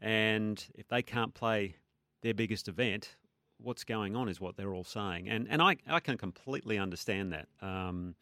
and 0.00 0.64
if 0.74 0.88
they 0.88 1.02
can't 1.02 1.34
play 1.34 1.76
their 2.22 2.34
biggest 2.34 2.68
event, 2.68 3.16
what's 3.58 3.84
going 3.84 4.16
on 4.16 4.28
is 4.28 4.40
what 4.40 4.56
they're 4.56 4.74
all 4.74 4.84
saying, 4.84 5.28
and 5.28 5.48
and 5.50 5.60
I 5.60 5.76
I 5.86 6.00
can 6.00 6.16
completely 6.16 6.78
understand 6.78 7.32
that. 7.32 7.48
Um, 7.60 8.14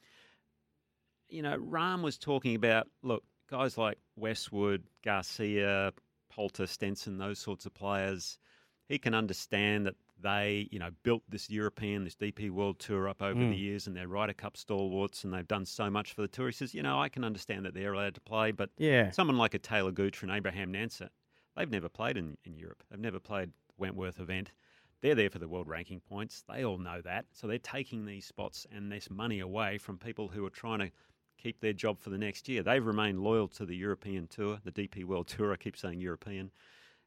you 1.28 1.42
know, 1.42 1.58
Rahm 1.58 2.02
was 2.02 2.18
talking 2.18 2.54
about 2.54 2.88
look 3.02 3.24
guys 3.50 3.76
like 3.78 3.98
Westwood, 4.16 4.84
Garcia, 5.04 5.92
Poulter, 6.30 6.66
Stenson, 6.66 7.18
those 7.18 7.38
sorts 7.38 7.66
of 7.66 7.74
players. 7.74 8.38
He 8.88 8.98
can 8.98 9.14
understand 9.14 9.86
that 9.86 9.96
they, 10.18 10.68
you 10.70 10.78
know, 10.78 10.90
built 11.02 11.22
this 11.28 11.50
European, 11.50 12.04
this 12.04 12.14
DP 12.16 12.50
World 12.50 12.78
Tour 12.78 13.08
up 13.08 13.20
over 13.22 13.40
Mm. 13.40 13.50
the 13.50 13.56
years, 13.56 13.86
and 13.86 13.94
they're 13.96 14.08
Ryder 14.08 14.32
Cup 14.32 14.56
stalwarts, 14.56 15.24
and 15.24 15.32
they've 15.34 15.46
done 15.46 15.66
so 15.66 15.90
much 15.90 16.14
for 16.14 16.22
the 16.22 16.28
tour. 16.28 16.46
He 16.46 16.52
says, 16.52 16.72
you 16.74 16.82
know, 16.82 16.98
I 16.98 17.08
can 17.08 17.22
understand 17.24 17.64
that 17.66 17.74
they're 17.74 17.92
allowed 17.92 18.14
to 18.14 18.20
play, 18.22 18.50
but 18.50 18.70
Yeah. 18.78 19.10
someone 19.10 19.36
like 19.36 19.54
a 19.54 19.58
Taylor 19.58 19.92
Gooch 19.92 20.22
and 20.22 20.30
Abraham 20.32 20.74
Ancer, 20.74 21.10
they've 21.54 21.70
never 21.70 21.88
played 21.90 22.16
in, 22.16 22.38
in 22.44 22.56
Europe. 22.56 22.82
They've 22.90 22.98
never 22.98 23.20
played 23.20 23.52
Wentworth 23.76 24.18
event. 24.20 24.52
They're 25.02 25.14
there 25.14 25.28
for 25.30 25.38
the 25.38 25.48
world 25.48 25.68
ranking 25.68 26.00
points. 26.00 26.42
They 26.48 26.64
all 26.64 26.78
know 26.78 27.02
that. 27.02 27.26
So 27.32 27.46
they're 27.46 27.58
taking 27.58 28.06
these 28.06 28.24
spots 28.24 28.66
and 28.72 28.90
this 28.90 29.10
money 29.10 29.40
away 29.40 29.76
from 29.76 29.98
people 29.98 30.28
who 30.28 30.44
are 30.46 30.50
trying 30.50 30.78
to 30.78 30.90
keep 31.36 31.60
their 31.60 31.74
job 31.74 32.00
for 32.00 32.08
the 32.08 32.16
next 32.16 32.48
year. 32.48 32.62
They've 32.62 32.84
remained 32.84 33.20
loyal 33.22 33.48
to 33.48 33.66
the 33.66 33.76
European 33.76 34.26
Tour, 34.28 34.58
the 34.64 34.72
DP 34.72 35.04
World 35.04 35.28
Tour. 35.28 35.52
I 35.52 35.56
keep 35.56 35.76
saying 35.76 36.00
European. 36.00 36.50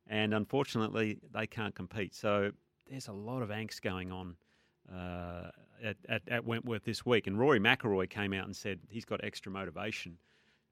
And 0.05 0.35
unfortunately, 0.35 1.17
they 1.31 1.47
can't 1.47 1.73
compete. 1.73 2.13
So 2.13 2.51
there's 2.89 3.07
a 3.07 3.13
lot 3.13 3.41
of 3.41 3.49
angst 3.49 3.81
going 3.81 4.11
on 4.11 4.35
uh, 4.93 5.49
at, 5.83 5.97
at, 6.07 6.21
at 6.27 6.45
Wentworth 6.45 6.83
this 6.83 7.05
week. 7.05 7.27
And 7.27 7.37
Rory 7.37 7.59
McIlroy 7.59 8.09
came 8.09 8.33
out 8.33 8.45
and 8.45 8.55
said 8.55 8.79
he's 8.89 9.05
got 9.05 9.23
extra 9.23 9.51
motivation 9.51 10.17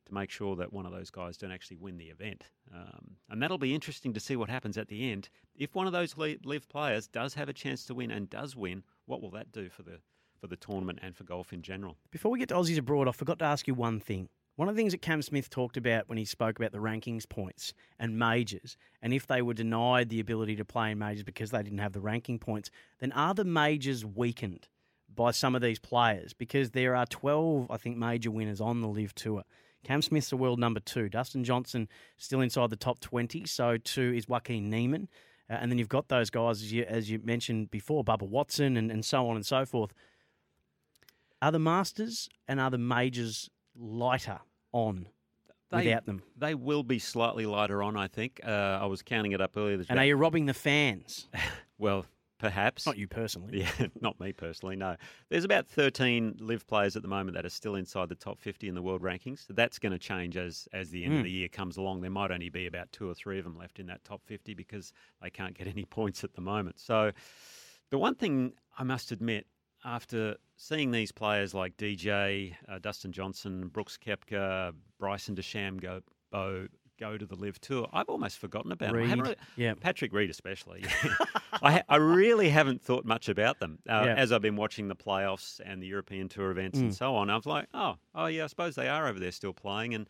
to 0.08 0.14
make 0.14 0.30
sure 0.30 0.56
that 0.56 0.72
one 0.72 0.86
of 0.86 0.92
those 0.92 1.10
guys 1.10 1.38
don't 1.38 1.52
actually 1.52 1.78
win 1.78 1.98
the 1.98 2.06
event. 2.06 2.46
Um, 2.74 3.18
and 3.30 3.42
that'll 3.42 3.58
be 3.58 3.76
interesting 3.76 4.14
to 4.14 4.20
see 4.20 4.36
what 4.36 4.50
happens 4.50 4.78
at 4.78 4.88
the 4.88 5.12
end. 5.12 5.30
If 5.56 5.76
one 5.76 5.86
of 5.86 5.94
those 5.94 6.16
LIV 6.18 6.70
players 6.70 7.08
does 7.08 7.34
have 7.34 7.50
a 7.50 7.54
chance 7.54 7.86
to 7.86 7.94
win 7.94 8.12
and 8.12 8.30
does 8.30 8.56
win, 8.56 8.84
what 9.06 9.22
will 9.22 9.32
that 9.32 9.52
do 9.52 9.70
for 9.70 9.84
the 9.84 10.00
for 10.40 10.46
the 10.46 10.56
tournament 10.56 11.00
and 11.02 11.16
for 11.16 11.24
golf 11.24 11.52
in 11.52 11.64
general? 11.64 11.98
Before 12.12 12.32
we 12.32 12.38
get 12.38 12.50
to 12.50 12.56
Aussies 12.56 12.78
abroad, 12.78 13.08
I 13.08 13.12
forgot 13.12 13.40
to 13.40 13.46
ask 13.46 13.68
you 13.68 13.74
one 13.74 14.00
thing. 14.00 14.30
One 14.58 14.68
of 14.68 14.76
the 14.76 14.80
things 14.80 14.94
that 14.94 15.04
Cam 15.04 15.22
Smith 15.22 15.52
talked 15.52 15.78
about 15.78 16.10
when 16.10 16.18
he 16.18 16.26
spoke 16.26 16.58
about 16.58 16.72
the 16.72 16.80
rankings 16.80 17.30
points 17.30 17.76
and 18.00 18.18
majors, 18.18 18.76
and 19.04 19.14
if 19.14 19.28
they 19.28 19.44
were 19.44 19.54
denied 19.54 20.10
the 20.10 20.20
ability 20.20 20.56
to 20.56 20.66
play 20.66 20.90
in 20.90 20.98
majors 20.98 21.24
because 21.24 21.52
they 21.52 21.62
didn't 21.62 21.78
have 21.78 21.94
the 21.94 22.00
ranking 22.00 22.40
points, 22.40 22.72
then 23.00 23.12
are 23.12 23.36
the 23.36 23.46
majors 23.46 24.04
weakened 24.04 24.68
by 25.14 25.30
some 25.30 25.54
of 25.54 25.62
these 25.62 25.78
players? 25.78 26.34
Because 26.34 26.72
there 26.72 26.96
are 26.96 27.06
12, 27.06 27.70
I 27.70 27.78
think, 27.78 27.98
major 27.98 28.32
winners 28.32 28.60
on 28.60 28.82
the 28.82 28.88
LIV 28.88 29.14
Tour. 29.14 29.44
Cam 29.84 30.02
Smith's 30.02 30.32
the 30.32 30.38
world 30.38 30.58
number 30.58 30.80
two. 30.80 31.08
Dustin 31.08 31.44
Johnson 31.44 31.88
still 32.18 32.42
inside 32.42 32.72
the 32.72 32.76
top 32.76 33.00
20. 33.00 33.46
So 33.46 33.78
two 33.78 34.12
is 34.16 34.28
Joaquin 34.28 34.72
Niemann. 34.72 35.08
Uh, 35.52 35.54
and 35.54 35.72
then 35.72 35.78
you've 35.78 35.88
got 35.88 36.08
those 36.08 36.32
guys, 36.32 36.64
as 36.64 36.74
you, 36.74 36.84
as 36.84 37.12
you 37.12 37.20
mentioned 37.24 37.70
before, 37.70 38.04
Bubba 38.04 38.28
Watson 38.28 38.76
and, 38.76 38.92
and 38.92 39.06
so 39.06 39.30
on 39.30 39.36
and 39.36 39.46
so 39.46 39.68
forth. 39.68 39.94
Are 41.44 41.52
the 41.52 41.60
Masters 41.60 42.28
and 42.48 42.60
are 42.60 42.72
the 42.72 42.80
majors 42.80 43.52
lighter 43.78 44.40
on 44.72 45.08
They- 45.70 45.86
without 45.86 46.06
them? 46.06 46.24
They 46.38 46.56
will 46.56 46.84
be 46.84 47.00
slightly 47.00 47.46
lighter 47.46 47.82
on, 47.84 47.96
I 47.96 48.08
think. 48.08 48.40
Uh, 48.44 48.50
I 48.82 48.86
was 48.86 49.02
counting 49.02 49.32
it 49.34 49.42
up 49.42 49.56
earlier. 49.58 49.78
There's 49.78 49.90
And 49.90 50.00
are 50.00 50.06
you 50.06 50.16
robbing 50.16 50.46
the 50.46 50.54
fans? 50.54 51.28
well, 51.78 52.06
perhaps. 52.40 52.86
Not 52.86 52.98
you 52.98 53.08
personally. 53.08 53.62
Yeah, 53.62 53.88
not 54.02 54.20
me 54.20 54.32
personally, 54.32 54.76
no. 54.76 54.96
There's 55.30 55.44
about 55.44 55.68
13 55.68 56.38
LIV 56.40 56.68
players 56.68 56.96
at 56.96 57.02
the 57.02 57.08
moment 57.08 57.36
that 57.36 57.46
are 57.46 57.50
still 57.50 57.76
inside 57.76 58.10
the 58.10 58.16
top 58.16 58.40
50 58.40 58.68
in 58.68 58.76
the 58.76 58.82
world 58.82 59.02
rankings. 59.02 59.48
So 59.48 59.54
that's 59.54 59.80
going 59.80 59.92
to 59.94 60.00
change 60.00 60.38
as, 60.38 60.68
as 60.74 60.90
the 60.92 61.04
end 61.04 61.14
Mm. 61.14 61.18
of 61.20 61.24
the 61.24 61.32
year 61.32 61.48
comes 61.48 61.78
along. 61.78 62.02
There 62.02 62.12
might 62.12 62.32
only 62.32 62.50
be 62.50 62.68
about 62.68 62.92
two 62.92 63.10
or 63.10 63.14
three 63.16 63.38
of 63.40 63.44
them 63.44 63.58
left 63.58 63.80
in 63.80 63.88
that 63.88 64.04
top 64.04 64.22
50 64.26 64.54
because 64.54 64.94
they 65.22 65.30
can't 65.30 65.58
get 65.58 65.68
any 65.68 65.86
points 65.90 66.24
at 66.24 66.34
the 66.34 66.42
moment. 66.42 66.80
So 66.80 67.12
the 67.90 67.98
one 67.98 68.16
thing 68.16 68.54
I 68.78 68.84
must 68.84 69.12
admit, 69.12 69.48
after 69.86 70.36
seeing 70.56 70.92
these 70.92 71.12
players 71.12 71.54
like 71.54 71.78
DJ, 71.78 72.54
uh, 72.68 72.80
Dustin 72.80 73.12
Johnson, 73.12 73.68
Brooks 73.68 73.98
Koepka, 74.04 74.74
Bryson 75.00 75.36
DeChambeau 75.36 76.02
go, 77.00 77.16
to 77.18 77.26
the 77.28 77.36
LIV 77.36 77.62
Tour, 77.62 77.88
I've 77.94 78.10
almost 78.10 78.40
forgotten 78.40 78.72
about 78.72 78.94
them. 78.94 79.04
I 79.12 79.14
really- 79.14 79.36
yeah. 79.56 79.76
Patrick 79.80 80.12
Reed 80.14 80.32
especially. 80.32 80.84
I, 81.62 81.72
ha- 81.74 81.84
I 81.88 81.98
really 81.98 82.50
haven't 82.50 82.82
thought 82.82 83.06
much 83.06 83.30
about 83.30 83.60
them 83.60 83.78
uh, 83.88 84.04
Yeah. 84.06 84.16
as 84.16 84.32
I've 84.32 84.42
been 84.42 84.56
watching 84.56 84.88
the 84.88 84.96
playoffs 84.96 85.60
and 85.64 85.82
the 85.82 85.86
European 85.88 86.28
Tour 86.28 86.50
events 86.52 86.80
Mm. 86.80 86.82
and 86.84 86.96
so 86.96 87.16
on. 87.16 87.30
I 87.30 87.36
was 87.36 87.46
like, 87.46 87.68
oh, 87.74 87.98
oh 88.16 88.26
yeah, 88.26 88.46
I 88.46 88.48
suppose 88.48 88.74
they 88.76 88.90
are 88.90 89.08
over 89.08 89.20
there 89.20 89.32
still 89.32 89.54
playing. 89.54 89.94
And 89.94 90.08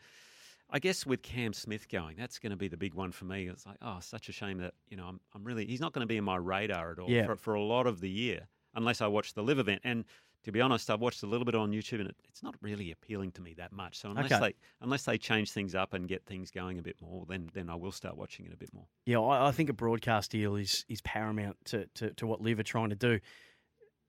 I 0.70 0.78
guess 0.78 1.04
with 1.06 1.22
Cam 1.22 1.52
Smith 1.52 1.88
going, 1.90 2.16
that's 2.16 2.38
going 2.38 2.50
to 2.52 2.56
be 2.56 2.68
the 2.68 2.76
big 2.78 2.94
one 2.94 3.12
for 3.12 3.26
me. 3.26 3.48
It's 3.48 3.66
like, 3.66 3.76
oh, 3.82 3.98
such 4.00 4.28
a 4.30 4.32
shame 4.32 4.56
that 4.58 4.72
you 4.88 4.96
know 4.96 5.04
I'm, 5.04 5.20
I'm 5.34 5.44
really 5.44 5.66
he's 5.66 5.80
not 5.80 5.92
going 5.92 6.02
to 6.02 6.06
be 6.08 6.16
in 6.16 6.24
my 6.24 6.36
radar 6.36 6.92
at 6.92 6.98
all 6.98 7.10
Yeah. 7.10 7.26
for, 7.26 7.36
for 7.36 7.54
a 7.54 7.62
lot 7.62 7.86
of 7.86 8.00
the 8.00 8.10
year 8.10 8.48
unless 8.78 9.02
I 9.02 9.06
watch 9.06 9.34
the 9.34 9.42
LIV 9.42 9.58
event. 9.58 9.82
And 9.84 10.04
to 10.44 10.52
be 10.52 10.60
honest, 10.60 10.88
I've 10.88 11.00
watched 11.00 11.22
a 11.24 11.26
little 11.26 11.44
bit 11.44 11.54
on 11.54 11.72
YouTube, 11.72 12.00
and 12.00 12.08
it, 12.08 12.16
it's 12.28 12.42
not 12.42 12.54
really 12.62 12.92
appealing 12.92 13.32
to 13.32 13.42
me 13.42 13.52
that 13.58 13.72
much. 13.72 13.98
So 13.98 14.08
unless 14.08 14.32
Okay. 14.32 14.38
they 14.40 14.54
unless 14.80 15.02
they 15.04 15.18
change 15.18 15.50
things 15.50 15.74
up 15.74 15.92
and 15.92 16.08
get 16.08 16.24
things 16.24 16.50
going 16.50 16.78
a 16.78 16.82
bit 16.82 16.96
more, 17.02 17.26
then 17.28 17.50
then 17.52 17.68
I 17.68 17.74
will 17.74 17.92
start 17.92 18.16
watching 18.16 18.46
it 18.46 18.54
a 18.54 18.56
bit 18.56 18.72
more. 18.72 18.86
Yeah, 19.04 19.18
I, 19.20 19.48
I 19.48 19.50
think 19.52 19.68
a 19.68 19.74
broadcast 19.74 20.30
deal 20.30 20.56
is 20.56 20.86
is 20.88 21.00
paramount 21.02 21.56
to, 21.66 21.86
to, 21.96 22.14
to 22.14 22.26
what 22.26 22.40
LIV 22.40 22.60
are 22.60 22.62
trying 22.62 22.90
to 22.90 22.96
do. 22.96 23.20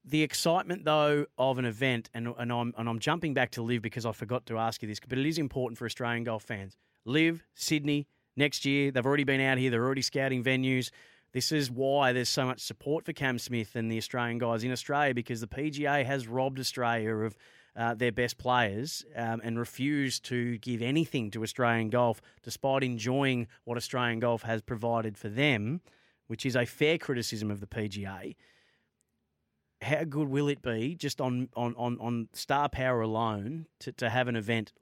The 0.06 0.24
excitement, 0.24 0.86
though, 0.86 1.26
of 1.38 1.58
an 1.58 1.66
event, 1.66 2.10
and, 2.14 2.34
and 2.38 2.54
I'm 2.54 2.74
and 2.78 2.88
I'm 2.88 3.00
jumping 3.00 3.34
back 3.34 3.52
to 3.52 3.62
LIV 3.62 3.82
because 3.82 4.06
I 4.06 4.12
forgot 4.14 4.46
to 4.46 4.58
ask 4.58 4.82
you 4.82 4.88
this, 4.88 5.00
but 5.00 5.18
it 5.18 5.26
is 5.26 5.38
important 5.38 5.78
for 5.78 5.86
Australian 5.86 6.24
golf 6.24 6.44
fans. 6.44 6.78
LIV 7.06 7.44
Sydney 7.56 8.08
next 8.38 8.66
year. 8.66 8.92
They've 8.92 9.06
already 9.06 9.24
been 9.26 9.42
out 9.42 9.58
here. 9.58 9.72
They're 9.72 9.84
already 9.84 10.02
scouting 10.04 10.44
venues. 10.44 10.90
This 11.32 11.52
is 11.52 11.70
why 11.70 12.12
there's 12.12 12.30
so 12.30 12.46
much 12.46 12.60
support 12.60 13.06
for 13.06 13.14
Cam 13.14 13.38
Smith 13.38 13.76
and 13.76 13.92
the 13.92 13.98
Australian 13.98 14.40
guys 14.40 14.64
in 14.64 14.72
Australia 14.72 15.14
because 15.14 15.42
the 15.42 15.48
PGA 15.48 16.04
has 16.04 16.28
robbed 16.28 16.60
Australia 16.60 17.16
of 17.16 17.38
uh, 17.76 17.94
their 17.94 18.12
best 18.12 18.38
players 18.38 19.06
um, 19.16 19.40
and 19.44 19.60
refused 19.60 20.26
to 20.26 20.58
give 20.58 20.82
anything 20.82 21.30
to 21.32 21.44
Australian 21.44 21.90
golf, 21.90 22.22
despite 22.42 22.84
enjoying 22.84 23.48
what 23.64 23.78
Australian 23.78 24.20
golf 24.20 24.42
has 24.42 24.62
provided 24.62 25.18
for 25.18 25.30
them, 25.30 25.82
which 26.28 26.46
is 26.46 26.56
a 26.56 26.66
fair 26.66 26.98
criticism 26.98 27.52
of 27.52 27.60
the 27.60 27.68
PGA. 27.68 28.36
How 29.82 30.04
good 30.04 30.28
will 30.28 30.50
it 30.50 30.62
be 30.62 30.96
just 30.96 31.22
on, 31.22 31.50
on, 31.56 31.76
on, 31.78 31.98
on 32.02 32.28
star 32.34 32.70
power 32.70 33.02
alone 33.02 33.68
to, 33.80 33.92
to 33.94 34.10
have 34.10 34.28
an 34.28 34.36
event 34.36 34.74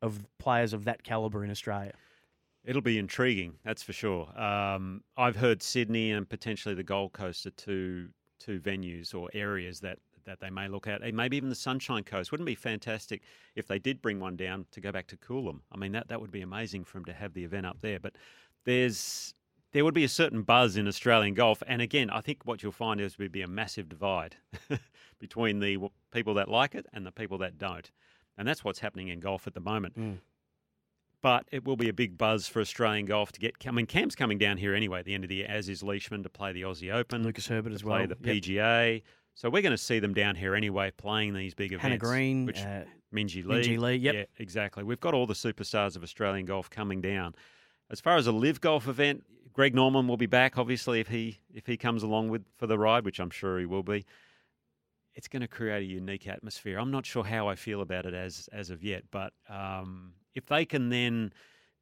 of 0.00 0.24
players 0.38 0.72
of 0.72 0.84
that 0.84 1.02
caliber 1.02 1.44
in 1.44 1.50
Australia? 1.50 1.92
It'll 2.64 2.82
be 2.82 2.98
intriguing, 2.98 3.54
that's 3.64 3.82
for 3.82 3.92
sure. 3.92 4.28
Um, 4.40 5.02
I've 5.16 5.36
heard 5.36 5.62
Sydney 5.62 6.12
and 6.12 6.28
potentially 6.28 6.74
the 6.74 6.82
Gold 6.82 7.12
Coast 7.12 7.46
are 7.46 7.50
two 7.50 8.08
two 8.40 8.60
venues 8.60 9.14
or 9.14 9.30
areas 9.32 9.80
that, 9.80 9.98
that 10.26 10.40
they 10.40 10.50
may 10.50 10.68
look 10.68 10.86
at. 10.86 11.02
Maybe 11.14 11.36
even 11.36 11.48
the 11.48 11.54
Sunshine 11.54 12.04
Coast. 12.04 12.30
Wouldn't 12.30 12.46
be 12.46 12.54
fantastic 12.54 13.22
if 13.54 13.66
they 13.66 13.78
did 13.78 14.02
bring 14.02 14.20
one 14.20 14.36
down 14.36 14.66
to 14.72 14.80
go 14.80 14.92
back 14.92 15.06
to 15.08 15.16
Coolum? 15.16 15.60
I 15.72 15.78
mean, 15.78 15.92
that, 15.92 16.08
that 16.08 16.20
would 16.20 16.30
be 16.30 16.42
amazing 16.42 16.84
for 16.84 16.98
them 16.98 17.06
to 17.06 17.14
have 17.14 17.32
the 17.32 17.44
event 17.44 17.64
up 17.64 17.78
there. 17.80 18.00
But 18.00 18.16
there's 18.64 19.34
there 19.72 19.84
would 19.84 19.94
be 19.94 20.04
a 20.04 20.08
certain 20.08 20.42
buzz 20.42 20.76
in 20.76 20.86
Australian 20.86 21.34
golf, 21.34 21.62
and 21.66 21.82
again, 21.82 22.08
I 22.08 22.20
think 22.20 22.42
what 22.44 22.62
you'll 22.62 22.70
find 22.70 23.00
is 23.00 23.18
would 23.18 23.32
be 23.32 23.42
a 23.42 23.48
massive 23.48 23.88
divide 23.88 24.36
between 25.18 25.58
the 25.58 25.78
people 26.12 26.34
that 26.34 26.48
like 26.48 26.76
it 26.76 26.86
and 26.92 27.04
the 27.04 27.10
people 27.10 27.38
that 27.38 27.58
don't, 27.58 27.90
and 28.38 28.46
that's 28.46 28.62
what's 28.62 28.78
happening 28.78 29.08
in 29.08 29.18
golf 29.18 29.48
at 29.48 29.54
the 29.54 29.60
moment 29.60 29.94
but 31.24 31.48
it 31.50 31.64
will 31.64 31.76
be 31.76 31.88
a 31.88 31.92
big 31.94 32.18
buzz 32.18 32.46
for 32.48 32.60
Australian 32.60 33.06
golf 33.06 33.32
to 33.32 33.40
get. 33.40 33.54
I 33.66 33.70
mean, 33.70 33.86
Cam's 33.86 34.14
coming 34.14 34.36
down 34.36 34.58
here 34.58 34.74
anyway 34.74 34.98
at 34.98 35.06
the 35.06 35.14
end 35.14 35.24
of 35.24 35.30
the 35.30 35.36
year, 35.36 35.46
as 35.48 35.70
is 35.70 35.82
Leishman 35.82 36.22
to 36.22 36.28
play 36.28 36.52
the 36.52 36.60
Aussie 36.60 36.92
Open, 36.92 37.22
Lucas 37.22 37.46
Herbert 37.46 37.72
as 37.72 37.80
play 37.80 38.00
well. 38.00 38.08
the 38.08 38.16
Yep. 38.34 38.42
PGA. 38.42 39.02
So 39.34 39.48
we're 39.48 39.62
going 39.62 39.72
to 39.72 39.78
see 39.78 40.00
them 40.00 40.12
down 40.12 40.34
here 40.34 40.54
anyway, 40.54 40.90
playing 40.90 41.32
these 41.32 41.54
big 41.54 41.72
events. 41.72 41.82
Hannah 41.82 41.96
Green, 41.96 42.44
which 42.44 42.60
uh, 42.60 42.82
Minjee 43.10 43.42
Lee, 43.42 43.62
Minjee 43.62 43.78
Lee, 43.78 43.94
yep. 43.94 44.14
yeah, 44.14 44.24
exactly. 44.38 44.84
We've 44.84 45.00
got 45.00 45.14
all 45.14 45.26
the 45.26 45.32
superstars 45.32 45.96
of 45.96 46.02
Australian 46.02 46.44
golf 46.44 46.68
coming 46.68 47.00
down. 47.00 47.34
As 47.88 48.02
far 48.02 48.18
as 48.18 48.26
a 48.26 48.32
LIV 48.32 48.60
golf 48.60 48.86
event, 48.86 49.24
Greg 49.54 49.74
Norman 49.74 50.06
will 50.06 50.18
be 50.18 50.26
back, 50.26 50.58
obviously, 50.58 51.00
if 51.00 51.08
he 51.08 51.38
if 51.54 51.66
he 51.66 51.78
comes 51.78 52.02
along 52.02 52.28
with 52.28 52.44
for 52.58 52.66
the 52.66 52.78
ride, 52.78 53.06
which 53.06 53.18
I'm 53.18 53.30
sure 53.30 53.58
he 53.58 53.64
will 53.64 53.82
be. 53.82 54.04
It's 55.14 55.28
going 55.28 55.40
to 55.40 55.48
create 55.48 55.78
a 55.82 55.86
unique 55.86 56.28
atmosphere. 56.28 56.78
I'm 56.78 56.90
not 56.90 57.06
sure 57.06 57.24
how 57.24 57.48
I 57.48 57.54
feel 57.54 57.80
about 57.80 58.04
it 58.04 58.12
as 58.12 58.46
as 58.52 58.68
of 58.68 58.84
yet, 58.84 59.04
but 59.10 59.32
um, 59.48 60.12
if 60.34 60.46
they 60.46 60.64
can 60.64 60.88
then 60.90 61.32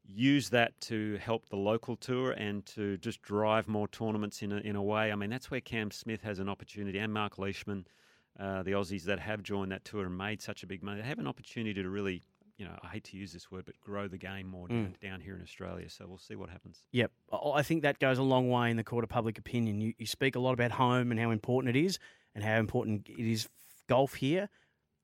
use 0.05 0.51
that 0.51 0.79
to 0.81 1.17
help 1.19 1.49
the 1.49 1.57
local 1.57 1.97
tour 1.97 2.33
and 2.33 2.67
to 2.67 2.97
just 2.99 3.23
drive 3.23 3.69
more 3.69 3.87
tournaments 3.89 4.43
in 4.43 4.51
a, 4.53 4.57
in 4.57 4.75
a 4.77 4.83
way. 4.83 5.13
I 5.13 5.15
mean, 5.15 5.31
that's 5.31 5.51
where 5.51 5.61
Cam 5.61 5.91
Smith 5.91 6.23
has 6.23 6.39
an 6.41 6.49
opportunity, 6.49 6.99
and 6.99 7.13
Mark 7.13 7.39
Leishman, 7.39 7.87
uh, 8.39 8.63
the 8.65 8.73
Aussies 8.73 9.05
that 9.05 9.21
have 9.21 9.43
joined 9.43 9.71
that 9.73 9.85
tour 9.85 10.07
and 10.07 10.19
made 10.19 10.43
such 10.43 10.63
a 10.63 10.67
big 10.67 10.83
money. 10.83 11.01
They 11.01 11.07
have 11.07 11.19
an 11.21 11.27
opportunity 11.29 11.75
to 11.83 11.89
really 11.89 12.23
you 12.59 12.67
know, 12.69 12.79
I 12.85 12.89
hate 12.89 13.05
to 13.05 13.17
use 13.17 13.33
this 13.33 13.51
word, 13.51 13.65
but 13.65 13.81
grow 13.81 14.07
the 14.07 14.19
game 14.19 14.47
more 14.47 14.69
Mm. 14.69 14.69
down, 14.69 14.97
down 15.03 15.21
here 15.23 15.35
in 15.35 15.43
Australia. 15.43 15.89
So 15.89 16.05
we'll 16.07 16.19
see 16.19 16.37
what 16.37 16.49
happens. 16.51 16.85
Yep. 16.93 17.11
I- 17.33 17.37
I 17.57 17.63
think 17.63 17.83
that 17.83 17.99
goes 17.99 18.19
a 18.19 18.23
long 18.23 18.51
way 18.51 18.71
in 18.71 18.77
the 18.77 18.85
court 18.85 19.03
of 19.03 19.11
public 19.11 19.37
opinion. 19.39 19.81
You, 19.81 19.95
you 19.99 20.07
speak 20.07 20.37
a 20.37 20.39
lot 20.39 20.53
about 20.53 20.73
home 20.73 21.11
and 21.11 21.19
how 21.19 21.31
important 21.31 21.75
it 21.75 21.85
is 21.85 21.99
and 22.37 22.45
how 22.45 22.57
important 22.59 23.09
it 23.09 23.19
is 23.19 23.49
golf 23.89 24.15
here. 24.15 24.49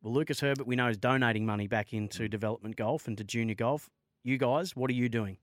Well, 0.03 0.13
Lucas 0.15 0.41
Herbert, 0.41 0.67
we 0.67 0.77
know, 0.77 0.89
is 0.89 0.97
donating 0.97 1.45
money 1.45 1.67
back 1.67 1.93
into 1.93 2.29
development 2.29 2.77
golf 2.77 3.09
and 3.09 3.17
to 3.19 3.25
junior 3.25 3.55
golf. 3.55 3.91
You 4.23 4.39
guys, 4.39 4.77
what 4.77 4.91
are 4.91 4.95
you 4.95 5.09
doing? 5.09 5.39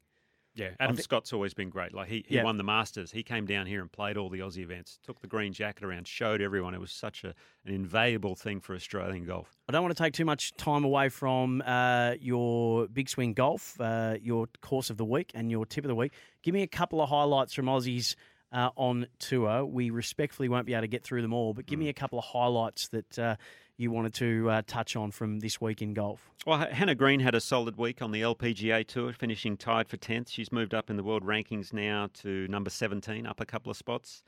Yeah, 0.58 0.70
Adam 0.80 0.96
thi- 0.96 1.02
Scott's 1.02 1.34
always 1.34 1.54
been 1.54 1.70
great. 1.70 1.94
Like 1.94 2.08
he, 2.08 2.24
he 2.26 2.36
Yeah. 2.36 2.44
won 2.46 2.56
the 2.56 2.64
Masters. 2.64 3.12
He 3.12 3.24
came 3.24 3.46
down 3.46 3.66
here 3.66 3.82
and 3.82 3.92
played 3.92 4.16
all 4.16 4.30
the 4.30 4.40
Aussie 4.40 4.60
events. 4.60 4.98
Took 5.06 5.20
the 5.20 5.28
green 5.28 5.52
jacket 5.52 5.84
around, 5.84 6.08
showed 6.08 6.42
everyone. 6.42 6.74
It 6.74 6.80
was 6.80 6.94
such 6.94 7.26
a, 7.26 7.34
an 7.66 7.74
invaluable 7.74 8.36
thing 8.36 8.62
for 8.62 8.74
Australian 8.74 9.26
golf. 9.26 9.54
I 9.68 9.74
don't 9.74 9.84
want 9.84 9.98
to 9.98 10.02
take 10.02 10.14
too 10.14 10.24
much 10.24 10.56
time 10.56 10.86
away 10.86 11.10
from 11.10 11.62
uh, 11.66 12.14
your 12.22 12.88
big 12.88 13.10
swing 13.10 13.34
golf, 13.34 13.80
uh, 13.82 14.16
your 14.22 14.48
course 14.62 14.90
of 14.90 14.96
the 14.96 15.04
week, 15.04 15.32
and 15.36 15.52
your 15.52 15.66
tip 15.66 15.84
of 15.84 15.90
the 15.90 15.96
week. 15.96 16.14
Give 16.42 16.54
me 16.54 16.62
a 16.62 16.68
couple 16.68 17.02
of 17.02 17.10
highlights 17.10 17.54
from 17.54 17.66
Aussies 17.66 18.16
uh, 18.54 18.70
on 18.78 19.08
tour. 19.20 19.66
We 19.66 19.90
respectfully 19.90 20.48
won't 20.48 20.66
be 20.66 20.74
able 20.74 20.84
to 20.84 20.88
get 20.88 21.04
through 21.04 21.22
them 21.22 21.34
all, 21.34 21.54
but 21.54 21.66
give 21.66 21.80
me 21.80 21.90
a 21.90 21.94
couple 21.94 22.18
of 22.18 22.24
highlights 22.24 22.88
that 22.90 23.20
uh, 23.20 23.36
you 23.78 23.92
wanted 23.92 24.14
to 24.16 24.50
uh, 24.50 24.62
touch 24.68 24.96
on 24.96 25.12
from 25.12 25.40
this 25.40 25.60
week 25.60 25.82
in 25.82 25.94
golf. 25.94 26.30
Well, 26.46 26.60
Hannah 26.60 26.96
Green 26.96 27.20
had 27.20 27.36
a 27.36 27.42
solid 27.42 27.78
week 27.78 28.02
on 28.02 28.12
the 28.12 28.22
LPGA 28.22 28.86
Tour, 28.88 29.12
finishing 29.14 29.58
tied 29.58 29.88
for 29.90 29.98
10th. 29.98 30.30
She's 30.30 30.52
moved 30.52 30.74
up 30.74 30.90
in 30.90 30.96
the 30.96 31.04
world 31.04 31.24
rankings 31.24 31.74
now 31.74 32.10
to 32.22 32.48
number 32.48 32.70
17, 32.70 33.26
up 33.26 33.40
a 33.42 33.46
couple 33.46 33.70
of 33.70 33.78
spots. 33.78 34.24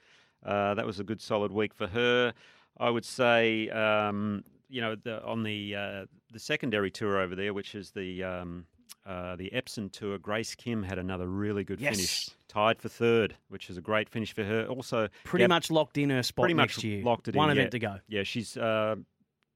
Uh, 0.46 0.74
that 0.74 0.86
was 0.86 1.00
a 1.00 1.04
good, 1.04 1.22
solid 1.22 1.52
week 1.52 1.74
for 1.74 1.88
her. 1.88 2.34
I 2.80 2.90
would 2.90 3.06
say, 3.06 3.70
um, 3.70 4.44
you 4.70 4.82
know, 4.82 4.96
the, 4.96 5.24
on 5.26 5.44
the 5.44 5.76
uh, 5.76 6.06
the 6.32 6.40
secondary 6.40 6.92
tour 6.92 7.18
over 7.20 7.36
there, 7.36 7.54
which 7.54 7.74
is 7.74 7.90
the 7.92 8.24
um, 8.24 8.66
uh, 9.06 9.36
the 9.38 9.52
Epsom 9.54 9.90
Tour, 9.90 10.18
Grace 10.20 10.54
Kim 10.54 10.84
had 10.84 11.00
another 11.00 11.26
really 11.28 11.64
good 11.64 11.80
Yes. 11.80 11.96
finish, 11.96 12.30
tied 12.50 12.80
for 12.82 12.90
third, 12.90 13.36
which 13.48 13.70
is 13.70 13.78
a 13.78 13.82
great 13.82 14.10
finish 14.10 14.34
for 14.34 14.44
her. 14.44 14.66
Also, 14.68 15.08
Pretty 15.24 15.44
yeah, 15.44 15.48
much 15.48 15.72
locked 15.72 15.98
in 15.98 16.10
her 16.12 16.22
spot 16.22 16.44
pretty 16.44 16.54
next 16.54 16.78
much 16.78 16.84
year. 16.84 17.04
locked 17.04 17.28
it 17.30 17.36
One 17.36 17.50
in. 17.50 17.58
event 17.58 17.68
yeah. 17.68 17.70
to 17.72 17.80
go. 17.80 18.00
Yeah, 18.10 18.24
she's 18.24 18.58
uh, 18.58 18.98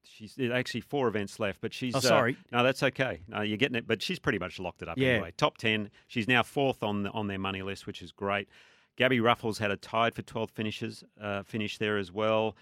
she's 0.04 0.38
actually 0.52 0.80
four 0.82 1.08
events 1.08 1.38
left, 1.40 1.60
but 1.60 1.72
she's 1.72 1.94
Oh, 1.94 1.98
uh, 1.98 2.00
sorry. 2.02 2.36
no, 2.50 2.62
that's 2.62 2.82
okay. 2.82 3.20
No, 3.28 3.40
you're 3.42 3.56
getting 3.56 3.76
it, 3.76 3.86
but 3.86 4.02
she's 4.02 4.18
pretty 4.18 4.38
much 4.38 4.58
locked 4.58 4.82
it 4.82 4.88
up 4.88 4.98
Yeah. 4.98 5.08
anyway. 5.10 5.32
Top 5.36 5.58
ten. 5.58 5.90
She's 6.06 6.28
now 6.28 6.42
fourth 6.42 6.82
on 6.82 7.02
the, 7.04 7.10
on 7.10 7.26
their 7.28 7.38
money 7.38 7.62
list, 7.62 7.86
which 7.86 8.02
is 8.02 8.12
great. 8.12 8.48
Gabby 8.96 9.20
Ruffles 9.20 9.58
had 9.58 9.70
a 9.70 9.76
tied 9.76 10.14
for 10.14 10.22
12 10.22 10.50
finishes 10.50 11.02
uh, 11.20 11.42
finish 11.42 11.78
there 11.78 11.96
as 11.96 12.12
well 12.12 12.56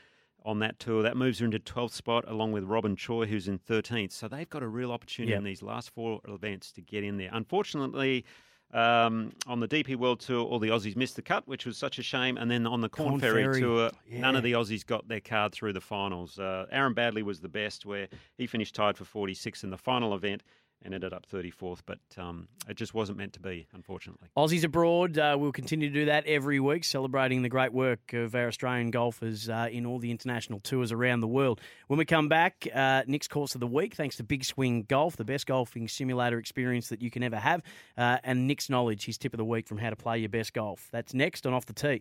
on 0.45 0.61
that 0.61 0.78
tour. 0.78 1.03
That 1.03 1.16
moves 1.16 1.41
her 1.41 1.45
into 1.45 1.59
12th 1.59 1.93
spot 1.93 2.24
along 2.28 2.53
with 2.53 2.64
Robyn 2.64 2.97
Choi, 2.97 3.26
who's 3.26 3.49
in 3.49 3.59
13th. 3.59 4.12
So 4.12 4.28
they've 4.28 4.49
got 4.49 4.62
a 4.62 4.68
real 4.68 4.93
opportunity 4.93 5.30
Yep. 5.32 5.38
in 5.38 5.45
these 5.45 5.62
last 5.62 5.91
four 5.91 6.20
events 6.28 6.70
to 6.72 6.80
get 6.80 7.03
in 7.05 7.16
there. 7.16 7.30
Unfortunately. 7.32 8.24
Um, 8.72 9.32
on 9.46 9.58
the 9.58 9.66
DP 9.66 9.96
World 9.96 10.20
Tour, 10.20 10.44
all 10.44 10.58
the 10.58 10.68
Aussies 10.68 10.96
missed 10.96 11.16
the 11.16 11.22
cut, 11.22 11.46
which 11.48 11.66
was 11.66 11.76
such 11.76 11.98
a 11.98 12.02
shame. 12.02 12.36
And 12.36 12.50
then 12.50 12.66
on 12.66 12.80
the 12.80 12.88
Corn, 12.88 13.10
Corn 13.10 13.20
Ferry, 13.20 13.44
Ferry, 13.44 13.60
Tour, 13.60 13.90
none 14.08 14.36
of 14.36 14.42
the 14.42 14.52
Aussies 14.52 14.86
got 14.86 15.08
their 15.08 15.20
card 15.20 15.52
through 15.52 15.72
the 15.72 15.80
finals. 15.80 16.38
Uh, 16.38 16.66
Aaron 16.70 16.94
Baddeley 16.94 17.22
was 17.22 17.40
the 17.40 17.48
best, 17.48 17.84
where 17.84 18.08
he 18.38 18.46
finished 18.46 18.74
tied 18.74 18.96
for 18.96 19.04
46 19.04 19.64
in 19.64 19.70
the 19.70 19.78
final 19.78 20.14
event 20.14 20.42
and 20.83 20.95
ended 20.95 21.12
up 21.12 21.26
34th. 21.31 21.81
But 21.85 21.99
um, 22.16 22.49
it 22.68 22.76
just 22.76 22.95
wasn't 22.95 23.18
meant 23.18 23.33
to 23.35 23.41
be, 23.41 23.66
unfortunately. 23.72 24.28
Aussies 24.37 24.64
abroad, 24.64 25.18
uh, 25.18 25.37
we'll 25.39 25.53
continue 25.53 25.89
to 25.89 25.95
do 25.95 26.05
that 26.07 26.26
every 26.26 26.61
week, 26.61 26.85
celebrating 26.85 27.43
the 27.43 27.49
great 27.49 27.72
work 27.72 28.12
of 28.12 28.35
our 28.35 28.47
Australian 28.47 28.91
golfers 28.91 29.49
uh, 29.49 29.68
in 29.70 29.87
all 29.87 29.99
the 29.99 30.11
international 30.11 30.61
tours 30.61 30.93
around 30.93 31.20
the 31.20 31.28
world. 31.28 31.61
When 31.89 31.99
we 31.99 32.05
come 32.05 32.28
back, 32.28 32.66
uh, 32.74 33.03
Nick's 33.07 33.28
course 33.28 33.55
of 33.55 33.61
the 33.61 33.66
week, 33.66 33.95
thanks 33.95 34.16
to 34.16 34.24
Big 34.24 34.45
Swing 34.45 34.85
Golf, 34.89 35.16
the 35.16 35.24
best 35.24 35.47
golfing 35.47 35.89
simulator 35.89 36.39
experience 36.39 36.89
that 36.89 37.03
you 37.03 37.11
can 37.11 37.22
ever 37.22 37.37
have, 37.37 37.62
uh, 37.97 38.18
and 38.24 38.47
Nick's 38.47 38.70
knowledge, 38.70 39.05
his 39.05 39.18
tip 39.18 39.35
of 39.35 39.39
the 39.39 39.45
week 39.45 39.66
from 39.66 39.78
how 39.78 39.91
to 39.91 39.97
play 39.97 40.18
your 40.18 40.28
best 40.28 40.53
golf. 40.53 40.89
That's 40.91 41.14
next 41.14 41.47
on 41.47 41.53
Off 41.53 41.66
the 41.66 41.72
Tee. 41.72 42.01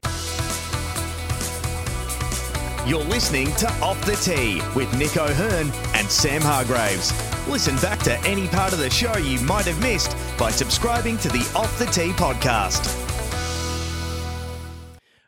You're 2.90 3.04
listening 3.04 3.52
to 3.58 3.68
Off 3.84 4.04
the 4.04 4.16
Tee 4.16 4.64
with 4.76 4.92
Nick 4.98 5.16
O'Hern 5.16 5.72
and 5.94 6.10
Sam 6.10 6.42
Hargreaves. 6.42 7.14
Listen 7.48 7.76
back 7.76 8.00
to 8.00 8.20
any 8.22 8.48
part 8.48 8.74
of 8.74 8.80
the 8.80 8.90
show 8.90 9.16
you 9.18 9.40
might 9.42 9.66
have 9.66 9.80
missed 9.80 10.18
by 10.40 10.50
subscribing 10.50 11.16
to 11.20 11.28
the 11.28 11.42
Off 11.56 11.78
the 11.78 11.86
Tee 11.86 12.10
podcast. 12.14 12.90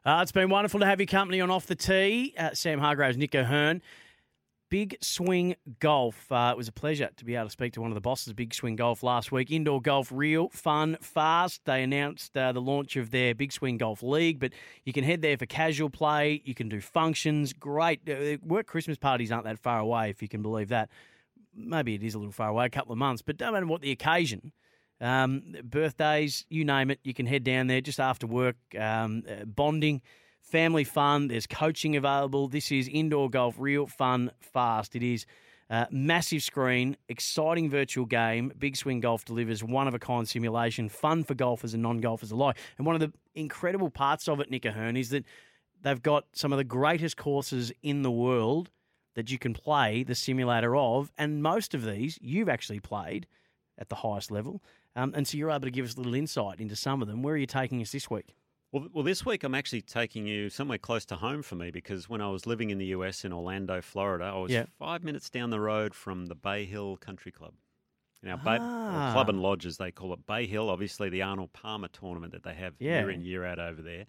Uh, 0.03 0.21
it's 0.23 0.31
been 0.31 0.49
wonderful 0.49 0.79
to 0.79 0.87
have 0.87 0.99
your 0.99 1.05
company 1.05 1.39
on 1.39 1.51
Off 1.51 1.67
the 1.67 1.75
Tee. 1.75 2.33
Uh, 2.35 2.49
Sam 2.55 2.79
Hargreaves, 2.79 3.15
Nick 3.15 3.35
O'Hern. 3.35 3.83
Big 4.71 4.95
Swing 5.01 5.57
Golf. 5.81 6.31
Uh, 6.31 6.51
it 6.53 6.57
was 6.57 6.69
a 6.69 6.71
pleasure 6.71 7.09
to 7.17 7.25
be 7.25 7.35
able 7.35 7.47
to 7.47 7.51
speak 7.51 7.73
to 7.73 7.81
one 7.81 7.91
of 7.91 7.95
the 7.95 8.01
bosses 8.01 8.29
of 8.29 8.37
Big 8.37 8.53
Swing 8.53 8.77
Golf 8.77 9.03
last 9.03 9.29
week. 9.29 9.51
Indoor 9.51 9.81
golf, 9.81 10.09
real 10.13 10.47
fun, 10.47 10.95
fast. 11.01 11.65
They 11.65 11.83
announced 11.83 12.37
uh, 12.37 12.53
the 12.53 12.61
launch 12.61 12.95
of 12.95 13.11
their 13.11 13.35
Big 13.35 13.51
Swing 13.51 13.77
Golf 13.77 14.01
League, 14.01 14.39
but 14.39 14.53
you 14.85 14.93
can 14.93 15.03
head 15.03 15.21
there 15.21 15.37
for 15.37 15.45
casual 15.45 15.89
play. 15.89 16.41
You 16.45 16.55
can 16.55 16.69
do 16.69 16.79
functions. 16.79 17.51
Great. 17.51 18.09
Uh, 18.09 18.37
work 18.41 18.65
Christmas 18.65 18.97
parties 18.97 19.29
aren't 19.29 19.43
that 19.43 19.59
far 19.59 19.79
away, 19.79 20.09
if 20.09 20.21
you 20.21 20.29
can 20.29 20.41
believe 20.41 20.69
that. 20.69 20.89
Maybe 21.53 21.93
it 21.95 22.01
is 22.01 22.15
a 22.15 22.17
little 22.17 22.31
far 22.31 22.47
away, 22.47 22.65
a 22.65 22.69
couple 22.69 22.93
of 22.93 22.97
months, 22.97 23.21
but 23.21 23.35
don't 23.35 23.51
matter 23.51 23.67
what 23.67 23.81
the 23.81 23.91
occasion. 23.91 24.53
Um, 25.01 25.53
birthdays, 25.65 26.45
you 26.47 26.63
name 26.63 26.91
it, 26.91 26.99
you 27.03 27.13
can 27.13 27.25
head 27.25 27.43
down 27.43 27.67
there 27.67 27.81
just 27.81 27.99
after 27.99 28.25
work. 28.25 28.55
Um, 28.79 29.23
uh, 29.29 29.43
bonding, 29.43 30.01
family 30.51 30.83
fun. 30.83 31.29
There's 31.29 31.47
coaching 31.47 31.95
available. 31.95 32.47
This 32.49 32.71
is 32.71 32.87
indoor 32.87 33.29
golf, 33.29 33.55
real 33.57 33.87
fun, 33.87 34.31
fast. 34.39 34.95
It 34.95 35.03
is 35.03 35.25
massive 35.89 36.43
screen, 36.43 36.97
exciting 37.07 37.69
virtual 37.69 38.05
game. 38.05 38.51
Big 38.59 38.75
Swing 38.75 38.99
Golf 38.99 39.23
delivers 39.23 39.63
one 39.63 39.87
of 39.87 39.93
a 39.93 39.99
kind 39.99 40.27
simulation, 40.27 40.89
fun 40.89 41.23
for 41.23 41.33
golfers 41.33 41.73
and 41.73 41.81
non 41.81 41.99
golfers 41.99 42.31
alike. 42.31 42.57
And 42.77 42.85
one 42.85 42.95
of 42.95 42.99
the 43.01 43.13
incredible 43.33 43.89
parts 43.89 44.27
of 44.27 44.39
it, 44.41 44.51
Nick 44.51 44.65
O'Hern, 44.65 44.97
is 44.97 45.09
that 45.09 45.23
they've 45.81 46.01
got 46.01 46.25
some 46.33 46.51
of 46.51 46.57
the 46.57 46.65
greatest 46.65 47.15
courses 47.15 47.71
in 47.81 48.01
the 48.01 48.11
world 48.11 48.69
that 49.15 49.31
you 49.31 49.39
can 49.39 49.53
play 49.53 50.03
the 50.03 50.15
simulator 50.15 50.75
of. 50.75 51.11
And 51.17 51.41
most 51.41 51.73
of 51.73 51.85
these 51.85 52.19
you've 52.21 52.49
actually 52.49 52.79
played 52.81 53.25
at 53.77 53.89
the 53.89 53.95
highest 53.95 54.29
level. 54.29 54.61
Um, 54.95 55.13
and 55.15 55.25
so 55.25 55.37
you're 55.37 55.49
able 55.49 55.61
to 55.61 55.71
give 55.71 55.85
us 55.85 55.95
a 55.95 55.97
little 55.97 56.15
insight 56.15 56.59
into 56.59 56.75
some 56.75 57.01
of 57.01 57.07
them. 57.07 57.23
Where 57.23 57.35
are 57.35 57.37
you 57.37 57.45
taking 57.45 57.81
us 57.81 57.93
this 57.93 58.09
week? 58.09 58.35
Well, 58.71 58.87
well, 58.93 59.03
this 59.03 59.25
week 59.25 59.43
I'm 59.43 59.53
actually 59.55 59.81
taking 59.81 60.25
you 60.27 60.49
somewhere 60.49 60.77
close 60.77 61.05
to 61.07 61.17
home 61.17 61.41
for 61.41 61.55
me 61.55 61.71
because 61.71 62.07
when 62.07 62.21
I 62.21 62.29
was 62.29 62.45
living 62.45 62.69
in 62.69 62.77
the 62.77 62.85
US 62.87 63.25
in 63.25 63.33
Orlando, 63.33 63.81
Florida, 63.81 64.25
I 64.25 64.37
was 64.37 64.51
Yeah. 64.51 64.65
five 64.79 65.03
minutes 65.03 65.29
down 65.29 65.49
the 65.49 65.59
road 65.59 65.93
from 65.93 66.27
the 66.27 66.35
Bay 66.35 66.65
Hill 66.65 66.95
Country 66.97 67.31
Club. 67.31 67.55
Now, 68.23 68.37
Ah. 68.45 68.57
or 68.87 69.03
Club 69.03 69.29
and 69.29 69.41
Lodge, 69.41 69.65
as 69.65 69.77
they 69.77 69.91
call 69.91 70.13
it, 70.13 70.25
Bay 70.25 70.45
Hill, 70.47 70.69
obviously 70.69 71.09
the 71.09 71.21
Arnold 71.21 71.53
Palmer 71.53 71.87
tournament 71.89 72.33
that 72.33 72.43
they 72.43 72.53
have 72.55 72.75
Yeah. 72.79 73.01
year 73.01 73.09
in, 73.09 73.21
year 73.21 73.43
out 73.45 73.59
over 73.59 73.81
there. 73.81 74.05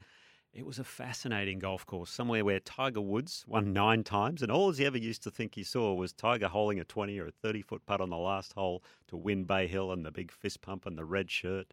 It 0.52 0.66
was 0.66 0.78
a 0.78 0.84
fascinating 0.84 1.58
golf 1.60 1.86
course, 1.86 2.10
somewhere 2.10 2.44
where 2.44 2.60
Tiger 2.60 3.00
Woods 3.00 3.44
won 3.48 3.72
nine 3.72 4.04
times, 4.04 4.42
and 4.42 4.52
all 4.52 4.72
he 4.72 4.84
ever 4.86 4.98
used 4.98 5.22
to 5.24 5.30
think 5.30 5.54
he 5.54 5.64
saw 5.64 5.94
was 5.94 6.12
Tiger 6.12 6.48
holding 6.48 6.78
a 6.80 6.84
20 6.84 7.18
or 7.18 7.26
a 7.26 7.32
30 7.32 7.62
foot 7.62 7.86
putt 7.86 8.00
on 8.02 8.10
the 8.10 8.18
last 8.18 8.52
hole 8.54 8.84
to 9.08 9.16
win 9.16 9.44
Bay 9.44 9.66
Hill 9.66 9.92
and 9.92 10.04
the 10.06 10.12
big 10.12 10.30
fist 10.30 10.60
pump 10.62 10.86
and 10.86 10.98
the 10.98 11.04
red 11.06 11.30
shirt. 11.30 11.72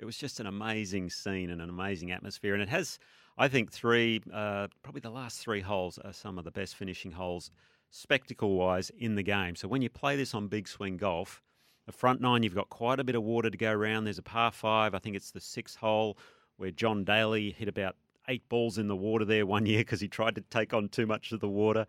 It 0.00 0.06
was 0.06 0.16
just 0.16 0.40
an 0.40 0.46
amazing 0.46 1.10
scene 1.10 1.50
and 1.50 1.60
an 1.60 1.68
amazing 1.68 2.10
atmosphere. 2.10 2.54
And 2.54 2.62
it 2.62 2.70
has, 2.70 2.98
I 3.36 3.48
think, 3.48 3.70
three, 3.70 4.22
uh, 4.32 4.68
probably 4.82 5.02
the 5.02 5.10
last 5.10 5.40
three 5.40 5.60
holes 5.60 5.98
are 5.98 6.14
some 6.14 6.38
of 6.38 6.44
the 6.44 6.50
best 6.50 6.74
finishing 6.74 7.12
holes, 7.12 7.50
spectacle 7.90 8.56
wise, 8.56 8.90
in 8.96 9.14
the 9.14 9.22
game. 9.22 9.54
So 9.54 9.68
when 9.68 9.82
you 9.82 9.90
play 9.90 10.16
this 10.16 10.34
on 10.34 10.48
big 10.48 10.68
swing 10.68 10.96
golf, 10.96 11.42
the 11.84 11.92
front 11.92 12.22
nine, 12.22 12.42
you've 12.42 12.54
got 12.54 12.70
quite 12.70 12.98
a 12.98 13.04
bit 13.04 13.14
of 13.14 13.22
water 13.22 13.50
to 13.50 13.58
go 13.58 13.70
around. 13.70 14.04
There's 14.04 14.16
a 14.16 14.22
par 14.22 14.52
five, 14.52 14.94
I 14.94 15.00
think 15.00 15.16
it's 15.16 15.32
the 15.32 15.40
sixth 15.40 15.76
hole, 15.76 16.16
where 16.56 16.70
John 16.70 17.04
Daly 17.04 17.50
hit 17.50 17.68
about 17.68 17.94
eight 18.26 18.48
balls 18.48 18.78
in 18.78 18.88
the 18.88 18.96
water 18.96 19.26
there 19.26 19.44
one 19.44 19.66
year 19.66 19.80
because 19.80 20.00
he 20.00 20.08
tried 20.08 20.36
to 20.36 20.40
take 20.40 20.72
on 20.72 20.88
too 20.88 21.06
much 21.06 21.30
of 21.32 21.40
the 21.40 21.48
water. 21.48 21.86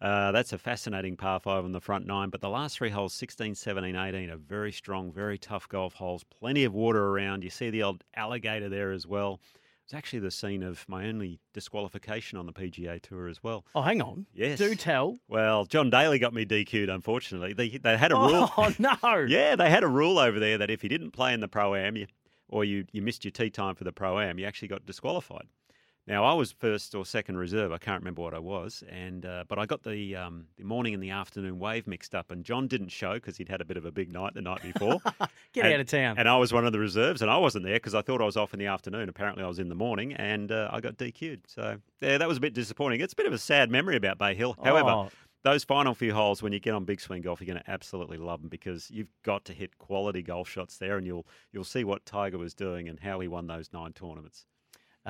Uh, 0.00 0.32
that's 0.32 0.52
a 0.52 0.58
fascinating 0.58 1.16
par 1.16 1.40
five 1.40 1.64
on 1.64 1.72
the 1.72 1.80
front 1.80 2.06
nine. 2.06 2.30
But 2.30 2.40
the 2.40 2.48
last 2.48 2.76
three 2.78 2.90
holes, 2.90 3.12
16, 3.14 3.54
17, 3.54 3.94
18, 3.94 4.30
are 4.30 4.36
very 4.36 4.72
strong, 4.72 5.12
very 5.12 5.36
tough 5.36 5.68
golf 5.68 5.94
holes. 5.94 6.24
Plenty 6.24 6.64
of 6.64 6.72
water 6.72 7.08
around. 7.08 7.44
You 7.44 7.50
see 7.50 7.70
the 7.70 7.82
old 7.82 8.04
alligator 8.14 8.68
there 8.68 8.92
as 8.92 9.06
well. 9.06 9.40
It's 9.84 9.94
actually 9.96 10.20
the 10.20 10.30
scene 10.30 10.62
of 10.62 10.84
my 10.88 11.06
only 11.08 11.40
disqualification 11.52 12.38
on 12.38 12.46
the 12.46 12.52
PGA 12.52 13.02
Tour 13.02 13.26
as 13.26 13.42
well. 13.42 13.64
Oh, 13.74 13.82
hang 13.82 14.00
on. 14.00 14.24
Yes. 14.32 14.56
Do 14.58 14.74
tell. 14.76 15.18
Well, 15.26 15.64
John 15.64 15.90
Daly 15.90 16.20
got 16.20 16.32
me 16.32 16.46
DQ'd, 16.46 16.88
unfortunately. 16.88 17.54
They, 17.54 17.70
they 17.76 17.96
had 17.96 18.12
a 18.12 18.14
rule. 18.14 18.52
Oh, 18.56 18.72
no. 18.78 19.26
Yeah, 19.26 19.56
they 19.56 19.68
had 19.68 19.82
a 19.82 19.88
rule 19.88 20.20
over 20.20 20.38
there 20.38 20.58
that 20.58 20.70
if 20.70 20.84
you 20.84 20.88
didn't 20.88 21.10
play 21.10 21.34
in 21.34 21.40
the 21.40 21.48
Pro 21.48 21.74
Am, 21.74 21.96
you, 21.96 22.06
or 22.48 22.64
you, 22.64 22.84
you 22.92 23.02
missed 23.02 23.24
your 23.24 23.32
tee 23.32 23.50
time 23.50 23.74
for 23.74 23.82
the 23.82 23.90
Pro 23.90 24.20
Am, 24.20 24.38
you 24.38 24.46
actually 24.46 24.68
got 24.68 24.86
disqualified. 24.86 25.48
Now 26.10 26.24
I 26.24 26.34
was 26.34 26.50
first 26.50 26.94
or 26.96 27.06
second 27.06 27.36
reserve. 27.38 27.70
I 27.70 27.78
can't 27.78 28.00
remember 28.00 28.20
what 28.22 28.34
I 28.34 28.40
was, 28.40 28.82
and 28.90 29.24
uh, 29.24 29.44
but 29.46 29.60
I 29.60 29.64
got 29.64 29.84
the 29.84 30.16
um, 30.16 30.46
the 30.58 30.64
morning 30.64 30.92
and 30.92 31.00
the 31.00 31.10
afternoon 31.10 31.60
wave 31.60 31.86
mixed 31.86 32.16
up, 32.16 32.32
and 32.32 32.44
John 32.44 32.66
didn't 32.66 32.88
show 32.88 33.14
because 33.14 33.36
he'd 33.36 33.48
had 33.48 33.60
a 33.60 33.64
bit 33.64 33.76
of 33.76 33.84
a 33.84 33.92
big 33.92 34.12
night 34.12 34.34
the 34.34 34.42
night 34.42 34.60
before. 34.60 34.98
Get 35.52 35.66
And- 35.66 35.74
out 35.74 35.80
of 35.80 35.86
town. 35.86 36.18
And 36.18 36.28
I 36.28 36.36
was 36.36 36.52
one 36.52 36.66
of 36.66 36.72
the 36.72 36.80
reserves, 36.80 37.22
and 37.22 37.30
I 37.30 37.36
wasn't 37.36 37.64
there 37.64 37.76
because 37.76 37.94
I 37.94 38.02
thought 38.02 38.20
I 38.20 38.24
was 38.24 38.36
off 38.36 38.52
in 38.52 38.58
the 38.58 38.66
afternoon. 38.66 39.08
Apparently, 39.08 39.44
I 39.44 39.46
was 39.46 39.60
in 39.60 39.68
the 39.68 39.76
morning, 39.76 40.12
and 40.14 40.50
uh, 40.50 40.68
I 40.72 40.80
got 40.80 40.96
DQ'd. 40.96 41.48
So 41.48 41.76
yeah, 42.00 42.18
that 42.18 42.26
was 42.26 42.38
a 42.38 42.40
bit 42.40 42.54
disappointing. 42.54 43.00
It's 43.00 43.12
a 43.12 43.16
bit 43.16 43.26
of 43.26 43.32
a 43.32 43.38
sad 43.38 43.70
memory 43.70 43.94
about 43.96 44.18
Bay 44.18 44.34
Hill. 44.34 44.56
However, 44.64 44.90
Oh. 44.90 45.10
those 45.44 45.62
final 45.62 45.94
few 45.94 46.12
holes 46.12 46.42
when 46.42 46.52
you 46.52 46.58
get 46.58 46.74
on 46.74 46.84
big 46.84 47.00
swing 47.00 47.22
golf, 47.22 47.40
you're 47.40 47.46
going 47.46 47.62
to 47.62 47.70
absolutely 47.70 48.18
love 48.18 48.40
them 48.40 48.48
because 48.48 48.90
you've 48.90 49.12
got 49.22 49.44
to 49.44 49.52
hit 49.52 49.78
quality 49.78 50.22
golf 50.22 50.48
shots 50.48 50.76
there, 50.76 50.96
and 50.98 51.06
you'll 51.06 51.24
you'll 51.52 51.62
see 51.62 51.84
what 51.84 52.04
Tiger 52.04 52.36
was 52.38 52.52
doing 52.52 52.88
and 52.88 52.98
how 52.98 53.20
he 53.20 53.28
won 53.28 53.46
those 53.46 53.70
nine 53.72 53.92
tournaments. 53.92 54.44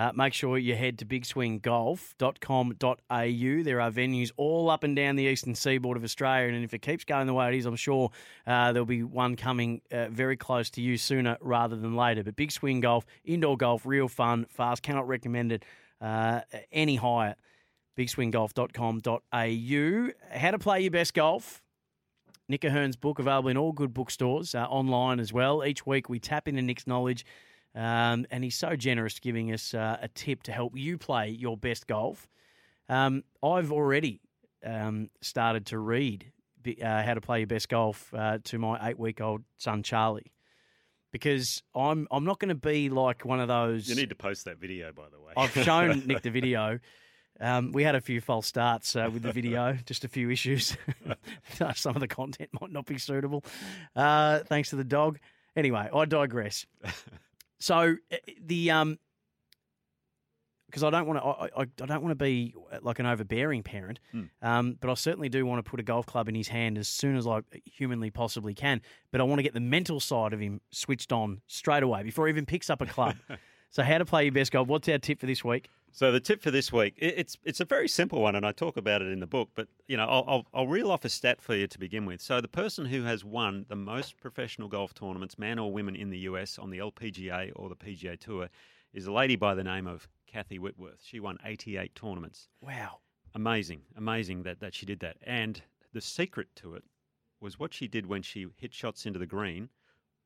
Uh, 0.01 0.11
make 0.15 0.33
sure 0.33 0.57
you 0.57 0.75
head 0.75 0.99
to 0.99 1.05
bigswinggolf.com.au. 1.05 3.63
There 3.63 3.81
are 3.83 3.91
venues 3.91 4.31
all 4.39 4.71
up 4.71 4.83
and 4.83 4.97
down 4.97 5.17
the 5.17 5.25
eastern 5.25 5.55
seaboard 5.55 5.99
of 5.99 6.05
Australia, 6.05 6.55
and 6.55 6.65
if 6.65 6.73
it 6.73 6.79
keeps 6.79 7.05
going 7.05 7.27
the 7.27 7.35
way 7.35 7.49
it 7.49 7.55
is, 7.59 7.67
I'm 7.67 7.77
sure 7.77 8.11
uh, 8.47 8.73
there'll 8.73 8.87
be 8.87 9.03
one 9.03 9.37
coming 9.37 9.83
uh, 9.93 10.09
very 10.09 10.39
close 10.39 10.71
to 10.71 10.81
you 10.81 10.97
sooner 10.97 11.37
rather 11.43 11.77
than 11.77 11.97
later. 11.97 12.25
But 12.25 12.35
Big 12.35 12.51
Swing 12.51 12.81
Golf, 12.81 13.05
indoor 13.25 13.59
golf, 13.59 13.85
real 13.85 14.09
fun, 14.09 14.47
fast. 14.49 14.83
Cannot 14.83 15.07
recommend 15.07 15.53
it 15.53 15.67
uh, 16.01 16.41
any 16.73 16.97
higher. 16.97 17.37
Bigswinggolf.com.au. 17.99 20.39
How 20.39 20.51
to 20.51 20.59
play 20.59 20.81
your 20.81 20.93
best 20.93 21.13
golf. 21.13 21.61
Nick 22.49 22.65
O'Hern's 22.65 22.97
book 22.97 23.19
available 23.19 23.51
in 23.51 23.59
all 23.59 23.73
good 23.73 23.93
bookstores, 23.93 24.55
uh, 24.55 24.65
online 24.65 25.21
as 25.21 25.31
well. 25.31 25.63
Each 25.63 25.87
week 25.87 26.09
we 26.09 26.19
tap 26.19 26.49
into 26.49 26.63
Nick's 26.63 26.87
knowledge, 26.87 27.27
um, 27.75 28.27
and 28.31 28.43
he's 28.43 28.57
so 28.57 28.77
generous 28.77 29.19
giving 29.19 29.53
us 29.53 29.75
uh, 29.75 29.99
a 30.01 30.09
tip 30.09 30.43
to 30.45 30.53
help 30.53 30.77
you 30.77 30.99
play 30.99 31.29
your 31.29 31.57
best 31.57 31.87
golf. 31.87 32.29
Um, 32.89 33.23
I've 33.43 33.71
already 33.71 34.21
um, 34.65 35.11
started 35.21 35.67
to 35.67 35.79
read 35.79 36.33
uh, 36.83 37.03
how 37.03 37.15
to 37.15 37.21
play 37.21 37.39
your 37.39 37.47
best 37.47 37.69
golf 37.69 38.13
uh, 38.15 38.39
to 38.45 38.59
my 38.59 38.89
eight-week-old 38.89 39.43
son 39.59 39.83
Charlie, 39.83 40.33
because 41.13 41.63
I'm 41.75 42.09
I'm 42.11 42.25
not 42.25 42.39
going 42.41 42.51
to 42.51 42.55
be 42.55 42.89
like 42.89 43.25
one 43.25 43.41
of 43.41 43.49
those. 43.49 43.89
You 43.89 43.95
need 43.95 44.11
to 44.11 44.17
post 44.17 44.45
that 44.47 44.59
video, 44.59 44.93
by 44.93 45.09
the 45.11 45.21
way. 45.21 45.33
I've 45.37 45.53
shown 45.53 46.03
Nick 46.07 46.23
the 46.23 46.31
video. 46.31 46.81
Um, 47.41 47.73
we 47.73 47.85
had 47.85 47.95
a 47.95 48.03
few 48.03 48.21
false 48.21 48.47
starts 48.47 48.95
uh, 48.95 49.09
with 49.11 49.23
the 49.23 49.33
video, 49.33 49.79
just 49.87 50.05
a 50.05 50.09
few 50.09 50.31
issues. 50.31 50.77
Some 51.75 51.95
of 51.95 52.01
the 52.01 52.09
content 52.09 52.51
might 52.61 52.71
not 52.71 52.85
be 52.85 52.99
suitable, 52.99 53.45
uh, 53.97 54.41
thanks 54.41 54.71
to 54.71 54.77
the 54.77 54.85
dog. 54.85 55.19
Anyway, 55.57 55.89
I 55.95 56.05
digress. 56.05 56.67
So 57.61 57.97
uh, 58.13 58.17
the 58.45 58.71
um, 58.71 58.99
because 60.67 60.85
I 60.85 60.91
don't 60.91 61.07
want 61.07 61.19
to, 61.19 61.25
I, 61.25 61.63
I, 61.63 61.67
I 61.83 61.87
don't 61.87 62.01
want 62.03 62.13
to 62.13 62.25
be 62.25 62.55
like 62.83 63.01
an 63.01 63.07
overbearing 63.07 63.65
parent, 63.65 63.99
Hmm. 64.13 64.23
um, 64.41 64.77
but 64.81 64.89
I 64.89 64.95
certainly 64.95 65.29
do 65.29 65.45
want 65.45 65.65
to 65.65 65.69
put 65.69 65.81
a 65.81 65.83
golf 65.83 66.07
club 66.07 66.29
in 66.29 66.35
his 66.37 66.47
hand 66.49 66.79
as 66.79 66.87
soon 66.87 67.17
as 67.17 67.27
I 67.27 67.41
humanly 67.65 68.11
possibly 68.11 68.55
can. 68.55 68.81
But 69.11 69.21
I 69.21 69.25
want 69.25 69.41
to 69.41 69.43
get 69.43 69.53
the 69.53 69.59
mental 69.61 69.99
side 69.99 70.33
of 70.33 70.39
him 70.39 70.61
switched 70.71 71.11
on 71.13 71.41
straight 71.49 71.83
away 71.83 72.05
before 72.05 72.27
he 72.29 72.31
even 72.31 72.47
picks 72.47 72.71
up 72.71 72.81
a 72.81 72.87
club. 72.87 73.17
so, 73.71 73.83
how 73.83 73.99
to 73.99 74.05
play 74.05 74.25
your 74.25 74.33
best 74.33 74.53
golf? 74.53 74.69
What's 74.69 74.89
our 74.89 74.99
tip 74.99 75.19
for 75.19 75.27
this 75.27 75.43
week? 75.45 75.69
So 75.93 76.13
the 76.13 76.21
tip 76.21 76.41
for 76.41 76.51
this 76.51 76.73
week, 76.73 76.95
it's 76.97 77.37
it's 77.45 77.61
a 77.61 77.65
very 77.65 77.89
simple 77.89 78.23
one, 78.23 78.37
and 78.37 78.47
I 78.47 78.53
talk 78.53 78.77
about 78.77 79.03
it 79.03 79.09
in 79.09 79.21
the 79.21 79.27
book. 79.27 79.51
But 79.55 79.69
you 79.89 79.97
know, 79.97 80.05
I'll, 80.07 80.25
I'll 80.27 80.47
I'll 80.55 80.67
reel 80.67 80.91
off 80.91 81.05
a 81.05 81.09
stat 81.09 81.41
for 81.43 81.55
you 81.55 81.67
to 81.67 81.79
begin 81.79 82.07
with. 82.07 82.21
So 82.21 82.41
the 82.41 82.49
person 82.49 82.87
who 82.87 83.03
has 83.03 83.25
won 83.25 83.67
the 83.69 83.77
most 83.77 84.17
professional 84.19 84.69
golf 84.69 84.95
tournaments, 84.95 85.39
man 85.39 85.59
or 85.59 85.73
women, 85.73 85.97
in 85.97 86.11
the 86.11 86.19
US 86.21 86.59
on 86.59 86.71
the 86.71 86.79
LPGA 86.79 87.53
or 87.57 87.69
the 87.69 87.77
PGA 87.77 88.19
Tour, 88.19 88.49
is 88.93 89.07
a 89.07 89.13
lady 89.13 89.37
by 89.37 89.55
the 89.55 89.65
name 89.65 89.87
of 89.87 90.09
Kathy 90.27 90.59
Whitworth. 90.59 91.01
She 91.03 91.19
won 91.19 91.39
88 91.45 91.95
tournaments. 91.95 92.49
Wow. 92.61 92.99
Amazing, 93.35 93.83
amazing 93.97 94.45
that 94.45 94.61
that 94.61 94.75
she 94.75 94.87
did 94.87 95.01
that. 95.01 95.17
And 95.25 95.61
the 95.93 96.01
secret 96.01 96.49
to 96.57 96.75
it 96.75 96.85
was 97.41 97.59
what 97.59 97.75
she 97.75 97.89
did 97.89 98.07
when 98.07 98.23
she 98.23 98.47
hit 98.57 98.73
shots 98.73 99.07
into 99.07 99.19
the 99.19 99.27
green. 99.27 99.69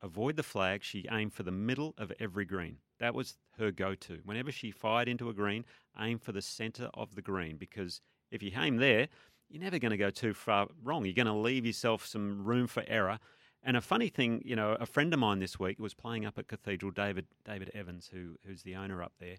Avoid 0.04 0.36
the 0.36 0.42
flag. 0.42 0.84
She 0.84 1.06
aimed 1.10 1.32
for 1.32 1.44
the 1.44 1.50
middle 1.50 1.94
of 1.96 2.12
every 2.20 2.44
green. 2.44 2.76
That 3.00 3.14
was 3.14 3.38
her 3.58 3.70
go 3.70 3.94
to. 3.94 4.20
Whenever 4.22 4.52
she 4.52 4.70
fired 4.70 5.08
into 5.08 5.30
a 5.30 5.32
green, 5.32 5.64
aim 5.98 6.18
for 6.18 6.32
the 6.32 6.42
centre 6.42 6.90
of 6.92 7.14
the 7.14 7.22
green 7.22 7.56
because 7.56 8.02
if 8.30 8.42
you 8.42 8.52
aim 8.54 8.76
there, 8.76 9.08
you're 9.48 9.62
never 9.62 9.78
going 9.78 9.92
to 9.92 9.96
go 9.96 10.10
too 10.10 10.34
far 10.34 10.68
wrong. 10.82 11.06
You're 11.06 11.14
going 11.14 11.26
to 11.26 11.32
leave 11.32 11.64
yourself 11.64 12.04
some 12.04 12.44
room 12.44 12.66
for 12.66 12.84
error. 12.86 13.18
And 13.62 13.78
a 13.78 13.80
funny 13.80 14.10
thing, 14.10 14.42
you 14.44 14.54
know, 14.54 14.76
a 14.78 14.84
friend 14.84 15.10
of 15.14 15.20
mine 15.20 15.38
this 15.38 15.58
week 15.58 15.78
was 15.78 15.94
playing 15.94 16.26
up 16.26 16.38
at 16.38 16.48
Cathedral, 16.48 16.92
David 16.92 17.26
David 17.46 17.70
Evans, 17.72 18.10
who 18.12 18.36
who's 18.46 18.62
the 18.62 18.74
owner 18.74 19.02
up 19.02 19.14
there. 19.18 19.36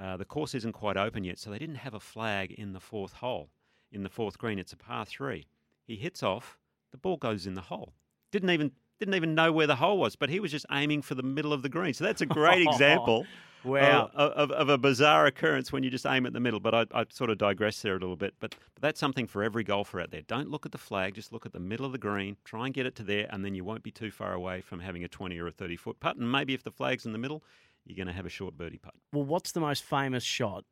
Uh, 0.00 0.16
the 0.16 0.24
course 0.24 0.54
isn't 0.54 0.72
quite 0.72 0.96
open 0.96 1.24
yet, 1.24 1.38
so 1.38 1.50
they 1.50 1.58
didn't 1.58 1.74
have 1.74 1.92
a 1.92 2.00
flag 2.00 2.52
in 2.52 2.72
the 2.72 2.80
fourth 2.80 3.12
hole. 3.12 3.50
In 3.92 4.02
the 4.02 4.08
fourth 4.08 4.38
green, 4.38 4.58
it's 4.58 4.72
a 4.72 4.78
par 4.78 5.04
three. 5.04 5.46
He 5.86 5.96
hits 5.96 6.22
off, 6.22 6.58
the 6.90 6.96
ball 6.96 7.18
goes 7.18 7.46
in 7.46 7.52
the 7.52 7.60
hole. 7.60 7.92
Didn't 8.30 8.50
even 8.50 8.72
didn't 9.00 9.14
even 9.14 9.34
know 9.34 9.50
where 9.50 9.66
the 9.66 9.76
hole 9.76 9.98
was, 9.98 10.14
but 10.14 10.28
he 10.28 10.38
was 10.38 10.52
just 10.52 10.66
aiming 10.70 11.02
for 11.02 11.16
the 11.16 11.22
middle 11.22 11.52
of 11.52 11.62
the 11.62 11.68
green. 11.68 11.94
So 11.94 12.04
that's 12.04 12.20
a 12.20 12.26
great 12.40 12.62
example. 12.62 13.26
Wow. 13.64 14.10
Of, 14.14 14.32
of, 14.32 14.50
of 14.52 14.68
a 14.68 14.78
bizarre 14.78 15.26
occurrence 15.26 15.72
when 15.72 15.82
you 15.82 15.90
just 15.90 16.06
aim 16.06 16.24
at 16.24 16.32
the 16.32 16.40
middle. 16.40 16.60
But 16.60 16.74
I, 16.74 16.86
I 16.94 17.04
sort 17.10 17.30
of 17.30 17.38
digress 17.38 17.82
there 17.82 17.96
a 17.96 17.98
little 17.98 18.16
bit. 18.16 18.34
But, 18.40 18.54
but 18.74 18.82
that's 18.82 19.00
something 19.00 19.26
for 19.26 19.42
every 19.42 19.64
golfer 19.64 20.00
out 20.00 20.10
there. 20.10 20.22
Don't 20.22 20.50
look 20.50 20.64
at 20.64 20.72
the 20.72 20.78
flag, 20.78 21.14
just 21.14 21.32
look 21.32 21.44
at 21.44 21.52
the 21.52 21.60
middle 21.60 21.84
of 21.84 21.92
the 21.92 21.98
green. 21.98 22.36
Try 22.44 22.66
and 22.66 22.74
get 22.74 22.86
it 22.86 22.94
to 22.96 23.02
there, 23.02 23.26
and 23.30 23.44
then 23.44 23.54
you 23.54 23.64
won't 23.64 23.82
be 23.82 23.90
too 23.90 24.10
far 24.10 24.32
away 24.32 24.60
from 24.60 24.80
having 24.80 25.02
a 25.02 25.08
20 25.08 25.38
or 25.38 25.48
a 25.48 25.52
30 25.52 25.76
foot 25.76 26.00
putt. 26.00 26.16
And 26.16 26.30
maybe 26.30 26.54
if 26.54 26.62
the 26.62 26.70
flag's 26.70 27.04
in 27.04 27.12
the 27.12 27.18
middle, 27.18 27.42
you're 27.84 27.96
going 27.96 28.06
to 28.06 28.14
have 28.14 28.26
a 28.26 28.30
short 28.30 28.56
birdie 28.56 28.78
putt. 28.78 28.94
Well, 29.12 29.24
what's 29.24 29.52
the 29.52 29.60
most 29.60 29.82
famous 29.82 30.24
shot? 30.24 30.64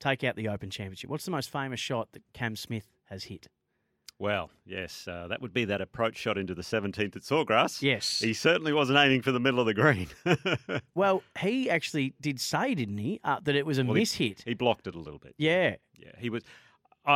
Take 0.00 0.24
out 0.24 0.36
the 0.36 0.48
Open 0.48 0.70
Championship. 0.70 1.10
What's 1.10 1.24
the 1.24 1.30
most 1.30 1.50
famous 1.50 1.80
shot 1.80 2.08
that 2.12 2.22
Cam 2.32 2.56
Smith 2.56 2.90
has 3.04 3.24
hit? 3.24 3.48
Well, 4.18 4.50
yes, 4.64 5.08
uh, 5.08 5.26
that 5.28 5.42
would 5.42 5.52
be 5.52 5.64
that 5.66 5.80
approach 5.80 6.16
shot 6.16 6.38
into 6.38 6.54
the 6.54 6.62
17th 6.62 7.16
at 7.16 7.22
Sawgrass. 7.22 7.82
Yes. 7.82 8.20
He 8.20 8.32
certainly 8.32 8.72
wasn't 8.72 8.98
aiming 8.98 9.22
for 9.22 9.32
the 9.32 9.40
middle 9.40 9.58
of 9.60 9.66
the 9.66 9.74
green. 9.74 10.08
Well, 10.94 11.22
he 11.40 11.68
actually 11.68 12.14
did 12.20 12.40
say, 12.40 12.74
didn't 12.74 12.98
he, 12.98 13.20
uh, 13.24 13.40
that 13.42 13.56
it 13.56 13.66
was 13.66 13.78
a 13.78 13.84
Well, 13.84 13.94
he- 13.94 14.02
miss 14.02 14.14
hit. 14.14 14.42
He 14.46 14.54
blocked 14.54 14.86
it 14.86 14.94
a 14.94 14.98
little 15.00 15.18
bit. 15.18 15.34
Yeah. 15.36 15.76
Yeah, 15.98 16.12
he 16.18 16.30
was. 16.30 16.42
I, 17.04 17.12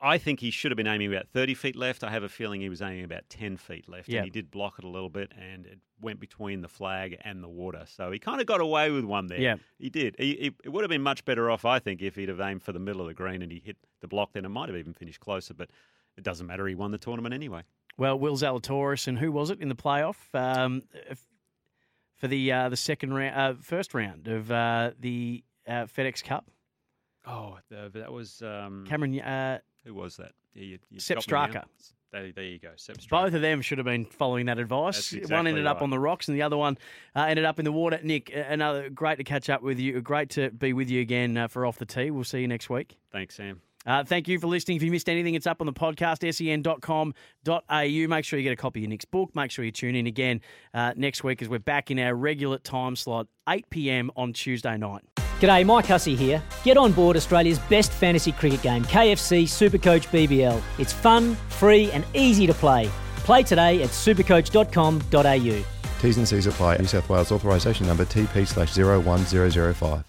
I 0.00 0.14
I 0.14 0.18
think 0.18 0.40
he 0.40 0.50
should 0.50 0.70
have 0.72 0.76
been 0.76 0.86
aiming 0.88 1.12
about 1.14 1.28
thirty 1.28 1.54
feet 1.54 1.76
left. 1.76 2.02
I 2.02 2.10
have 2.10 2.22
a 2.24 2.28
feeling 2.28 2.60
he 2.60 2.68
was 2.68 2.82
aiming 2.82 3.04
about 3.04 3.28
ten 3.28 3.56
feet 3.56 3.88
left, 3.88 4.08
Yeah. 4.08 4.18
and 4.18 4.24
he 4.24 4.30
did 4.30 4.50
block 4.50 4.74
it 4.78 4.84
a 4.84 4.88
little 4.88 5.08
bit, 5.10 5.30
and 5.38 5.64
it 5.66 5.78
went 6.00 6.18
between 6.18 6.60
the 6.62 6.68
flag 6.68 7.18
and 7.24 7.42
the 7.44 7.48
water. 7.48 7.84
So 7.86 8.10
he 8.10 8.18
kind 8.18 8.40
of 8.40 8.46
got 8.46 8.60
away 8.60 8.90
with 8.90 9.04
one 9.04 9.26
there. 9.28 9.38
Yeah. 9.40 9.56
he 9.78 9.90
did. 9.90 10.16
He, 10.18 10.34
he, 10.34 10.46
it 10.64 10.70
would 10.70 10.82
have 10.82 10.90
been 10.90 11.02
much 11.02 11.24
better 11.24 11.50
off, 11.50 11.64
I 11.64 11.78
think, 11.78 12.02
if 12.02 12.16
he'd 12.16 12.28
have 12.30 12.40
aimed 12.40 12.62
for 12.64 12.72
the 12.72 12.80
middle 12.80 13.00
of 13.02 13.06
the 13.08 13.14
green 13.14 13.42
and 13.42 13.52
he 13.52 13.62
hit 13.64 13.76
the 14.00 14.08
block. 14.08 14.32
Then 14.32 14.44
it 14.44 14.48
might 14.48 14.68
have 14.68 14.76
even 14.78 14.92
finished 14.94 15.20
closer, 15.20 15.54
but 15.54 15.70
it 16.22 16.24
doesn't 16.24 16.46
matter. 16.46 16.66
He 16.68 16.76
won 16.76 16.92
the 16.92 16.98
tournament 16.98 17.34
anyway. 17.34 17.62
Well, 17.98 18.16
Will 18.16 18.36
Zalatoris 18.36 19.08
and 19.08 19.18
who 19.18 19.32
was 19.32 19.50
it 19.50 19.60
in 19.60 19.68
the 19.68 19.74
playoff 19.74 20.16
um, 20.34 20.82
for 22.14 22.28
the 22.28 22.52
uh, 22.52 22.68
the 22.68 22.76
second 22.76 23.12
round, 23.12 23.36
uh, 23.36 23.54
first 23.60 23.92
round 23.92 24.28
of 24.28 24.50
uh, 24.52 24.92
the 25.00 25.42
uh, 25.66 25.86
FedEx 25.86 26.22
Cup? 26.22 26.48
Oh, 27.26 27.58
the, 27.68 27.90
that 27.94 28.12
was 28.12 28.40
um, 28.42 28.86
Cameron, 28.88 29.18
uh, 29.20 29.58
Who 29.84 29.94
was 29.94 30.16
that? 30.16 30.32
Yeah, 30.54 30.62
you, 30.62 30.78
you 30.90 31.00
Sepp 31.00 31.26
got. 31.26 31.50
Straka. 31.50 31.64
There, 32.12 32.30
there 32.30 32.44
you 32.44 32.58
go. 32.58 32.70
Sepp 32.76 32.98
Straka. 32.98 33.08
both 33.10 33.34
of 33.34 33.42
them 33.42 33.62
should 33.62 33.78
have 33.78 33.84
been 33.84 34.04
following 34.04 34.46
that 34.46 34.58
advice. 34.58 35.10
That's 35.10 35.12
one 35.12 35.18
exactly 35.22 35.50
ended 35.50 35.66
up 35.66 35.82
on 35.82 35.90
the 35.90 35.98
rocks, 35.98 36.28
and 36.28 36.36
the 36.36 36.42
other 36.42 36.56
one 36.56 36.78
uh, 37.16 37.22
ended 37.22 37.44
up 37.44 37.58
in 37.58 37.64
the 37.64 37.72
water. 37.72 37.98
Nick, 38.02 38.32
uh, 38.34 38.44
another 38.48 38.90
great 38.90 39.18
to 39.18 39.24
catch 39.24 39.50
up 39.50 39.62
with 39.62 39.78
you. 39.80 40.00
Great 40.00 40.30
to 40.30 40.50
be 40.50 40.72
with 40.72 40.88
you 40.88 41.00
again 41.00 41.36
uh, 41.36 41.48
for 41.48 41.66
off 41.66 41.78
the 41.78 41.86
tee. 41.86 42.10
We'll 42.10 42.24
see 42.24 42.40
you 42.40 42.48
next 42.48 42.70
week. 42.70 42.96
Thanks, 43.10 43.34
Sam. 43.34 43.60
Uh, 43.86 44.04
thank 44.04 44.28
you 44.28 44.38
for 44.38 44.46
listening. 44.46 44.76
If 44.76 44.82
you 44.82 44.90
missed 44.90 45.08
anything, 45.08 45.34
it's 45.34 45.46
up 45.46 45.60
on 45.60 45.66
the 45.66 45.72
podcast, 45.72 46.22
sen.com.au. 46.32 48.08
Make 48.08 48.24
sure 48.24 48.38
you 48.38 48.42
get 48.42 48.52
a 48.52 48.56
copy 48.56 48.84
of 48.84 48.90
Nick's 48.90 49.04
book. 49.04 49.34
Make 49.34 49.50
sure 49.50 49.64
you 49.64 49.72
tune 49.72 49.94
in 49.94 50.06
again 50.06 50.40
uh, 50.74 50.92
next 50.96 51.24
week 51.24 51.42
as 51.42 51.48
we're 51.48 51.58
back 51.58 51.90
in 51.90 51.98
our 51.98 52.14
regular 52.14 52.58
time 52.58 52.96
slot, 52.96 53.26
8 53.48 53.68
p.m. 53.70 54.10
on 54.16 54.32
Tuesday 54.32 54.76
night. 54.76 55.02
G'day, 55.40 55.66
Mike 55.66 55.86
Hussey 55.86 56.14
here. 56.14 56.40
Get 56.62 56.76
on 56.76 56.92
board 56.92 57.16
Australia's 57.16 57.58
best 57.58 57.90
fantasy 57.90 58.30
cricket 58.30 58.62
game, 58.62 58.84
KFC 58.84 59.42
Supercoach 59.44 60.06
BBL. 60.08 60.62
It's 60.78 60.92
fun, 60.92 61.34
free, 61.48 61.90
and 61.90 62.04
easy 62.14 62.46
to 62.46 62.54
play. 62.54 62.88
Play 63.16 63.42
today 63.42 63.82
at 63.82 63.90
supercoach.com.au. 63.90 65.64
T's 66.00 66.18
and 66.18 66.28
C's 66.28 66.46
apply. 66.46 66.76
New 66.78 66.86
South 66.86 67.08
Wales 67.08 67.32
authorisation 67.32 67.86
number 67.86 68.04
TP 68.04 68.46
slash 68.46 68.76
01005. 68.76 70.04